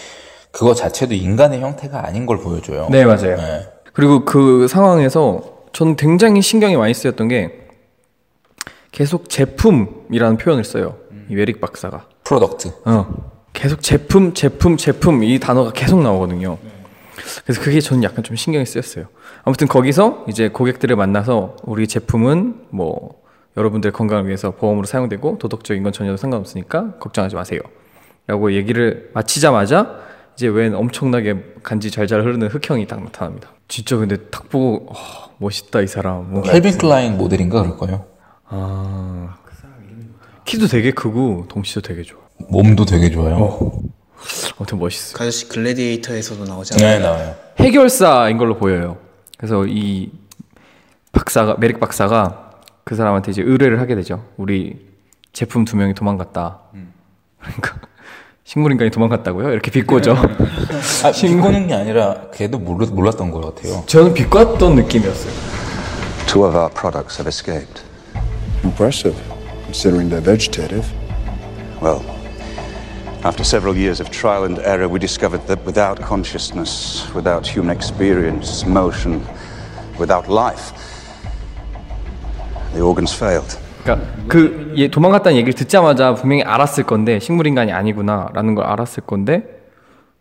그거 0.50 0.74
자체도 0.74 1.14
인간의 1.14 1.60
형태가 1.60 2.06
아닌 2.06 2.26
걸 2.26 2.38
보여줘요. 2.38 2.88
네, 2.90 3.04
맞아요. 3.04 3.36
네. 3.36 3.75
그리고 3.96 4.26
그 4.26 4.68
상황에서 4.68 5.40
저는 5.72 5.96
굉장히 5.96 6.42
신경이 6.42 6.76
많이 6.76 6.92
쓰였던 6.92 7.28
게 7.28 7.66
계속 8.92 9.30
제품이라는 9.30 10.36
표현을 10.36 10.64
써요. 10.64 10.98
이 11.30 11.34
메릭 11.34 11.62
박사가. 11.62 12.06
product. 12.22 12.72
어. 12.84 13.32
계속 13.54 13.80
제품, 13.80 14.34
제품, 14.34 14.76
제품 14.76 15.24
이 15.24 15.38
단어가 15.38 15.72
계속 15.72 16.02
나오거든요. 16.02 16.58
그래서 17.44 17.62
그게 17.62 17.80
저는 17.80 18.02
약간 18.02 18.22
좀 18.22 18.36
신경이 18.36 18.66
쓰였어요. 18.66 19.06
아무튼 19.44 19.66
거기서 19.66 20.26
이제 20.28 20.50
고객들을 20.50 20.94
만나서 20.94 21.56
우리 21.62 21.88
제품은 21.88 22.66
뭐 22.68 23.22
여러분들 23.56 23.92
건강을 23.92 24.26
위해서 24.26 24.50
보험으로 24.50 24.84
사용되고 24.84 25.38
도덕적인 25.38 25.82
건 25.82 25.92
전혀 25.92 26.14
상관없으니까 26.18 26.96
걱정하지 26.98 27.34
마세요. 27.34 27.60
라고 28.26 28.52
얘기를 28.52 29.10
마치자마자 29.14 30.00
이제 30.36 30.48
웬 30.48 30.74
엄청나게 30.74 31.54
간지 31.62 31.90
잘잘 31.90 32.20
흐르는 32.22 32.48
흑형이 32.48 32.86
딱 32.86 33.02
나타납니다. 33.02 33.50
진짜 33.68 33.96
근데 33.96 34.16
딱 34.30 34.48
보고 34.50 34.86
어, 34.92 34.94
멋있다 35.38 35.80
이 35.80 35.86
사람. 35.86 36.42
캘빈 36.46 36.78
클라인 36.78 37.16
모델인가 37.16 37.62
그럴 37.62 37.76
거예요. 37.76 38.04
아 38.44 39.36
키도 40.44 40.68
되게 40.68 40.92
크고 40.92 41.46
덩치도 41.48 41.80
되게 41.80 42.02
좋아. 42.02 42.20
몸도 42.48 42.84
되게 42.84 43.10
좋아요. 43.10 43.72
아무튼 44.58 44.78
멋있어. 44.78 45.16
그 45.16 45.22
아저씨 45.22 45.48
글래디에이터에서도 45.48 46.44
나오지 46.44 46.76
네? 46.76 46.98
나와요. 46.98 47.34
해결사인 47.58 48.36
걸로 48.38 48.56
보여요. 48.56 48.98
그래서 49.38 49.66
이 49.66 50.10
박사가 51.12 51.56
메릭 51.58 51.80
박사가 51.80 52.60
그 52.84 52.94
사람한테 52.94 53.30
이제 53.32 53.42
의뢰를 53.42 53.80
하게 53.80 53.94
되죠. 53.94 54.24
우리 54.36 54.86
제품 55.32 55.64
두 55.64 55.76
명이 55.76 55.94
도망갔다. 55.94 56.60
그러니까 57.40 57.80
식물인간이 58.45 58.91
도망갔다고요? 58.91 59.51
이렇게 59.51 59.71
비꼬죠. 59.71 60.15
아, 61.03 61.11
비꼬는 61.11 61.67
게 61.67 61.73
아니라 61.73 62.15
걔도 62.33 62.59
몰랐, 62.59 62.89
몰랐던 62.89 63.31
것 63.31 63.41
같아요. 63.55 63.83
저는 63.85 64.13
비꼬았던 64.13 64.75
느낌이었어요. 64.75 65.31
Two 66.27 66.45
of 66.45 66.55
our 66.57 66.69
products 66.73 67.17
have 67.17 67.27
escaped. 67.27 67.83
Impressive, 68.63 69.15
considering 69.65 70.09
they're 70.09 70.21
vegetative. 70.23 70.85
Well, 71.81 72.01
after 73.23 73.43
several 73.43 73.75
years 73.75 73.99
of 73.99 74.09
trial 74.11 74.43
and 74.45 74.59
error, 74.59 74.87
we 74.89 74.99
discovered 74.99 75.45
that 75.47 75.63
without 75.65 76.01
consciousness, 76.01 77.05
without 77.13 77.45
human 77.45 77.75
experience, 77.75 78.65
motion, 78.65 79.21
without 79.99 80.27
life, 80.27 80.73
the 82.73 82.81
organs 82.81 83.13
failed. 83.13 83.57
그러니까 83.86 84.26
그얘 84.28 84.88
도망갔다는 84.88 85.36
얘기를 85.36 85.54
듣자마자 85.54 86.14
분명히 86.14 86.42
알았을 86.42 86.84
건데 86.84 87.20
식물인간이 87.20 87.72
아니구나라는 87.72 88.54
걸 88.54 88.66
알았을 88.66 89.04
건데 89.04 89.56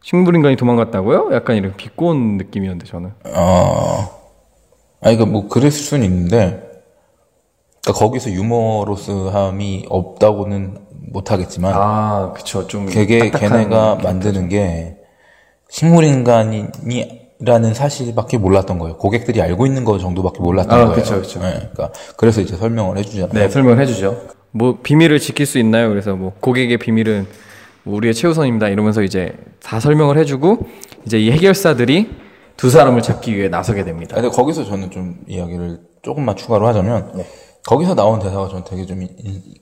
식물인간이 0.05 0.55
도망갔다고요? 0.55 1.29
약간 1.33 1.55
이런 1.55 1.73
비꼰 1.75 2.37
느낌이었는데 2.37 2.85
저는. 2.85 3.11
어, 3.35 4.07
아니, 5.01 5.17
그뭐 5.17 5.47
그랬을 5.47 5.71
수는 5.71 6.05
있는데, 6.05 6.61
그러니까 7.81 8.05
거기서 8.05 8.29
유머로스함이 8.29 9.87
없다고는 9.89 10.77
못하겠지만, 11.11 11.73
아, 11.75 12.33
그쵸. 12.35 12.67
좀 12.67 12.85
딱딱한 12.85 13.31
걔네가. 13.31 13.95
만드는 14.03 14.47
게 14.47 14.97
식물인간이 15.69 16.67
라는 17.39 17.73
사실밖에 17.73 18.37
몰랐던 18.37 18.79
거예요. 18.79 18.95
고객들이 18.97 19.41
알고 19.41 19.65
있는 19.65 19.83
거 19.83 19.97
정도밖에 19.97 20.39
몰랐던 20.39 20.79
아, 20.79 20.85
거예요. 20.85 20.95
그쵸, 20.95 21.21
그쵸. 21.21 21.39
네, 21.41 21.69
그러니까 21.73 21.91
그래서 22.15 22.39
이제 22.39 22.55
설명을 22.55 22.97
해주잖아요. 22.97 23.33
네, 23.33 23.49
설명을 23.49 23.79
해주죠. 23.81 24.21
뭐 24.51 24.77
비밀을 24.81 25.19
지킬 25.19 25.45
수 25.45 25.59
있나요? 25.59 25.89
그래서 25.89 26.15
뭐 26.15 26.31
고객의 26.39 26.77
비밀은 26.77 27.27
뭐 27.83 27.97
우리의 27.97 28.13
최우선입니다. 28.13 28.69
이러면서 28.69 29.01
이제 29.01 29.33
다 29.61 29.81
설명을 29.81 30.17
해주고 30.17 30.59
이제 31.05 31.19
이 31.19 31.29
해결사들이 31.31 32.09
두 32.55 32.69
사람을 32.69 33.01
잡기 33.01 33.35
위해 33.35 33.49
나서게 33.49 33.83
됩니다. 33.83 34.15
아, 34.17 34.21
근데 34.21 34.33
거기서 34.33 34.63
저는 34.63 34.89
좀 34.91 35.17
이야기를 35.27 35.79
조금만 36.03 36.37
추가로 36.37 36.65
하자면 36.67 37.21
거기서 37.67 37.95
나온 37.95 38.19
대사가 38.19 38.47
저는 38.47 38.63
되게 38.63 38.85
좀 38.85 39.01
인- 39.01 39.09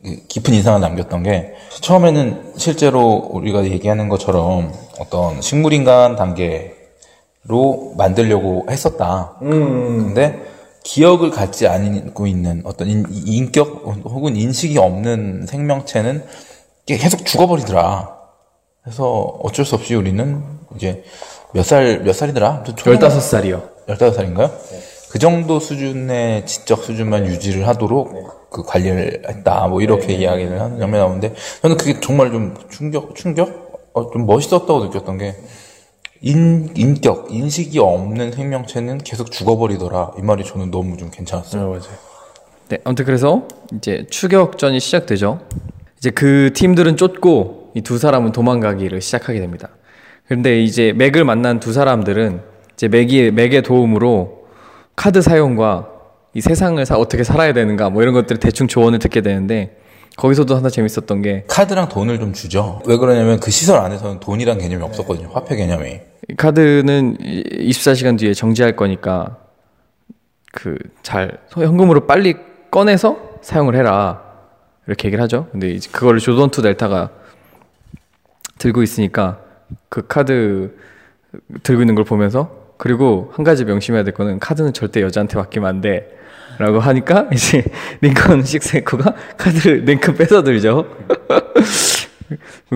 인- 0.03 0.19
깊은 0.27 0.53
인상을 0.53 0.79
남겼던 0.79 1.23
게 1.23 1.53
처음에는 1.81 2.53
실제로 2.57 3.01
우리가 3.31 3.63
얘기하는 3.65 4.09
것처럼 4.09 4.71
어떤 4.99 5.41
식물인간 5.41 6.15
단계 6.17 6.72
로 7.45 7.93
만들려고 7.97 8.65
했었다. 8.69 9.35
근데 9.39 10.41
기억을 10.83 11.29
갖지 11.29 11.67
않고 11.67 12.27
있는 12.27 12.61
어떤 12.65 12.87
인, 12.87 13.05
인격 13.09 13.83
혹은 14.05 14.35
인식이 14.35 14.77
없는 14.77 15.45
생명체는 15.47 16.23
계속 16.85 17.25
죽어버리더라. 17.25 18.13
그래서 18.83 19.39
어쩔 19.41 19.65
수 19.65 19.75
없이 19.75 19.95
우리는 19.95 20.41
이제 20.75 21.03
몇 21.53 21.63
살, 21.63 22.01
몇 22.03 22.13
살이더라? 22.13 22.63
15살이요. 22.65 23.61
15살인가요? 23.87 24.51
그 25.09 25.19
정도 25.19 25.59
수준의 25.59 26.45
지적 26.45 26.83
수준만 26.83 27.27
유지를 27.27 27.67
하도록 27.67 28.49
그 28.49 28.63
관리를 28.63 29.23
했다. 29.29 29.67
뭐 29.67 29.81
이렇게 29.81 30.13
이야기를 30.13 30.59
하는 30.59 30.79
장면이 30.79 31.03
나오는데 31.03 31.33
저는 31.61 31.77
그게 31.77 31.99
정말 31.99 32.31
좀 32.31 32.55
충격, 32.71 33.15
충격? 33.15 33.91
어, 33.93 34.09
좀 34.11 34.25
멋있었다고 34.25 34.85
느꼈던 34.85 35.17
게 35.19 35.35
인, 36.25 36.69
인격, 36.75 37.27
인식이 37.31 37.79
없는 37.79 38.31
생명체는 38.31 38.99
계속 38.99 39.29
죽어버리더라. 39.29 40.13
이 40.17 40.21
말이 40.21 40.45
저는 40.45 40.71
너무 40.71 40.95
좀 40.95 41.11
괜찮았어요. 41.11 41.67
맞아요. 41.67 41.81
네, 42.69 42.77
아무튼 42.85 43.03
그래서 43.03 43.45
이제 43.75 44.07
추격전이 44.09 44.79
시작되죠. 44.79 45.41
이제 45.97 46.09
그 46.11 46.51
팀들은 46.53 46.95
쫓고 46.95 47.71
이 47.75 47.81
두 47.81 47.97
사람은 47.97 48.31
도망가기를 48.31 49.01
시작하게 49.01 49.39
됩니다. 49.41 49.69
그런데 50.25 50.61
이제 50.61 50.93
맥을 50.93 51.25
만난 51.25 51.59
두 51.59 51.73
사람들은 51.73 52.41
이제 52.73 52.87
맥이 52.87 53.31
맥의 53.31 53.61
도움으로 53.63 54.43
카드 54.95 55.21
사용과 55.21 55.89
이 56.35 56.39
세상을 56.39 56.83
사, 56.85 56.95
어떻게 56.97 57.23
살아야 57.23 57.51
되는가 57.51 57.89
뭐 57.89 58.01
이런 58.01 58.13
것들 58.13 58.37
대충 58.37 58.67
조언을 58.69 58.99
듣게 58.99 59.21
되는데 59.21 59.75
거기서도 60.17 60.55
하나 60.55 60.69
재밌었던 60.69 61.21
게 61.21 61.43
카드랑 61.47 61.89
돈을 61.89 62.19
좀 62.19 62.33
주죠. 62.33 62.81
왜 62.85 62.97
그러냐면 62.97 63.39
그 63.39 63.49
시설 63.51 63.79
안에서는 63.79 64.19
돈이란 64.19 64.59
개념이 64.59 64.83
없었거든요. 64.83 65.29
화폐 65.31 65.55
개념이. 65.55 65.99
이 66.29 66.35
카드는 66.35 67.17
24시간 67.17 68.17
뒤에 68.17 68.33
정지할 68.33 68.75
거니까 68.75 69.37
그 70.51 70.77
잘 71.01 71.39
현금으로 71.49 72.05
빨리 72.07 72.35
꺼내서 72.71 73.39
사용을 73.41 73.75
해라 73.75 74.23
이렇게 74.87 75.07
얘기를 75.07 75.21
하죠. 75.23 75.47
근데 75.51 75.69
이제 75.69 75.89
그거를 75.91 76.19
조던 76.19 76.49
투 76.51 76.61
델타가 76.61 77.09
들고 78.57 78.83
있으니까 78.83 79.39
그 79.89 80.07
카드 80.07 80.75
들고 81.63 81.81
있는 81.81 81.95
걸 81.95 82.05
보면서 82.05 82.73
그리고 82.77 83.31
한 83.33 83.43
가지 83.43 83.65
명심해야 83.65 84.03
될 84.03 84.13
거는 84.13 84.39
카드는 84.39 84.73
절대 84.73 85.01
여자한테 85.01 85.37
맡기면 85.37 85.67
안 85.67 85.81
돼. 85.81 86.17
라고 86.59 86.79
하니까 86.79 87.27
이제 87.33 87.63
링컨 88.01 88.43
식스 88.43 88.81
에코가 88.81 89.13
카드를 89.37 89.83
링컨 89.85 90.15
뺏어들죠. 90.15 90.85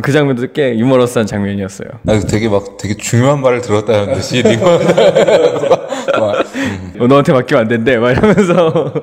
그 0.01 0.11
장면도 0.11 0.47
꽤 0.53 0.77
유머러스한 0.77 1.25
장면이었어요. 1.25 1.89
나 2.03 2.19
되게 2.19 2.47
막 2.49 2.77
되게 2.77 2.95
중요한 2.95 3.41
말을 3.41 3.61
들었다는 3.61 4.13
듯이 4.15 4.43
막 6.19 6.45
어, 6.99 7.07
너한테 7.07 7.33
맡기면 7.33 7.61
안 7.61 7.67
된대. 7.67 7.97
막 7.97 8.11
이러면서. 8.11 8.93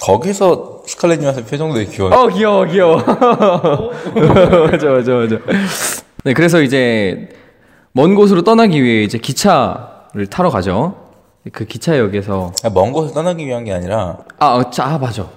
거기서 0.00 0.82
스칼렛 0.86 1.22
요한슨 1.22 1.44
표정도 1.44 1.74
되게 1.74 1.90
귀여워. 1.90 2.10
어, 2.14 2.28
귀여워, 2.28 2.64
귀여워. 2.64 2.96
맞아, 4.70 4.86
맞아, 4.90 5.12
맞아. 5.12 5.38
네, 6.24 6.32
그래서 6.32 6.62
이제 6.62 7.28
먼 7.92 8.14
곳으로 8.14 8.42
떠나기 8.42 8.82
위해 8.82 9.02
이제 9.02 9.18
기차를 9.18 10.26
타러 10.30 10.50
가죠. 10.50 11.07
그 11.52 11.64
기차역에서. 11.64 12.52
아, 12.64 12.70
먼 12.70 12.92
곳을 12.92 13.14
떠나기 13.14 13.46
위한 13.46 13.64
게 13.64 13.72
아니라 13.72 14.18
아, 14.38 14.46
어, 14.46 14.70
자, 14.70 14.86
아, 14.86 14.98
맞아. 14.98 15.28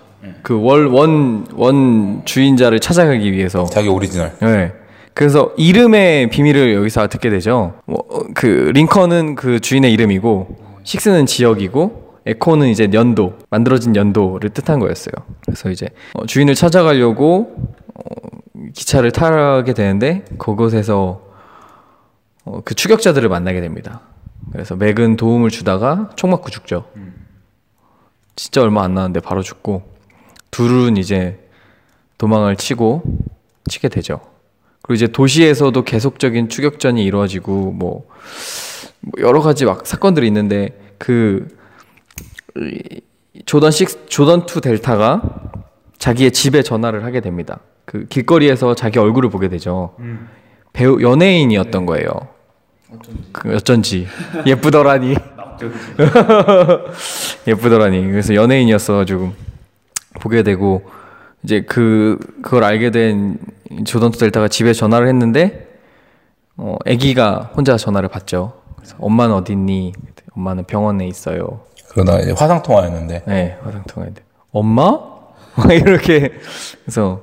그 0.44 0.60
월, 0.62 0.88
원, 0.88 1.48
원 1.56 2.22
주인자를 2.26 2.80
찾아가기 2.80 3.32
위해서. 3.32 3.66
자기 3.66 3.90
오리지널. 3.90 4.34
네. 4.40 4.72
그래서 5.14 5.52
이름의 5.58 6.30
비밀을 6.30 6.74
여기서 6.76 7.08
듣게 7.08 7.30
되죠. 7.30 7.74
뭐, 7.86 8.04
어, 8.10 8.20
그 8.34 8.72
링컨은 8.74 9.36
그 9.36 9.60
주인의 9.60 9.92
이름이고, 9.92 10.56
식스는 10.84 11.26
지역이고, 11.26 12.02
에코는 12.26 12.68
이제 12.68 12.88
연도, 12.94 13.34
만들어진 13.50 13.96
연도를 13.96 14.52
뜻한 14.52 14.80
거였어요. 14.80 15.14
그래서 15.46 15.70
이제 15.72 15.88
어, 16.14 16.26
주인을 16.26 16.54
찾아가려고 16.56 17.56
어, 17.96 18.04
기차를 18.74 19.12
타게 19.12 19.74
되는데 19.74 20.24
그곳에서 20.38 21.22
어, 22.46 22.62
그 22.64 22.76
추격자들을 22.76 23.28
만나게 23.28 23.60
됩니다. 23.62 24.02
그래서 24.52 24.76
맥은 24.76 25.16
도움을 25.18 25.50
주다가 25.50 26.10
총 26.16 26.32
맞고 26.32 26.50
죽죠. 26.50 26.86
진짜 28.36 28.62
얼마 28.62 28.84
안 28.84 28.94
나는데 28.94 29.20
바로 29.20 29.42
죽고 29.42 29.84
둘은 30.52 30.98
이제 30.98 31.40
도망을 32.18 32.56
치고 32.56 33.04
치게 33.70 33.90
되죠. 33.90 34.20
그리고 34.82 34.96
이제 34.96 35.08
도시에서도 35.08 35.84
계속적인 35.84 36.50
추격전이 36.50 37.04
이루어지고 37.04 37.72
뭐, 37.72 38.08
뭐 39.02 39.12
여러 39.20 39.42
가지 39.42 39.66
막 39.66 39.86
사건들이 39.86 40.28
있는데 40.28 40.94
그 40.98 41.48
이- 42.58 43.02
조던 43.46 43.72
6 43.72 44.10
조던 44.10 44.46
2 44.46 44.62
델타가 44.62 45.22
자기의 45.98 46.32
집에 46.32 46.62
전화를 46.64 47.06
하게 47.06 47.22
됩니다. 47.22 47.60
그 47.86 48.06
길거리에서 48.08 48.76
자기 48.76 49.00
얼굴을 49.00 49.30
보게 49.30 49.48
되죠. 49.50 49.96
배우 50.74 51.02
연예인이었던 51.02 51.86
거예요. 51.86 52.10
그 53.32 53.56
어쩐지 53.56 54.08
예쁘더라니. 54.46 55.16
예쁘더라니. 57.48 58.10
그래서 58.10 58.36
연예인이었어가지고 58.36 59.32
보게 60.20 60.44
되고 60.44 60.84
이제 61.44 61.62
그 61.62 62.18
그걸 62.42 62.64
알게 62.64 62.92
된 62.92 63.38
조던 63.86 64.12
투 64.12 64.20
델타가 64.20 64.48
집에 64.48 64.74
전화를 64.74 65.08
했는데 65.08 65.68
어 66.58 66.76
아기가 66.86 67.52
혼자 67.56 67.78
전화를 67.78 68.10
받죠. 68.10 68.54
그래서 68.76 68.96
엄마는 69.00 69.36
어디 69.36 69.54
있니? 69.54 69.94
엄마는 70.36 70.66
병원에 70.66 71.08
있어요. 71.08 71.62
그러다 71.90 72.20
이제 72.20 72.32
화상 72.32 72.62
통화였는데 72.64 73.24
네, 73.28 73.58
화상 73.64 73.84
통화인데 73.84 74.22
엄마? 74.52 74.92
막 75.56 75.74
이렇게 75.74 76.32
그래서 76.84 77.20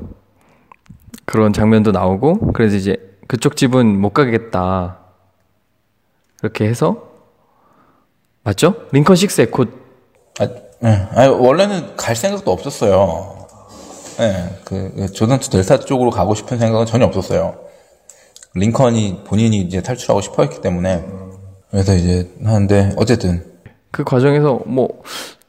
그런 1.25 1.53
장면도 1.53 1.93
나오고 1.93 2.53
그래서 2.53 2.77
이제 2.77 2.97
그쪽 3.27 3.57
집은 3.57 3.99
못 4.01 4.11
가겠다 4.11 4.99
이렇게 6.43 6.67
해서 6.67 7.09
맞죠? 8.43 8.75
링컨 8.93 9.17
6 9.19 9.41
에코 9.41 9.65
아, 10.41 10.49
예. 10.85 11.09
아니, 11.13 11.29
원래는 11.29 11.97
갈 11.97 12.15
생각도 12.15 12.53
없었어요. 12.53 13.47
예, 14.21 14.61
그, 14.65 14.93
그 14.97 15.13
조던 15.13 15.41
투 15.41 15.51
델타 15.51 15.81
쪽으로 15.81 16.11
가고 16.11 16.35
싶은 16.35 16.59
생각은 16.59 16.87
전혀 16.87 17.05
없었어요. 17.07 17.59
링컨이 18.55 19.25
본인이 19.25 19.59
이제 19.59 19.83
탈출하고 19.83 20.21
싶어 20.21 20.43
했기 20.45 20.61
때문에. 20.61 21.05
그래서 21.71 21.95
이제 21.95 22.31
하는데, 22.45 22.95
어쨌든. 22.97 23.45
그 23.91 24.05
과정에서 24.05 24.61
뭐 24.67 25.03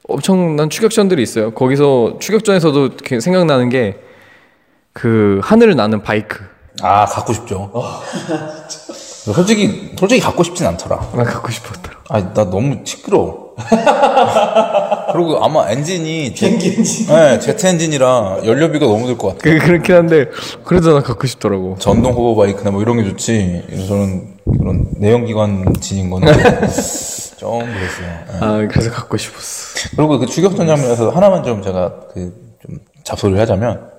엄청난 0.08 0.70
추격전들이 0.70 1.22
있어요. 1.22 1.54
거기서 1.54 2.18
추격전에서도 2.20 2.86
이렇게 2.88 3.20
생각나는 3.20 3.70
게 3.70 4.10
그 4.94 5.40
하늘을 5.44 5.76
나는 5.76 6.04
바이크. 6.04 6.44
아, 6.82 7.06
갖고 7.06 7.34
싶죠. 7.34 7.72
솔직히, 9.34 9.92
솔직히 9.98 10.22
갖고 10.22 10.44
싶진 10.44 10.66
않더라. 10.68 11.10
나 11.16 11.24
갖고 11.24 11.52
싶었더라. 11.52 11.98
아, 12.10 12.34
나 12.34 12.50
너무 12.50 12.78
시끄러워. 12.84 13.50
그리고 15.14 15.44
아마 15.44 15.70
엔진이. 15.70 16.34
비행기 16.34 16.76
엔진? 16.78 17.08
네, 17.08 17.40
제트 17.40 17.66
엔진이라 17.68 18.40
연료비가 18.46 18.86
너무 18.86 19.06
들 19.08 19.18
것 19.18 19.30
같아. 19.30 19.40
그 19.42 19.58
그렇긴 19.60 19.96
한데 19.96 20.26
그래도 20.64 20.94
나 20.94 21.02
갖고 21.02 21.28
싶더라고. 21.28 21.76
전동 21.80 22.14
hover 22.14 22.36
바이크나 22.42 22.72
뭐 22.72 22.82
이런 22.82 22.98
게 22.98 23.04
좋지. 23.10 23.64
저는 23.88 24.38
그런 24.60 24.86
내연기관 24.98 25.74
엔진인 25.82 26.10
거는 26.10 26.32
좀 27.38 27.60
그랬어요. 27.60 28.08
예. 28.08 28.38
아 28.42 28.68
그래서 28.70 28.92
갖고 28.92 29.18
싶었어. 29.18 29.90
그리고 29.96 30.20
그 30.20 30.26
추격전 30.26 30.68
장면에서 30.68 31.10
하나만 31.10 31.44
좀 31.44 31.62
제가 31.62 32.00
그 32.14 32.50
좀 32.62 32.78
잡소리를 33.06 33.40
하자면 33.42 33.80
그 33.80 33.99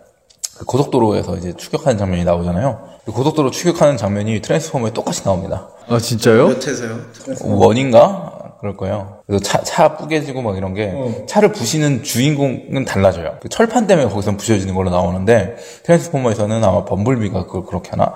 고속도로에서 0.67 1.37
이제 1.37 1.53
추격하는 1.57 1.99
장면이 1.99 2.25
나오잖아요. 2.25 2.89
그 3.07 3.13
고속도로 3.13 3.51
추격하는 3.51 3.97
장면이 3.97 4.41
트랜스포머에 4.43 4.93
똑같이 4.93 5.25
나옵니다. 5.25 5.69
아 5.89 5.99
진짜요? 5.99 6.49
몇에서요? 6.49 6.99
원인가? 7.45 8.37
그럴 8.61 8.77
거예요. 8.77 9.21
그래서 9.27 9.43
차, 9.43 9.63
차 9.63 9.97
뿌개지고 9.97 10.43
막 10.43 10.57
이런 10.59 10.75
게 10.75 10.93
차를 11.27 11.53
부시는 11.53 12.03
주인공은 12.03 12.85
달라져요. 12.85 13.39
그 13.41 13.49
철판 13.49 13.87
때문에 13.87 14.09
거기서 14.11 14.37
부셔지는 14.37 14.75
걸로 14.75 14.91
나오는데 14.91 15.57
트랜스포머에서는 15.85 16.63
아마 16.63 16.85
범블비가 16.85 17.47
그걸 17.47 17.65
그렇게 17.65 17.91
하나? 17.91 18.13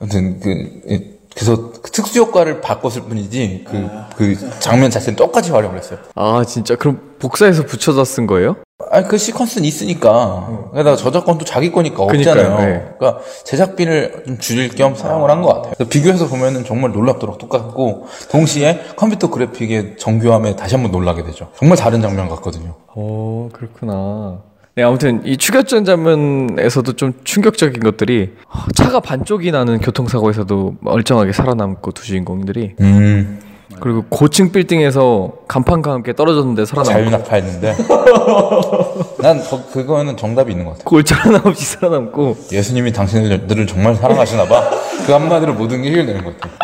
아무튼 0.00 0.40
그 0.40 0.50
이- 0.88 1.13
그래서 1.34 1.72
그 1.82 1.90
특수 1.90 2.18
효과를 2.20 2.60
바꿨을 2.60 3.02
뿐이지 3.08 3.64
그, 3.68 3.90
그 4.16 4.60
장면 4.60 4.90
자체는 4.90 5.16
똑같이 5.16 5.50
활용을 5.50 5.78
했어요. 5.78 5.98
아 6.14 6.44
진짜 6.46 6.76
그럼 6.76 7.00
복사해서 7.18 7.64
붙여서 7.64 8.04
쓴 8.04 8.26
거예요? 8.26 8.56
아니 8.90 9.06
그 9.08 9.16
시퀀스는 9.16 9.64
있으니까 9.64 10.70
게다가 10.74 10.96
저작권도 10.96 11.44
자기 11.44 11.72
거니까 11.72 12.02
없잖아요. 12.02 12.58
네. 12.58 12.88
그러니까 12.98 13.22
제작비를 13.44 14.24
좀 14.26 14.38
줄일 14.38 14.68
겸 14.70 14.94
사용을 14.94 15.30
한 15.30 15.42
것 15.42 15.54
같아요. 15.62 15.88
비교해서 15.88 16.26
보면은 16.28 16.64
정말 16.64 16.92
놀랍도록 16.92 17.38
똑같고 17.38 18.06
동시에 18.30 18.82
컴퓨터 18.96 19.28
그래픽의 19.30 19.96
정교함에 19.98 20.54
다시 20.56 20.74
한번 20.76 20.92
놀라게 20.92 21.24
되죠. 21.24 21.48
정말 21.58 21.76
다른 21.78 22.00
장면 22.00 22.28
같거든요. 22.28 22.74
어 22.88 23.48
그렇구나. 23.52 24.38
네 24.76 24.82
아무튼 24.82 25.22
이 25.24 25.36
추격전 25.36 25.84
장면에서도 25.84 26.94
좀 26.94 27.12
충격적인 27.22 27.80
것들이 27.80 28.32
어, 28.48 28.58
차가 28.74 28.98
반쪽이 28.98 29.52
나는 29.52 29.78
교통사고에서도 29.80 30.76
멀쩡하게 30.80 31.32
살아남고 31.32 31.92
두 31.92 32.02
주인공들이 32.04 32.74
음 32.80 33.38
그리고 33.80 34.04
고층 34.08 34.50
빌딩에서 34.50 35.32
간판과 35.46 35.92
함께 35.92 36.12
떨어졌는데 36.12 36.64
살아남고 36.64 36.92
자유낙파했는데 36.92 37.76
난 39.22 39.40
거- 39.44 39.64
그거는 39.72 40.16
정답이 40.16 40.50
있는 40.52 40.64
것 40.64 40.72
같아요. 40.72 40.84
골절 40.84 41.18
하나 41.18 41.40
없이 41.44 41.64
살아남고 41.66 42.36
예수님이 42.52 42.92
당신들을 42.92 43.66
정말 43.68 43.94
사랑하시나 43.94 44.44
봐. 44.46 44.70
그 45.06 45.12
한마디로 45.12 45.54
모든 45.54 45.82
게 45.82 45.90
해결되는 45.90 46.24
것 46.24 46.40
같아요. 46.40 46.58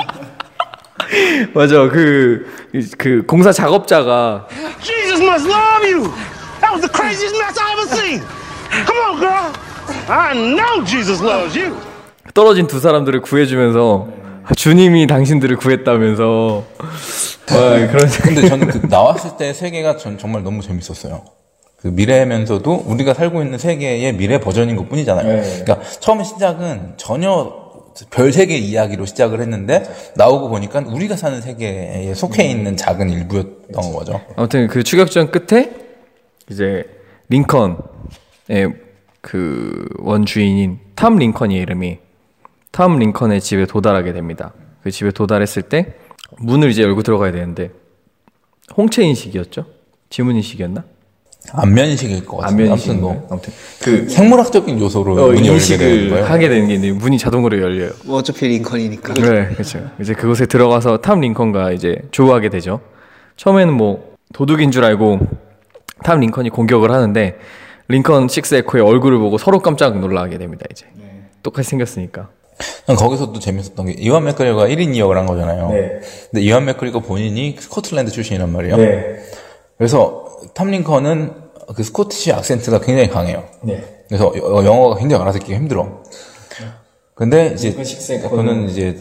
맞아 1.55 1.89
그그 1.89 3.25
공사 3.27 3.53
작업자가 3.53 4.47
Jesus 4.81 5.23
must 5.23 5.49
love 5.49 5.93
you. 5.93 6.11
That 6.71 6.79
was 6.79 6.83
the 6.83 6.93
craziest 6.93 7.35
mess 7.37 7.59
I 7.59 7.73
ever 7.73 7.89
seen. 7.89 8.23
Come 8.87 8.99
on, 9.03 9.19
girl. 9.19 9.53
I 10.09 10.35
know 10.35 10.85
Jesus 10.85 11.21
loves 11.21 11.59
you. 11.59 11.75
떨어진 12.33 12.69
두 12.69 12.79
사람들을 12.79 13.23
구해주면서 13.23 14.07
아, 14.45 14.55
주님이 14.55 15.09
당신들을 15.09 15.57
구했다면서 15.57 16.65
와, 17.51 17.87
그런 17.89 18.09
근데 18.23 18.49
저는 18.49 18.69
그 18.69 18.87
나왔을 18.87 19.37
때 19.37 19.53
세계가 19.53 19.97
전 19.97 20.17
정말 20.17 20.45
너무 20.45 20.63
재밌었어요. 20.63 21.25
그 21.77 21.89
미래면서도 21.89 22.85
우리가 22.87 23.15
살고 23.15 23.43
있는 23.43 23.59
세계의 23.59 24.13
미래 24.13 24.39
버전인 24.39 24.77
것 24.77 24.89
뿐이잖아요. 24.89 25.43
그러니까 25.65 25.81
처음에 25.99 26.23
시작은 26.23 26.95
전혀 26.99 27.53
별 28.11 28.33
세계 28.33 28.57
이야기로 28.57 29.07
시작을 29.07 29.41
했는데 29.41 29.83
나오고 30.15 30.51
보니까 30.51 30.85
우리가 30.87 31.17
사는 31.17 31.41
세계에 31.41 32.15
속해 32.15 32.45
있는 32.45 32.77
작은 32.77 33.11
일부였던 33.11 33.93
거죠. 33.93 34.21
아무튼 34.37 34.69
그 34.69 34.85
추격전 34.85 35.33
끝에 35.33 35.90
이제 36.51 36.85
링컨의 37.29 37.77
그 39.21 39.87
원주인인 39.99 40.79
탐 40.95 41.17
링컨의 41.17 41.57
이름이 41.59 41.99
탐 42.73 42.99
링컨의 42.99 43.41
집에 43.41 43.67
도달하게 43.67 44.13
됩니다. 44.13 44.53
그 44.83 44.91
집에 44.91 45.11
도달했을 45.11 45.63
때 45.63 45.95
문을 46.39 46.71
이제 46.71 46.83
열고 46.83 47.03
들어가야 47.03 47.33
되는데 47.33 47.71
홍채 48.77 49.03
인식이었죠? 49.05 49.67
지문 50.11 50.37
인식이었나? 50.37 50.85
안면식일 51.53 52.27
것 52.27 52.37
같은데. 52.39 52.69
아무튼? 52.69 53.01
뭐 53.01 53.27
아무튼 53.31 53.53
그 53.83 54.09
생물학적인 54.09 54.79
요소로 54.79 55.25
어, 55.25 55.33
문이 55.33 55.49
인식을. 55.49 56.31
하게 56.31 56.49
되는 56.49 56.69
게 56.69 56.75
있는데 56.75 56.95
문이 56.99 57.17
자동으로 57.19 57.61
열려요. 57.61 57.91
뭐 58.05 58.19
어차피 58.19 58.47
링컨이니까. 58.49 59.15
네, 59.15 59.49
그렇죠. 59.49 59.91
이제 60.01 60.13
그곳에 60.15 60.47
들어가서 60.47 60.99
탐 60.99 61.21
링컨과 61.21 61.73
이제 61.73 61.97
조우하게 62.11 62.51
되죠. 62.51 62.81
처음에는 63.37 63.73
뭐 63.73 64.15
도둑인 64.35 64.71
줄 64.71 64.85
알고 64.85 65.21
탐 66.05 66.21
링컨이 66.21 66.51
공격을 66.51 66.91
하는데 66.91 67.37
링컨 67.89 68.29
6 68.35 68.53
에코의 68.55 68.85
얼굴을 68.85 69.19
보고 69.19 69.39
서로 69.39 69.61
깜짝 69.61 69.99
놀라게 69.99 70.39
됩니다. 70.39 70.65
이제 70.71 70.87
똑같이 71.43 71.69
생겼으니까. 71.71 72.29
난 72.87 72.97
거기서도 72.97 73.39
재밌었던 73.41 73.87
게 73.87 73.93
이완 73.93 74.25
맥거리가 74.25 74.67
1인 74.69 74.93
2역을 74.95 75.15
한 75.15 75.27
거잖아요. 75.27 75.69
근데 76.31 76.43
이완 76.43 76.67
맥거리가 76.67 77.01
본인이 77.01 77.57
스코틀랜드 77.59 78.11
출신이란 78.13 78.53
말이에요. 78.53 78.77
그래서 79.79 80.27
탐 80.55 80.71
링컨은 80.71 81.33
그 81.75 81.83
스코티시 81.83 82.33
악센트가 82.33 82.81
굉장히 82.81 83.09
강해요. 83.09 83.45
그래서 84.09 84.33
여- 84.37 84.65
영어가 84.65 84.97
굉장히 84.97 85.23
알아듣기가 85.23 85.57
힘들어. 85.59 86.03
근데 87.15 87.53
이제 87.55 87.73
그는 88.29 88.69
이제 88.69 88.97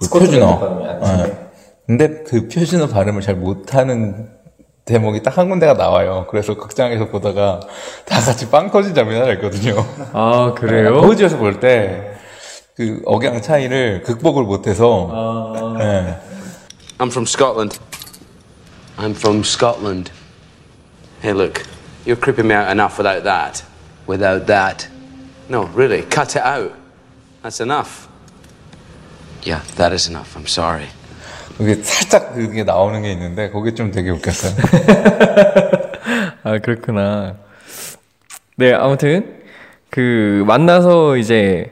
그 0.00 0.08
표준어. 0.18 1.00
예. 1.26 1.36
근데 1.86 2.22
그 2.24 2.48
표준어 2.48 2.88
발음을 2.88 3.20
잘 3.22 3.34
못하는 3.36 4.28
대목이 4.84 5.22
딱 5.22 5.38
한 5.38 5.48
군데가 5.48 5.72
나와요. 5.74 6.26
그래서 6.30 6.54
극장에서 6.54 7.08
보다가 7.08 7.60
다 8.04 8.20
같이 8.20 8.50
빵 8.50 8.70
터진 8.70 8.94
장면이 8.94 9.18
하나 9.18 9.32
있거든요. 9.32 9.74
아 10.12 10.52
그래요? 10.56 10.98
호주에서 10.98 11.38
볼 11.38 11.58
때 11.60 12.14
그 12.76 13.00
억양 13.06 13.40
차이를 13.40 14.02
극복을 14.02 14.42
못해서 14.42 15.76
예. 15.80 16.16
I'm 16.98 17.06
from 17.06 17.24
Scotland. 17.24 17.78
I'm 18.98 19.12
from 19.14 19.42
Scotland. 19.44 20.10
Hey, 21.22 21.32
look, 21.32 21.62
you're 22.04 22.16
creeping 22.20 22.48
me 22.48 22.54
out 22.54 22.68
enough 22.72 22.98
without 22.98 23.22
that. 23.22 23.62
Without 24.08 24.46
that. 24.48 24.88
No, 25.48 25.66
really, 25.72 26.02
cut 26.02 26.34
it 26.34 26.42
out. 26.42 26.72
That's 27.42 27.60
enough. 27.60 28.08
Yeah, 29.44 29.60
that 29.76 29.92
is 29.92 30.08
enough. 30.08 30.36
I'm 30.36 30.48
sorry. 30.48 30.88
그게 31.56 31.74
살짝 31.74 32.34
그게 32.34 32.64
나오는 32.64 33.00
게 33.02 33.12
있는데 33.12 33.50
그게 33.50 33.74
좀 33.74 33.90
되게 33.90 34.10
웃겼어요. 34.10 34.54
아 36.42 36.58
그렇구나. 36.58 37.36
네 38.56 38.72
아무튼 38.72 39.42
그 39.90 40.44
만나서 40.46 41.16
이제 41.16 41.70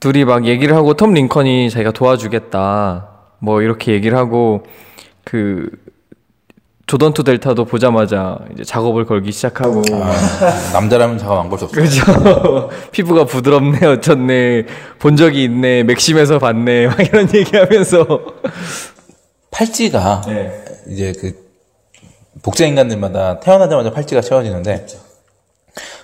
둘이 0.00 0.24
막 0.24 0.46
얘기를 0.46 0.74
하고 0.74 0.94
톰 0.94 1.12
링컨이 1.12 1.70
자기가 1.70 1.92
도와주겠다 1.92 3.08
뭐 3.38 3.62
이렇게 3.62 3.92
얘기를 3.92 4.16
하고 4.16 4.64
그 5.24 5.70
조던투 6.92 7.24
델타도 7.24 7.64
보자마자 7.64 8.38
이제 8.52 8.64
작업을 8.64 9.06
걸기 9.06 9.32
시작하고 9.32 9.80
남자라면 10.74 11.16
작업 11.16 11.40
안 11.40 11.48
걸수 11.48 11.64
없어요. 11.64 11.84
그죠 11.84 12.70
피부가 12.92 13.24
부드럽네 13.24 13.86
어쩌네 13.86 14.66
본 14.98 15.16
적이 15.16 15.44
있네 15.44 15.84
맥심에서 15.84 16.38
봤네 16.38 16.88
막 16.88 17.00
이런 17.00 17.34
얘기하면서 17.34 18.06
팔찌가 19.50 20.20
네. 20.26 20.52
이제 20.90 21.14
그 21.18 21.32
복제 22.42 22.68
인간들마다 22.68 23.40
태어나자마자 23.40 23.90
팔찌가 23.90 24.20
채워지는데 24.20 24.84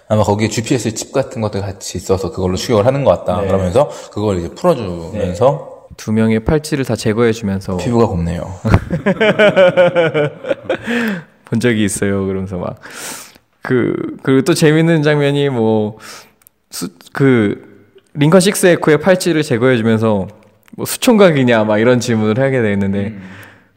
아마 0.08 0.22
거기에 0.22 0.48
GPS 0.48 0.94
칩 0.94 1.12
같은 1.12 1.42
것들 1.42 1.60
같이 1.60 1.98
있어서 1.98 2.30
그걸로 2.30 2.56
추격을 2.56 2.86
하는 2.86 3.04
것 3.04 3.10
같다. 3.10 3.42
네. 3.42 3.48
그러면서 3.48 3.90
그걸 4.10 4.38
이제 4.38 4.48
풀어주면서 4.54 5.77
두 5.98 6.12
명의 6.12 6.40
팔찌를 6.40 6.86
다 6.86 6.96
제거해주면서 6.96 7.76
피부가 7.76 8.06
곱네요. 8.06 8.54
본 11.44 11.60
적이 11.60 11.84
있어요. 11.84 12.26
그러면서 12.26 12.56
막 12.56 12.76
그 13.60 14.16
그리고 14.22 14.42
또 14.42 14.54
재밌는 14.54 15.02
장면이 15.02 15.50
뭐 15.50 15.98
그 17.12 17.86
링컨 18.14 18.40
식스 18.40 18.66
에코의 18.66 19.00
팔찌를 19.00 19.42
제거해주면서 19.42 20.28
뭐 20.76 20.86
수총각이냐 20.86 21.64
막 21.64 21.78
이런 21.78 22.00
질문을 22.00 22.38
하게 22.38 22.60
되는데 22.62 23.14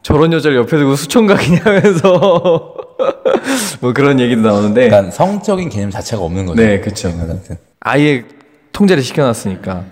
저런 0.01 0.33
여자를 0.33 0.57
옆에 0.57 0.77
두고 0.77 0.95
수총각이냐 0.95 1.61
하면서 1.63 2.75
뭐 3.81 3.93
그런 3.93 4.19
얘기도 4.19 4.41
나오는데 4.41 4.89
그러니까 4.89 5.11
성적인 5.11 5.69
개념 5.69 5.89
자체가 5.89 6.21
없는 6.21 6.45
거죠. 6.45 6.61
네. 6.61 6.81
인간한테. 6.85 7.57
아예 7.79 8.25
통제를 8.73 9.03
시켜놨으니까 9.03 9.85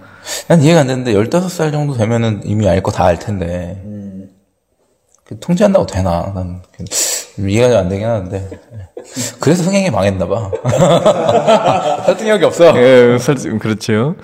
난 0.47 0.61
이해가 0.61 0.81
안 0.81 0.87
되는데 0.87 1.13
15살 1.13 1.71
정도 1.71 1.93
되면은 1.95 2.41
이미 2.45 2.67
알 2.67 2.81
거 2.81 2.91
다 2.91 3.05
알 3.05 3.17
텐데 3.19 3.81
그 5.23 5.39
통제한다고 5.39 5.85
되나? 5.85 6.31
난 6.33 6.61
그- 6.75 6.85
좀 7.35 7.49
이해가 7.49 7.69
좀안 7.69 7.89
되긴 7.89 8.07
하는데 8.07 8.49
그래서 9.39 9.63
흥행이 9.63 9.89
망했나 9.91 10.27
봐. 10.27 10.51
설득력이 12.05 12.43
없어. 12.45 12.75
예, 12.77 13.17
설- 13.19 13.57
그렇죠. 13.59 14.15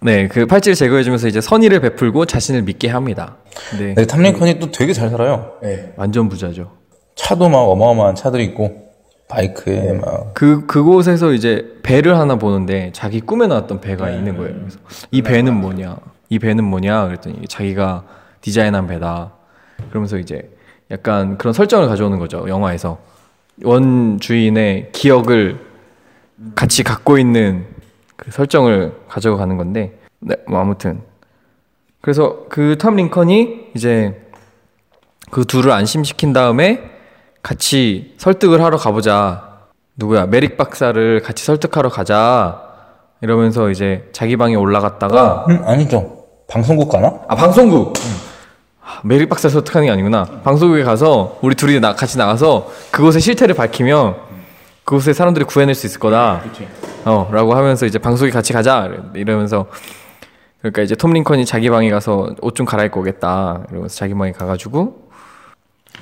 네, 0.00 0.26
그 0.26 0.46
팔찌를 0.46 0.74
제거해주면서 0.74 1.28
이제 1.28 1.40
선의를 1.40 1.80
베풀고 1.80 2.26
자신을 2.26 2.62
믿게 2.62 2.88
합니다. 2.88 3.36
네, 3.78 3.94
네, 3.94 4.06
탐링컨이 4.06 4.58
또 4.58 4.70
되게 4.72 4.92
잘 4.92 5.10
살아요. 5.10 5.52
완전 5.96 6.28
부자죠. 6.28 6.72
차도 7.14 7.48
막 7.48 7.58
어마어마한 7.58 8.14
차들이 8.16 8.44
있고 8.46 8.91
바이크에 9.32 9.94
막 9.94 10.34
그 10.34 10.66
그곳에서 10.66 11.32
이제 11.32 11.78
배를 11.82 12.18
하나 12.18 12.36
보는데 12.36 12.90
자기 12.92 13.20
꿈에 13.20 13.46
나왔던 13.46 13.80
배가 13.80 14.10
있는 14.10 14.36
거예요. 14.36 14.54
그래서 14.54 14.78
이 15.10 15.22
배는 15.22 15.54
뭐냐? 15.54 15.96
이 16.28 16.38
배는 16.38 16.64
뭐냐? 16.64 17.06
그랬더니 17.06 17.46
자기가 17.48 18.04
디자인한 18.40 18.86
배다. 18.86 19.32
그러면서 19.88 20.18
이제 20.18 20.50
약간 20.90 21.38
그런 21.38 21.52
설정을 21.52 21.88
가져오는 21.88 22.18
거죠. 22.18 22.46
영화에서 22.48 22.98
원 23.64 24.18
주인의 24.18 24.90
기억을 24.92 25.60
같이 26.54 26.82
갖고 26.82 27.18
있는 27.18 27.66
그 28.16 28.30
설정을 28.30 28.92
가져가는 29.08 29.56
건데, 29.56 29.98
네, 30.20 30.36
뭐 30.48 30.60
아무튼 30.60 31.00
그래서 32.00 32.46
그톰 32.48 32.96
링컨이 32.96 33.70
이제 33.76 34.28
그 35.30 35.44
둘을 35.44 35.70
안심시킨 35.70 36.32
다음에 36.32 36.91
같이 37.42 38.14
설득을 38.18 38.62
하러 38.62 38.76
가보자. 38.76 39.50
누구야? 39.96 40.26
메릭 40.26 40.56
박사를 40.56 41.20
같이 41.22 41.44
설득하러 41.44 41.88
가자. 41.88 42.62
이러면서 43.20 43.70
이제 43.70 44.08
자기 44.12 44.36
방에 44.36 44.54
올라갔다가 44.54 45.46
음, 45.48 45.62
아니죠. 45.64 46.24
방송국 46.48 46.88
가나? 46.90 47.20
아 47.28 47.34
방송국. 47.34 47.94
아, 48.84 49.00
메릭 49.04 49.28
박사 49.28 49.48
설득하는 49.48 49.86
게 49.86 49.92
아니구나. 49.92 50.24
방송국에 50.44 50.82
가서 50.82 51.38
우리 51.40 51.54
둘이 51.54 51.78
나, 51.80 51.94
같이 51.94 52.18
나가서 52.18 52.70
그곳의 52.90 53.20
실태를 53.20 53.54
밝히면 53.54 54.16
그곳의 54.84 55.14
사람들이 55.14 55.44
구해낼 55.44 55.74
수 55.74 55.86
있을 55.86 56.00
거다. 56.00 56.42
어, 57.04 57.28
라고 57.32 57.54
하면서 57.54 57.86
이제 57.86 57.98
방송에 57.98 58.30
같이 58.30 58.52
가자. 58.52 58.90
이러면서 59.14 59.66
그러니까 60.60 60.82
이제 60.82 60.94
톰 60.96 61.12
링컨이 61.12 61.44
자기 61.44 61.70
방에 61.70 61.90
가서 61.90 62.34
옷 62.40 62.54
좀 62.56 62.66
갈아입고 62.66 63.00
오겠다. 63.00 63.62
이러면서 63.70 63.94
자기 63.96 64.14
방에 64.14 64.32
가가지고 64.32 65.08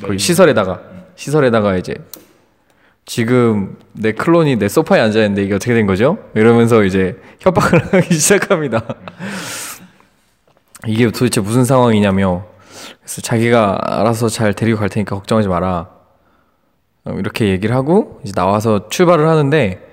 거기 0.03 0.19
시설에다가 0.19 0.81
시설에다가 1.21 1.77
이제 1.77 1.95
지금 3.05 3.77
내 3.93 4.13
클론이 4.13 4.57
내 4.57 4.69
소파에 4.69 5.01
앉아 5.01 5.19
있는데 5.21 5.43
이게 5.43 5.55
어떻게 5.55 5.75
된 5.75 5.85
거죠? 5.85 6.17
이러면서 6.35 6.83
이제 6.83 7.21
협박을 7.41 7.93
하기 7.93 8.15
시작합니다. 8.15 8.83
이게 10.87 11.11
도대체 11.11 11.43
무슨 11.43 11.67
상황이냐며 11.67 12.47
그래서 13.01 13.21
자기가 13.21 13.79
알아서 13.83 14.31
잘 14.31 14.55
데리고 14.55 14.79
갈 14.79 14.89
테니까 14.89 15.15
걱정하지 15.17 15.49
마라. 15.49 15.91
어, 17.05 17.13
이렇게 17.19 17.49
얘기를 17.49 17.75
하고 17.75 18.21
이제 18.25 18.33
나와서 18.33 18.89
출발을 18.89 19.29
하는데 19.29 19.87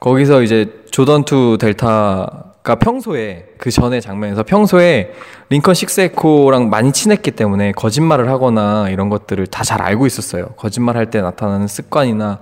거기서 0.00 0.42
이제 0.42 0.84
조던 0.90 1.24
투 1.24 1.56
델타 1.58 2.47
가 2.68 2.74
평소에 2.74 3.46
그 3.56 3.70
전에 3.70 3.98
장면에서 3.98 4.42
평소에 4.42 5.14
링컨 5.48 5.72
식스 5.72 6.16
에코랑 6.16 6.68
많이 6.68 6.92
친했기 6.92 7.30
때문에 7.30 7.72
거짓말을 7.72 8.28
하거나 8.28 8.90
이런 8.90 9.08
것들을 9.08 9.46
다 9.46 9.64
잘 9.64 9.80
알고 9.80 10.04
있었어요. 10.06 10.48
거짓말할 10.58 11.08
때 11.08 11.22
나타나는 11.22 11.66
습관이나 11.66 12.40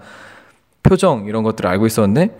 표정 0.83 1.27
이런 1.27 1.45
것들을 1.45 1.71
알고 1.71 1.87
있었는데 1.87 2.37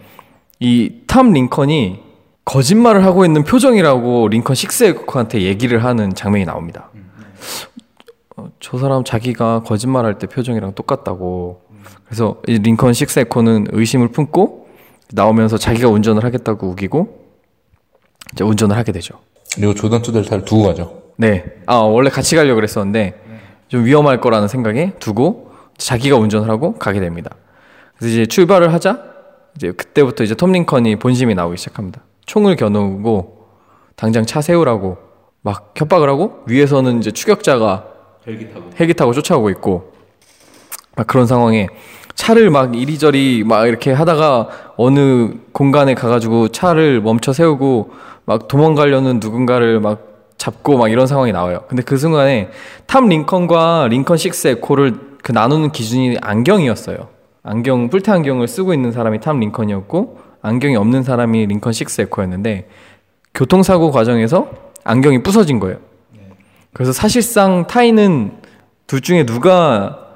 이 0.59 1.03
탐 1.07 1.33
링컨이 1.33 2.01
거짓말을 2.45 3.05
하고 3.05 3.25
있는 3.25 3.45
표정이라고 3.45 4.29
링컨 4.29 4.57
식스 4.57 4.94
에코한테 4.94 5.43
얘기를 5.43 5.85
하는 5.85 6.13
장면이 6.13 6.45
나옵니다. 6.45 6.91
어, 8.37 8.49
저 8.59 8.79
사람 8.79 9.05
자기가 9.05 9.63
거짓말할 9.65 10.19
때 10.19 10.27
표정이랑 10.27 10.75
똑같다고. 10.75 11.63
그래서 12.05 12.43
이 12.49 12.59
링컨 12.59 12.95
식스 12.95 13.29
에코는 13.29 13.69
의심을 13.71 14.09
품고 14.09 14.67
나오면서 15.13 15.57
자기가 15.57 15.89
운전을 15.89 16.25
하겠다고 16.25 16.67
우기고 16.71 17.26
이제 18.37 18.45
운전을 18.45 18.77
하게 18.77 18.93
되죠. 18.93 19.19
그리고 19.55 19.73
조던 19.73 20.03
투 20.03 20.13
델타를 20.13 20.45
두고 20.45 20.65
가죠. 20.65 21.03
네. 21.17 21.45
아, 21.65 21.77
원래 21.77 22.11
같이 22.11 22.37
가려고 22.37 22.57
그랬었는데 22.57 23.15
좀 23.69 23.87
위험할 23.87 24.21
거라는 24.21 24.47
생각에 24.47 24.93
두고 25.01 25.53
자기가 25.79 26.19
운전을 26.19 26.51
하고 26.51 26.75
가게 26.75 27.01
됩니다. 27.01 27.31
그래서 27.97 28.13
이제 28.13 28.27
출발을 28.27 28.75
하자 28.75 29.03
이제 29.57 29.73
그때부터 29.73 30.23
이제 30.23 30.35
톰 30.35 30.53
링컨이 30.53 30.97
본심이 30.97 31.35
나오기 31.35 31.57
시작합니다. 31.57 32.03
총을 32.27 32.57
겨누고 32.57 33.47
당장 33.97 34.27
차 34.27 34.43
세우라고 34.43 34.99
막 35.41 35.73
협박을 35.75 36.11
하고 36.11 36.43
위에서는 36.47 36.99
이제 36.99 37.11
추격자가 37.11 37.87
헬기 38.27 38.53
타고. 38.53 38.71
헬기 38.79 38.93
타고 38.93 39.15
쫓아오고 39.15 39.49
있고 39.51 39.95
막 40.95 41.07
그런 41.07 41.27
상황에 41.27 41.69
차를 42.15 42.51
막 42.51 42.77
이리저리 42.77 43.45
막 43.47 43.67
이렇게 43.67 43.93
하다가 43.93 44.49
어느 44.77 45.35
공간에 45.53 45.95
가가지고 45.95 46.49
차를 46.49 47.01
멈춰 47.01 47.33
세우고 47.33 47.93
막 48.27 48.49
도망가려는 48.49 49.21
누군가를 49.21 49.81
막 49.81 50.35
잡고 50.37 50.77
막 50.77 50.89
이런 50.89 51.07
상황이 51.07 51.33
나와요. 51.33 51.63
근데 51.69 51.83
그 51.83 51.97
순간에 51.97 52.51
탐 52.87 53.09
링컨과 53.09 53.89
링컨 53.89 54.19
식스 54.19 54.49
에코를 54.49 55.17
그 55.23 55.33
나누는 55.33 55.71
기준이 55.73 56.19
안경이었어요. 56.21 57.09
안경 57.43 57.89
뿔테 57.89 58.13
안경을 58.13 58.49
쓰고 58.49 58.75
있는 58.75 58.93
사람이 58.93 59.21
탐 59.21 59.41
링컨이었고 59.41 60.19
안경이 60.43 60.77
없는 60.77 61.05
사람이 61.05 61.47
링컨 61.47 61.73
식스 61.73 62.03
에코였는데 62.03 62.69
교통사고 63.35 63.91
과정에서 63.93 64.51
안경이 64.85 65.23
부서진 65.23 65.59
거예요. 65.61 65.79
그래서 66.73 66.93
사실상 66.93 67.67
타인은 67.67 68.33
둘 68.87 69.01
중에 69.01 69.25
누가 69.25 70.07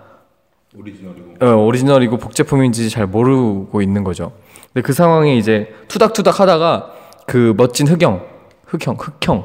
오리지널이고. 0.77 1.45
어, 1.45 1.57
오리지널이고 1.65 2.19
복제품인지 2.19 2.91
잘 2.91 3.07
모르고 3.07 3.81
있는 3.83 4.05
거죠. 4.05 4.33
근데 4.73 4.83
그 4.83 4.93
상황에 4.93 5.37
이제 5.37 5.75
투닥투닥 5.89 6.41
하다가 6.41 6.93
그 7.31 7.55
멋진 7.57 7.87
흑형, 7.87 8.27
흑형, 8.67 8.97
흑형 8.99 9.45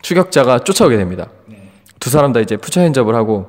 추격자가 0.00 0.60
쫓아오게 0.60 0.96
됩니다. 0.96 1.26
두 1.98 2.08
사람 2.08 2.32
다 2.32 2.40
이제 2.40 2.56
푸처 2.56 2.80
핸접을 2.80 3.14
하고 3.14 3.44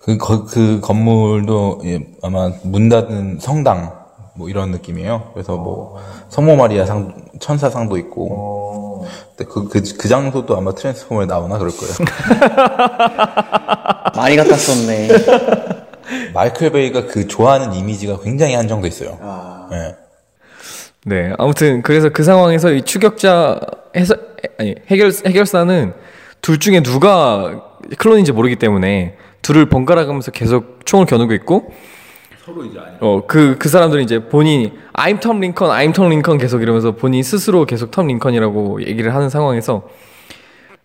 그, 0.00 0.18
거- 0.18 0.44
그 0.44 0.80
건물도 0.82 1.80
예, 1.86 2.00
아마 2.22 2.50
문 2.62 2.90
닫은 2.90 3.38
성당 3.40 3.90
뭐 4.34 4.50
이런 4.50 4.70
느낌이에요. 4.70 5.30
그래서 5.32 5.56
뭐 5.56 5.96
성모 6.28 6.56
마리아 6.56 6.84
상 6.84 7.14
천사상도 7.40 7.96
있고. 7.96 9.06
근데 9.34 9.50
그, 9.50 9.66
그, 9.66 9.82
그 9.96 10.08
장소도 10.08 10.54
아마 10.54 10.74
트랜스포머에 10.74 11.24
나오나 11.24 11.56
그럴 11.56 11.72
거예요. 11.74 11.94
많이 14.14 14.36
갖다 14.36 14.56
썼네. 14.56 15.08
마이클 16.34 16.70
베이가 16.70 17.06
그 17.06 17.26
좋아하는 17.26 17.72
이미지가 17.72 18.20
굉장히 18.20 18.52
한정돼 18.56 18.88
있어요. 18.88 19.18
예. 19.72 20.05
네 21.08 21.32
아무튼 21.38 21.82
그래서 21.82 22.08
그 22.08 22.24
상황에서 22.24 22.72
이 22.72 22.82
추격자 22.82 23.60
해서 23.94 24.16
아니 24.58 24.74
해결 24.88 25.12
해결사는 25.24 25.92
둘 26.42 26.58
중에 26.58 26.82
누가 26.82 27.62
클론인지 27.98 28.32
모르기 28.32 28.56
때문에 28.56 29.16
둘을 29.40 29.66
번갈아 29.68 30.06
가면서 30.06 30.32
계속 30.32 30.84
총을 30.84 31.06
겨누고 31.06 31.32
있고 31.34 31.72
서로 32.44 32.64
이제 32.64 32.80
아니. 32.80 32.96
어그 32.98 33.54
그 33.60 33.68
사람들은 33.68 34.02
이제 34.02 34.28
본인이 34.28 34.72
I'm 34.94 35.20
톰 35.20 35.38
링컨, 35.38 35.70
I'm 35.70 35.94
톰 35.94 36.08
링컨 36.08 36.38
계속 36.38 36.60
이러면서 36.60 36.96
본인 36.96 37.22
스스로 37.22 37.66
계속 37.66 37.92
톰 37.92 38.08
링컨이라고 38.08 38.82
얘기를 38.82 39.14
하는 39.14 39.28
상황에서 39.28 39.88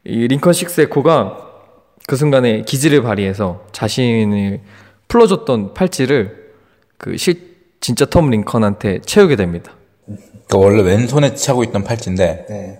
이 0.03 0.27
링컨 0.27 0.53
식스 0.53 0.81
에코가 0.81 1.49
그 2.07 2.15
순간에 2.15 2.61
기지를 2.61 3.01
발휘해서 3.01 3.65
자신을 3.71 4.59
풀어줬던 5.07 5.73
팔찌를 5.73 6.51
그 6.99 7.17
실 7.17 7.49
진짜 7.79 8.05
톰 8.05 8.29
링컨한테 8.29 8.99
채우게 9.01 9.35
됩니다. 9.35 9.71
그러니까 10.47 10.57
원래 10.57 10.81
왼손에 10.83 11.35
차고 11.35 11.63
있던 11.65 11.83
팔찌인데 11.83 12.45
네. 12.49 12.79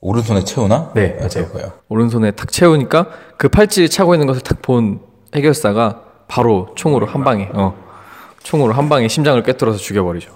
오른손에 0.00 0.44
채우나? 0.44 0.92
네, 0.94 1.14
맞아요. 1.14 1.46
그거예요. 1.48 1.72
오른손에 1.88 2.30
탁 2.32 2.52
채우니까 2.52 3.08
그 3.36 3.48
팔찌 3.48 3.88
차고 3.88 4.14
있는 4.14 4.26
것을 4.26 4.42
탁 4.42 4.62
본 4.62 5.00
해결사가 5.34 6.02
바로 6.28 6.68
총으로 6.74 7.06
한 7.06 7.24
방에 7.24 7.48
어 7.52 7.74
총으로 8.42 8.72
한 8.72 8.88
방에 8.88 9.08
심장을 9.08 9.42
꿰뚫어서 9.42 9.78
죽여버리죠. 9.78 10.30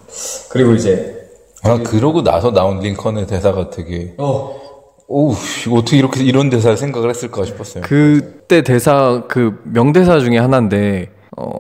그리고 0.51 0.73
이제 0.73 1.17
아, 1.63 1.79
그러고 1.79 2.23
나서 2.23 2.51
나온 2.53 2.81
링컨의 2.81 3.27
대사가 3.27 3.71
되게 3.71 4.15
어 4.19 4.61
오우 5.07 5.35
이거 5.67 5.77
어떻게 5.77 5.99
이렇게 5.99 6.23
이런 6.25 6.51
대사를 6.51 6.77
생각을 6.77 7.11
했을까 7.11 7.45
싶었어요. 7.45 7.85
그때 7.87 8.63
대사 8.63 9.25
그 9.29 9.61
명대사 9.65 10.19
중에 10.21 10.39
하나인데 10.39 11.11
어 11.37 11.53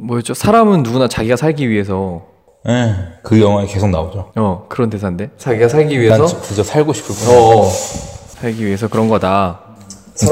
뭐였죠? 0.00 0.34
사람은 0.34 0.82
누구나 0.82 1.06
자기가 1.06 1.36
살기 1.36 1.68
위해서 1.68 2.26
예, 2.68 2.94
그 3.22 3.40
영화에 3.40 3.66
계속 3.66 3.88
나오죠. 3.88 4.32
어 4.36 4.66
그런 4.68 4.90
대사인데 4.90 5.30
자기가 5.38 5.68
살기 5.68 5.98
위해서 5.98 6.18
난 6.18 6.26
저- 6.26 6.40
그저 6.40 6.62
살고 6.62 6.92
싶을 6.92 7.14
뿐. 7.14 7.34
어 7.34 7.64
살기 7.64 8.64
위해서 8.66 8.86
그런 8.88 9.08
거다. 9.08 9.60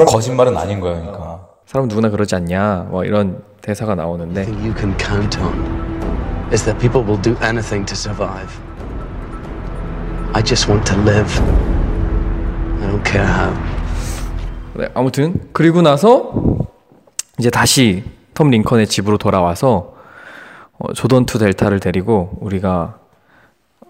거짓말은 0.07 0.55
아닌 0.55 0.79
거야, 0.79 0.93
그러니까. 0.99 1.47
사람 1.65 1.87
누구나 1.87 2.09
그러지 2.09 2.35
않냐? 2.35 2.87
뭐 2.89 3.03
이런 3.03 3.41
대사가 3.61 3.95
나오는데 3.95 4.41
you 4.63 4.73
can 4.77 4.95
count 4.99 5.39
on 5.39 5.53
is 6.51 6.63
that 6.63 6.77
people 6.79 7.01
will 7.03 7.19
do 7.21 7.35
anything 7.43 7.85
to 7.85 7.93
survive. 7.95 8.49
I 10.33 10.43
just 10.43 10.69
want 10.71 10.85
to 10.93 11.01
live. 11.01 11.41
I 12.81 12.87
don't 12.91 13.03
care 13.03 13.25
how. 13.27 13.53
네, 14.75 14.87
아무튼 14.93 15.41
그리고 15.51 15.81
나서 15.81 16.31
이제 17.39 17.49
다시 17.49 18.03
톰 18.35 18.51
링컨의 18.51 18.85
집으로 18.87 19.17
돌아와서 19.17 19.93
어, 20.79 20.93
조던 20.93 21.25
투 21.25 21.37
델타를 21.37 21.79
데리고 21.79 22.37
우리가 22.41 22.99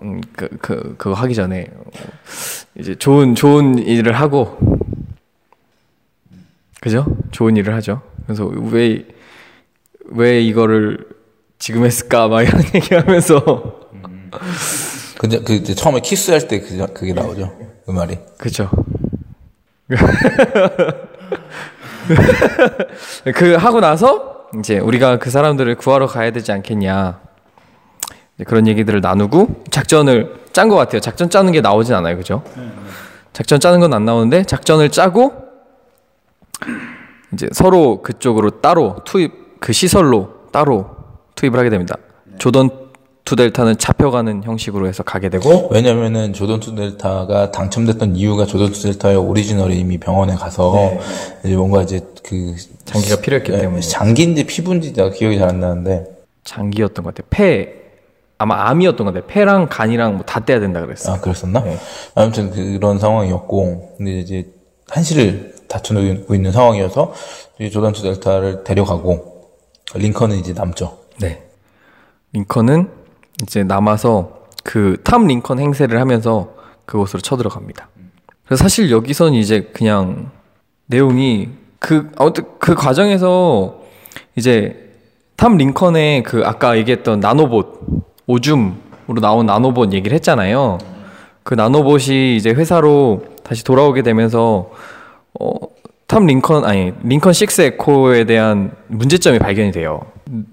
음, 0.01 0.21
그, 0.35 0.47
그, 0.61 0.95
그거 0.97 1.13
하기 1.13 1.33
전에 1.35 1.67
어, 1.73 1.89
이제 2.77 2.95
좋은 2.95 3.35
좋은 3.35 3.79
일을 3.79 4.13
하고 4.13 4.57
그죠? 6.81 7.05
좋은 7.31 7.57
일을 7.57 7.73
하죠. 7.75 8.01
그래서 8.25 8.45
왜 8.45 9.19
왜 10.11 10.41
이거를 10.41 11.05
지금 11.57 11.85
했을까 11.85 12.27
막 12.27 12.41
이런 12.41 12.61
얘기 12.73 12.95
하면서 12.95 13.79
근데 15.17 15.39
그 15.41 15.53
이제 15.53 15.73
처음에 15.75 16.01
키스할 16.01 16.47
때 16.47 16.59
그, 16.61 16.93
그게 16.93 17.13
나오죠. 17.13 17.55
그 17.85 17.91
말이. 17.91 18.17
그죠. 18.37 18.69
그 23.35 23.55
하고 23.55 23.79
나서 23.79 24.38
이제 24.57 24.79
우리가 24.79 25.19
그 25.19 25.29
사람들을 25.29 25.75
구하러 25.75 26.07
가야 26.07 26.31
되지 26.31 26.51
않겠냐. 26.51 27.19
그런 28.47 28.67
얘기들을 28.67 29.01
나누고 29.01 29.63
작전을 29.69 30.39
짠 30.53 30.69
것 30.69 30.75
같아요. 30.75 31.01
작전 31.01 31.29
짜는 31.29 31.51
게 31.51 31.61
나오진 31.61 31.93
않아요, 31.95 32.15
그죠? 32.17 32.43
작전 33.33 33.59
짜는 33.59 33.79
건 33.79 33.93
안 33.93 34.05
나오는데 34.05 34.43
작전을 34.43 34.89
짜고 34.89 35.33
이제 37.33 37.47
서로 37.51 38.01
그쪽으로 38.01 38.61
따로 38.61 38.97
투입 39.05 39.59
그 39.59 39.71
시설로 39.73 40.47
따로 40.51 40.89
투입을 41.35 41.59
하게 41.59 41.69
됩니다. 41.69 41.95
조던 42.37 42.88
투 43.29 43.35
델타는 43.35 43.77
잡혀가는 43.77 44.43
형식으로 44.43 44.87
해서 44.87 45.03
가게 45.03 45.29
되고 45.29 45.69
왜냐면은 45.71 46.33
조던 46.33 46.61
투 46.61 46.73
델타가 46.73 47.51
당첨됐던 47.51 48.15
이유가 48.15 48.47
조던 48.47 48.71
투 48.71 48.81
델타의 48.81 49.17
오리지널이 49.17 49.77
이미 49.77 49.99
병원에 49.99 50.33
가서 50.33 50.93
이제 51.45 51.55
뭔가 51.55 51.83
이제 51.83 52.01
그 52.23 52.55
장기가 52.85 53.17
필요했기 53.21 53.51
예, 53.51 53.57
때문에. 53.59 53.81
장기인지 53.81 54.47
피부인지 54.47 54.93
내가 54.93 55.11
기억이 55.11 55.37
잘 55.37 55.49
안 55.49 55.59
나는데 55.59 56.07
장기였던 56.43 57.05
것 57.05 57.13
같아요. 57.13 57.27
폐 57.29 57.75
아마 58.39 58.67
암이었던 58.69 59.05
것 59.05 59.13
같아요. 59.13 59.27
폐랑 59.27 59.67
간이랑 59.69 60.13
뭐 60.15 60.23
다 60.25 60.43
떼야 60.43 60.59
된다 60.59 60.81
그랬어. 60.81 61.13
아 61.13 61.19
그랬었나? 61.21 61.63
아무튼 62.15 62.49
그런 62.49 62.97
상황이었고 62.97 63.93
근데 63.97 64.17
이제 64.21 64.47
한시를 64.89 65.53
다투고 65.67 66.33
있는 66.33 66.51
상황이어서 66.51 67.13
이제 67.59 67.69
조던 67.69 67.93
투 67.93 68.01
델타를 68.01 68.63
데려가고 68.63 69.51
링컨은 69.93 70.37
이제 70.37 70.53
남죠. 70.53 70.97
네. 71.19 71.43
링컨은 72.33 72.97
이제 73.43 73.63
남아서 73.63 74.39
그 74.63 74.97
탐 75.03 75.27
링컨 75.27 75.59
행세를 75.59 75.99
하면서 75.99 76.53
그곳으로 76.85 77.21
쳐들어갑니다. 77.21 77.89
그래서 78.45 78.63
사실 78.63 78.91
여기선 78.91 79.33
이제 79.33 79.69
그냥 79.73 80.31
내용이 80.87 81.49
그 81.79 82.09
아무튼 82.17 82.45
그 82.59 82.75
과정에서 82.75 83.79
이제 84.35 84.91
탐 85.35 85.55
링컨의 85.57 86.23
그 86.23 86.43
아까 86.45 86.77
얘기했던 86.77 87.19
나노봇 87.19 87.79
오줌으로 88.27 89.21
나온 89.21 89.45
나노봇 89.45 89.93
얘기를 89.93 90.15
했잖아요. 90.15 90.77
그 91.43 91.53
나노봇이 91.53 92.35
이제 92.35 92.49
회사로 92.49 93.23
다시 93.43 93.63
돌아오게 93.63 94.01
되면서 94.01 94.69
어, 95.39 95.51
탐 96.07 96.25
링컨 96.25 96.65
아니 96.65 96.91
링컨 97.03 97.33
6 97.39 97.59
에코에 97.59 98.25
대한 98.25 98.71
문제점이 98.87 99.39
발견이 99.39 99.71
돼요. 99.71 100.01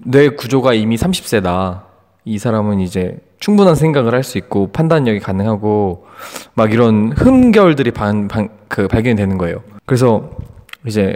뇌 0.05 0.29
구조가 0.29 0.73
이미 0.75 0.95
30세다. 0.95 1.86
이 2.27 2.37
사람은 2.39 2.81
이제 2.81 3.17
충분한 3.39 3.75
생각을 3.75 4.13
할 4.13 4.23
수 4.23 4.37
있고 4.37 4.67
판단력이 4.73 5.19
가능하고 5.21 6.05
막 6.55 6.73
이런 6.73 7.13
흠결들이 7.13 7.91
반, 7.91 8.27
반, 8.27 8.49
그 8.67 8.87
발견이 8.89 9.15
되는 9.15 9.37
거예요. 9.37 9.61
그래서 9.85 10.31
이제 10.85 11.15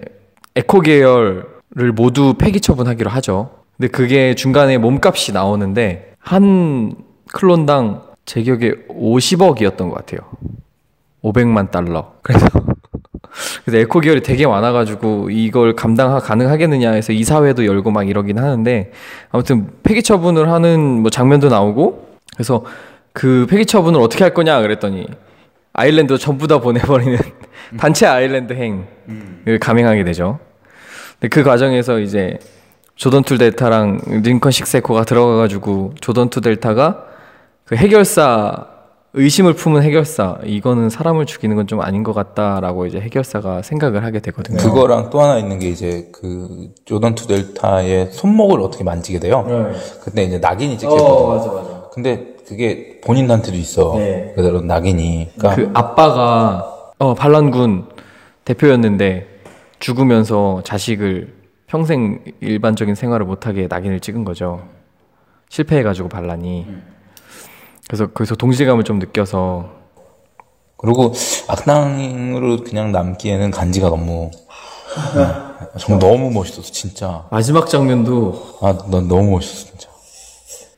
에코 0.55 0.79
계열을 0.79 1.91
모두 1.93 2.35
폐기 2.35 2.61
처분하기로 2.61 3.09
하죠. 3.09 3.49
근데 3.77 3.89
그게 3.89 4.35
중간에 4.35 4.77
몸값이 4.77 5.33
나오는데 5.33 6.13
한 6.19 6.95
클론당 7.33 8.03
제 8.25 8.41
기억에 8.41 8.71
50억이었던 8.87 9.77
것 9.89 9.93
같아요. 9.95 10.19
500만 11.23 11.71
달러. 11.71 12.13
그래서 12.21 12.47
그래서 13.71 13.81
에코 13.83 14.01
계열이 14.01 14.21
되게 14.21 14.45
많아가지고 14.45 15.29
이걸 15.29 15.75
감당 15.75 16.19
가능하겠느냐 16.19 16.91
해서 16.91 17.13
이사회도 17.13 17.65
열고 17.65 17.89
막 17.91 18.07
이러긴 18.07 18.37
하는데 18.37 18.91
아무튼 19.31 19.69
폐기 19.81 20.03
처분을 20.03 20.51
하는 20.51 20.79
뭐 21.01 21.09
장면도 21.09 21.47
나오고 21.47 22.09
그래서 22.33 22.65
그 23.13 23.47
폐기 23.49 23.65
처분을 23.65 24.01
어떻게 24.01 24.25
할 24.25 24.33
거냐 24.33 24.61
그랬더니 24.61 25.07
아일랜드 25.71 26.17
전부 26.17 26.47
다 26.47 26.59
보내버리는 26.59 27.17
단체 27.79 28.05
아일랜드 28.05 28.51
행을 28.51 29.59
감행하게 29.59 30.03
되죠. 30.03 30.39
근데 31.13 31.29
그 31.29 31.43
과정에서 31.43 31.99
이제 31.99 32.39
조던 32.95 33.23
투 33.23 33.37
델타랑 33.37 34.01
링컨 34.21 34.51
식스 34.51 34.81
에코가 34.81 35.05
들어가가지고 35.05 35.93
조던 36.01 36.29
투 36.29 36.41
델타가 36.41 37.05
그 37.63 37.77
해결사 37.77 38.67
의심을 39.13 39.53
품은 39.53 39.83
해결사 39.83 40.37
이거는 40.45 40.89
사람을 40.89 41.25
죽이는 41.25 41.55
건 41.57 41.67
좀 41.67 41.81
아닌 41.81 42.03
것 42.03 42.13
같다라고 42.13 42.85
이제 42.85 42.99
해결사가 42.99 43.61
생각을 43.61 44.03
하게 44.03 44.19
되거든요. 44.19 44.57
그거랑 44.57 45.09
또 45.09 45.21
하나 45.21 45.37
있는 45.37 45.59
게 45.59 45.69
이제 45.69 46.09
그 46.11 46.69
조던 46.85 47.15
투 47.15 47.27
델타의 47.27 48.11
손목을 48.11 48.59
어떻게 48.61 48.83
만지게 48.83 49.19
돼요. 49.19 49.45
근데 50.03 50.23
이제 50.23 50.37
낙인이 50.39 50.77
찍혔거든요. 50.77 51.07
어, 51.07 51.35
맞아, 51.35 51.51
맞아. 51.51 51.81
근데 51.93 52.35
그게 52.47 52.99
본인한테도 53.03 53.57
있어. 53.57 53.95
네. 53.97 54.33
그대로 54.35 54.61
낙인이. 54.61 55.31
그러니까 55.37 55.55
그 55.61 55.69
아빠가 55.73 56.91
어 56.97 57.13
반란군 57.13 57.85
대표였는데 58.45 59.27
죽으면서 59.79 60.61
자식을 60.65 61.33
평생 61.67 62.19
일반적인 62.41 62.95
생활을 62.95 63.25
못하게 63.25 63.67
낙인을 63.69 63.99
찍은 64.01 64.25
거죠. 64.25 64.61
실패해가지고 65.49 66.09
반란이. 66.09 66.65
그래서 67.91 68.07
거기서 68.07 68.35
동질감을 68.35 68.85
좀 68.85 68.99
느껴서 68.99 69.65
그리고 70.77 71.13
악당으로 71.49 72.63
그냥 72.63 72.93
남기에는 72.93 73.51
간지가 73.51 73.89
너무 73.89 74.31
네. 75.13 75.27
정말 75.77 75.99
너무 75.99 76.31
멋있었어 76.31 76.71
진짜. 76.71 77.27
마지막 77.31 77.67
장면도 77.69 78.59
아, 78.61 78.77
난 78.89 79.09
너무 79.09 79.31
멋있었어 79.31 79.65
진짜. 79.67 79.89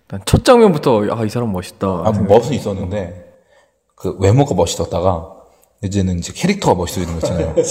난 0.08 0.22
첫 0.26 0.44
장면부터 0.44 1.04
아 1.12 1.24
이 1.24 1.30
사람 1.30 1.52
멋있다. 1.52 1.88
아, 1.88 2.12
멋은 2.12 2.54
있었는데 2.54 3.32
그 3.96 4.18
외모가 4.20 4.56
멋있었다가 4.56 5.30
이제는 5.84 6.18
이제 6.18 6.34
캐릭터가 6.34 6.74
멋있어지는 6.76 7.20
거 7.20 7.28
있잖아요. 7.28 7.56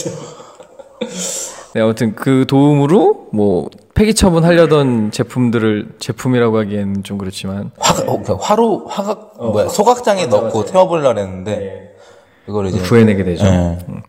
네, 1.74 1.80
아무튼 1.80 2.14
그 2.14 2.44
도움으로 2.46 3.28
뭐 3.32 3.70
폐기 3.94 4.14
처분하려던 4.14 5.10
제품들을 5.10 5.94
제품이라고 5.98 6.58
하기에는 6.58 7.02
좀 7.02 7.18
그렇지만 7.18 7.70
화, 7.78 7.94
어, 8.06 8.22
그 8.22 8.34
화로 8.34 8.86
화각 8.86 9.34
뭐야 9.38 9.68
소각장에 9.68 10.26
넣고 10.26 10.64
태워보려고 10.66 11.18
했는데 11.18 11.96
그걸 12.44 12.66
이제 12.66 12.78
구해내게 12.78 13.24
되죠. 13.24 13.44
네. 13.44 13.78
음. 13.88 14.02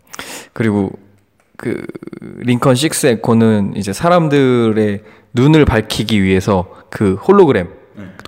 그리고 0.52 0.92
그 1.58 1.86
링컨 2.40 2.76
6 2.78 3.06
에코는 3.06 3.74
이제 3.76 3.94
사람들의 3.94 5.02
눈을 5.34 5.66
밝히기 5.66 6.22
위해서 6.22 6.68
그 6.90 7.14
홀로그램 7.16 7.70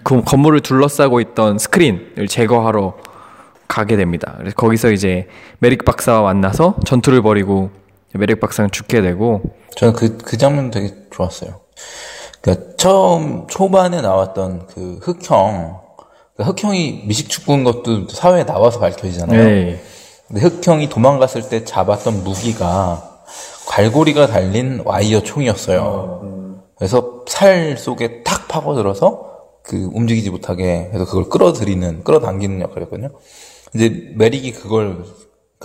그 0.04 0.22
건물을 0.24 0.62
둘러싸고 0.62 1.20
있던 1.20 1.58
스크린을 1.58 2.28
제거하러 2.30 2.94
가게 3.68 3.98
됩니다. 3.98 4.36
그래서 4.38 4.56
거기서 4.56 4.92
이제 4.92 5.28
메릭 5.60 5.84
박사와 5.84 6.22
만나서 6.22 6.76
전투를 6.86 7.22
벌이고 7.22 7.72
메릭 8.18 8.40
박사는 8.40 8.72
죽게 8.72 9.02
되고 9.02 9.42
저는 9.76 9.94
그, 9.94 10.18
그 10.18 10.38
장면 10.38 10.72
되게 10.72 10.94
좋았어요. 11.12 11.62
그러니까 12.42 12.76
처음 12.78 13.48
초반에 13.48 14.02
나왔던 14.02 14.68
그 14.68 15.00
흑형, 15.02 15.82
그 16.38 16.44
흑형이 16.44 17.04
미식축구인 17.06 17.64
것도 17.64 18.10
사회에 18.10 18.46
나와서 18.46 18.80
밝혀지잖아요. 18.80 19.44
네. 19.44 19.82
근데 20.28 20.42
흑형이 20.42 20.90
도망갔을 20.90 21.50
때 21.50 21.64
잡았던 21.64 22.24
무기가 22.24 23.24
갈고리가 23.68 24.28
달린 24.28 24.82
와이어 24.86 25.22
총이었어요. 25.22 26.62
그래서 26.78 27.24
살 27.28 27.78
속에 27.78 28.24
탁 28.24 28.48
파고들어서 28.48 29.34
그 29.64 29.90
움직이지 29.94 30.30
못하게 30.30 30.92
해서 30.94 31.06
그걸 31.06 31.30
끌어들이는, 31.30 32.04
끌어당기는 32.04 32.62
역할이었거든요. 32.62 33.10
이제 33.74 34.12
메릭이 34.16 34.52
그걸, 34.52 35.04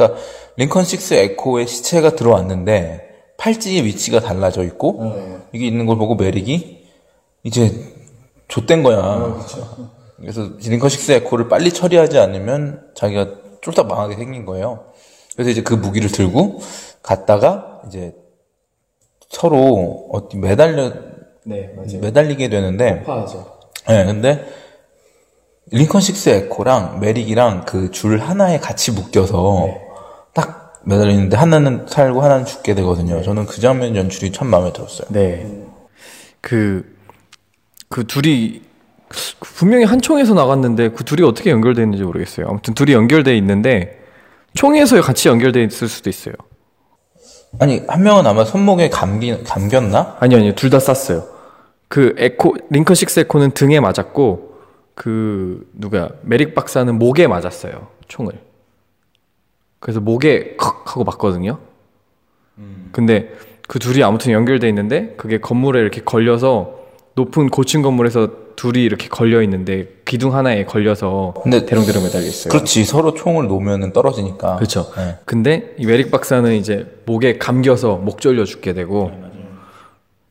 그러니까 0.07 0.21
링컨 0.57 0.85
6 0.85 1.13
에코의 1.13 1.67
시체가 1.67 2.17
들어왔는데 2.17 3.09
팔찌의 3.37 3.85
위치가 3.85 4.21
달라져 4.21 4.63
있고 4.65 5.03
이게 5.53 5.67
있는 5.67 5.87
걸 5.87 5.97
보고 5.97 6.15
메릭이 6.15 6.87
이제 7.43 7.73
좆된 8.49 8.83
거야. 8.83 9.39
그래서 10.19 10.51
링컨 10.61 10.91
6 10.91 11.11
에코를 11.11 11.49
빨리 11.49 11.73
처리하지 11.73 12.19
않으면 12.19 12.91
자기가 12.95 13.37
쫄딱 13.63 13.87
망하게 13.87 14.17
생긴 14.17 14.45
거예요. 14.45 14.87
그래서 15.35 15.51
이제 15.51 15.63
그 15.63 15.75
무기를 15.75 16.11
들고 16.11 16.61
갔다가 17.03 17.81
이제 17.89 18.15
서로 19.29 20.09
어디 20.13 20.37
매달려 20.37 20.93
네. 21.45 21.75
매달리게 22.01 22.49
되는데 22.49 23.03
파하죠. 23.05 23.59
네, 23.89 24.05
근데 24.05 24.45
링컨 25.73 26.03
6 26.03 26.29
에코랑 26.29 27.01
메릭이랑 27.01 27.65
그 27.65 27.91
줄 27.91 28.19
하나에 28.19 28.59
같이 28.59 28.93
묶여서 28.93 29.69
딱 29.69 29.90
매달리는데 30.85 31.37
하나는 31.37 31.87
살고 31.87 32.23
하나는 32.23 32.45
죽게 32.45 32.75
되거든요. 32.77 33.23
저는 33.23 33.47
그 33.47 33.61
장면 33.61 33.97
연출이 33.97 34.33
참 34.33 34.49
마음에 34.49 34.73
들었어요. 34.73 35.07
네. 35.11 35.47
그, 36.41 36.97
그 37.89 38.07
둘이, 38.07 38.63
그 39.09 39.55
분명히 39.55 39.85
한 39.85 40.01
총에서 40.01 40.35
나갔는데 40.35 40.91
그 40.91 41.05
둘이 41.05 41.23
어떻게 41.27 41.51
연결되어 41.51 41.85
있는지 41.85 42.05
모르겠어요. 42.05 42.47
아무튼 42.49 42.75
둘이 42.75 42.93
연결되어 42.93 43.35
있는데 43.35 44.01
총에서 44.55 45.01
같이 45.03 45.29
연결되어 45.29 45.63
있을 45.65 45.89
수도 45.89 46.09
있어요. 46.09 46.35
아니 47.59 47.83
한 47.89 48.03
명은 48.03 48.27
아마 48.27 48.45
손목에 48.45 48.89
감기 48.91 49.43
감겼나? 49.45 50.17
아니, 50.21 50.35
아니요. 50.37 50.55
둘 50.55 50.71
다 50.71 50.79
쐈어요. 50.79 51.25
그 51.89 52.15
에코, 52.17 52.55
링컨 52.71 52.95
6 53.01 53.19
에코는 53.19 53.51
등에 53.51 53.81
맞았고, 53.81 54.55
그, 54.95 55.69
누구야, 55.75 56.11
메릭 56.23 56.55
박사는 56.55 56.97
목에 56.97 57.27
맞았어요. 57.27 57.89
총을. 58.07 58.35
그래서 59.81 60.01
목에 60.01 60.55
컥 60.57 60.91
하고 60.91 61.05
맞거든요. 61.05 61.59
근데 62.93 63.31
그 63.67 63.79
둘이 63.79 64.03
아무튼 64.03 64.33
연결돼 64.33 64.69
있는데 64.69 65.15
그게 65.17 65.39
건물에 65.39 65.81
이렇게 65.81 66.03
걸려서 66.03 66.81
높은 67.15 67.49
고층 67.49 67.83
건물에서 67.83 68.51
둘이 68.57 68.83
이렇게 68.83 69.09
걸려 69.09 69.43
있는데 69.43 69.89
기둥 70.05 70.35
하나에 70.35 70.65
걸려서 70.65 71.35
근데 71.43 71.65
대롱대롱 71.65 72.03
매달려 72.03 72.27
있어요. 72.27 72.51
그렇지 72.51 72.85
서로 72.85 73.15
총을 73.15 73.47
놓으면 73.47 73.93
떨어지니까. 73.93 74.57
그렇죠. 74.57 74.93
네. 74.97 75.17
근데 75.25 75.75
이 75.79 75.87
메릭 75.87 76.11
박사는 76.11 76.53
이제 76.55 76.87
목에 77.07 77.39
감겨서 77.39 77.97
목 77.97 78.21
졸려 78.21 78.45
죽게 78.45 78.75
되고 78.75 79.11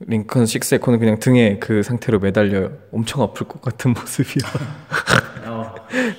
링컨 0.02 0.46
식스에코는 0.46 1.00
그냥 1.00 1.20
등에 1.20 1.58
그 1.60 1.84
상태로 1.84 2.20
매달려 2.20 2.70
엄청 2.94 3.22
아플 3.22 3.48
것 3.48 3.62
같은 3.62 3.94
모습이야. 4.00 4.50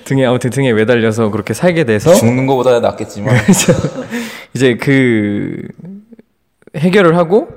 등에 0.05 0.25
아무튼 0.25 0.49
등에 0.51 0.73
매달려서 0.73 1.29
그렇게 1.31 1.53
살게 1.53 1.85
돼서 1.85 2.13
죽는 2.13 2.45
것보다 2.45 2.79
낫겠지만 2.79 3.35
이제 4.53 4.75
그 4.75 5.67
해결을 6.75 7.17
하고 7.17 7.49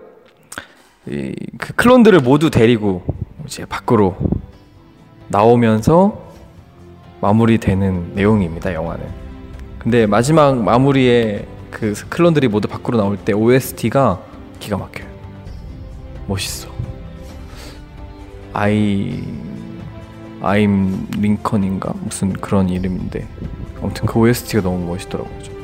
이 1.09 1.35
그 1.59 1.72
클론들을 1.75 2.20
모두 2.20 2.51
데리고 2.51 3.05
이제 3.47 3.64
밖으로 3.66 4.16
나오면서 5.29 6.22
마무리되는 7.20 8.12
내용입니다 8.14 8.72
영화는. 8.75 9.05
근데 9.79 10.07
마지막 10.07 10.62
마무리에 10.62 11.47
그 11.70 11.93
클론들이 12.09 12.49
모두 12.49 12.68
밖으로 12.68 12.97
나올 12.99 13.16
때 13.18 13.33
OST가 13.33 14.20
기가 14.61 14.79
막혀요. 14.79 15.07
멋있어. 16.27 16.68
아이 18.53 19.22
아임 20.41 21.07
링컨인가 21.18 21.93
무슨 22.03 22.33
그런 22.35 22.68
이름인데 22.68 23.27
아무튼 23.81 24.07
그 24.07 24.18
OST가 24.18 24.62
너무 24.62 24.87
멋있더라고요. 24.87 25.43
좀. 25.43 25.55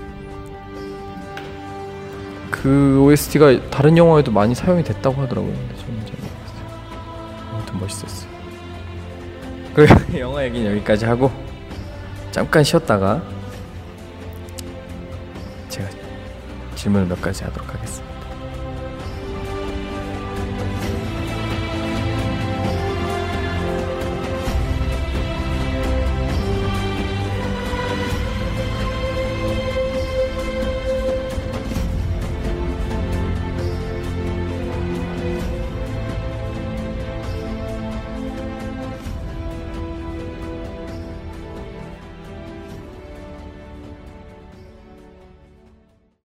그 2.50 3.00
OST가 3.02 3.70
다른 3.70 3.96
영화에도 3.96 4.32
많이 4.32 4.54
사용이 4.54 4.82
됐다고 4.82 5.22
하더라고요. 5.22 5.52
근데 5.52 5.76
저는 5.76 6.06
잘 6.06 6.16
모르겠어요. 6.16 7.54
아무튼 7.54 7.80
멋있었어요. 7.80 8.30
그 9.74 10.18
영화 10.18 10.44
얘기는 10.44 10.70
여기까지 10.70 11.04
하고 11.04 11.30
잠깐 12.30 12.64
쉬었다가 12.64 13.22
제가 15.68 15.88
질문을 16.74 17.06
몇 17.06 17.20
가지 17.20 17.44
하도록 17.44 17.72
하겠습니다. 17.74 18.09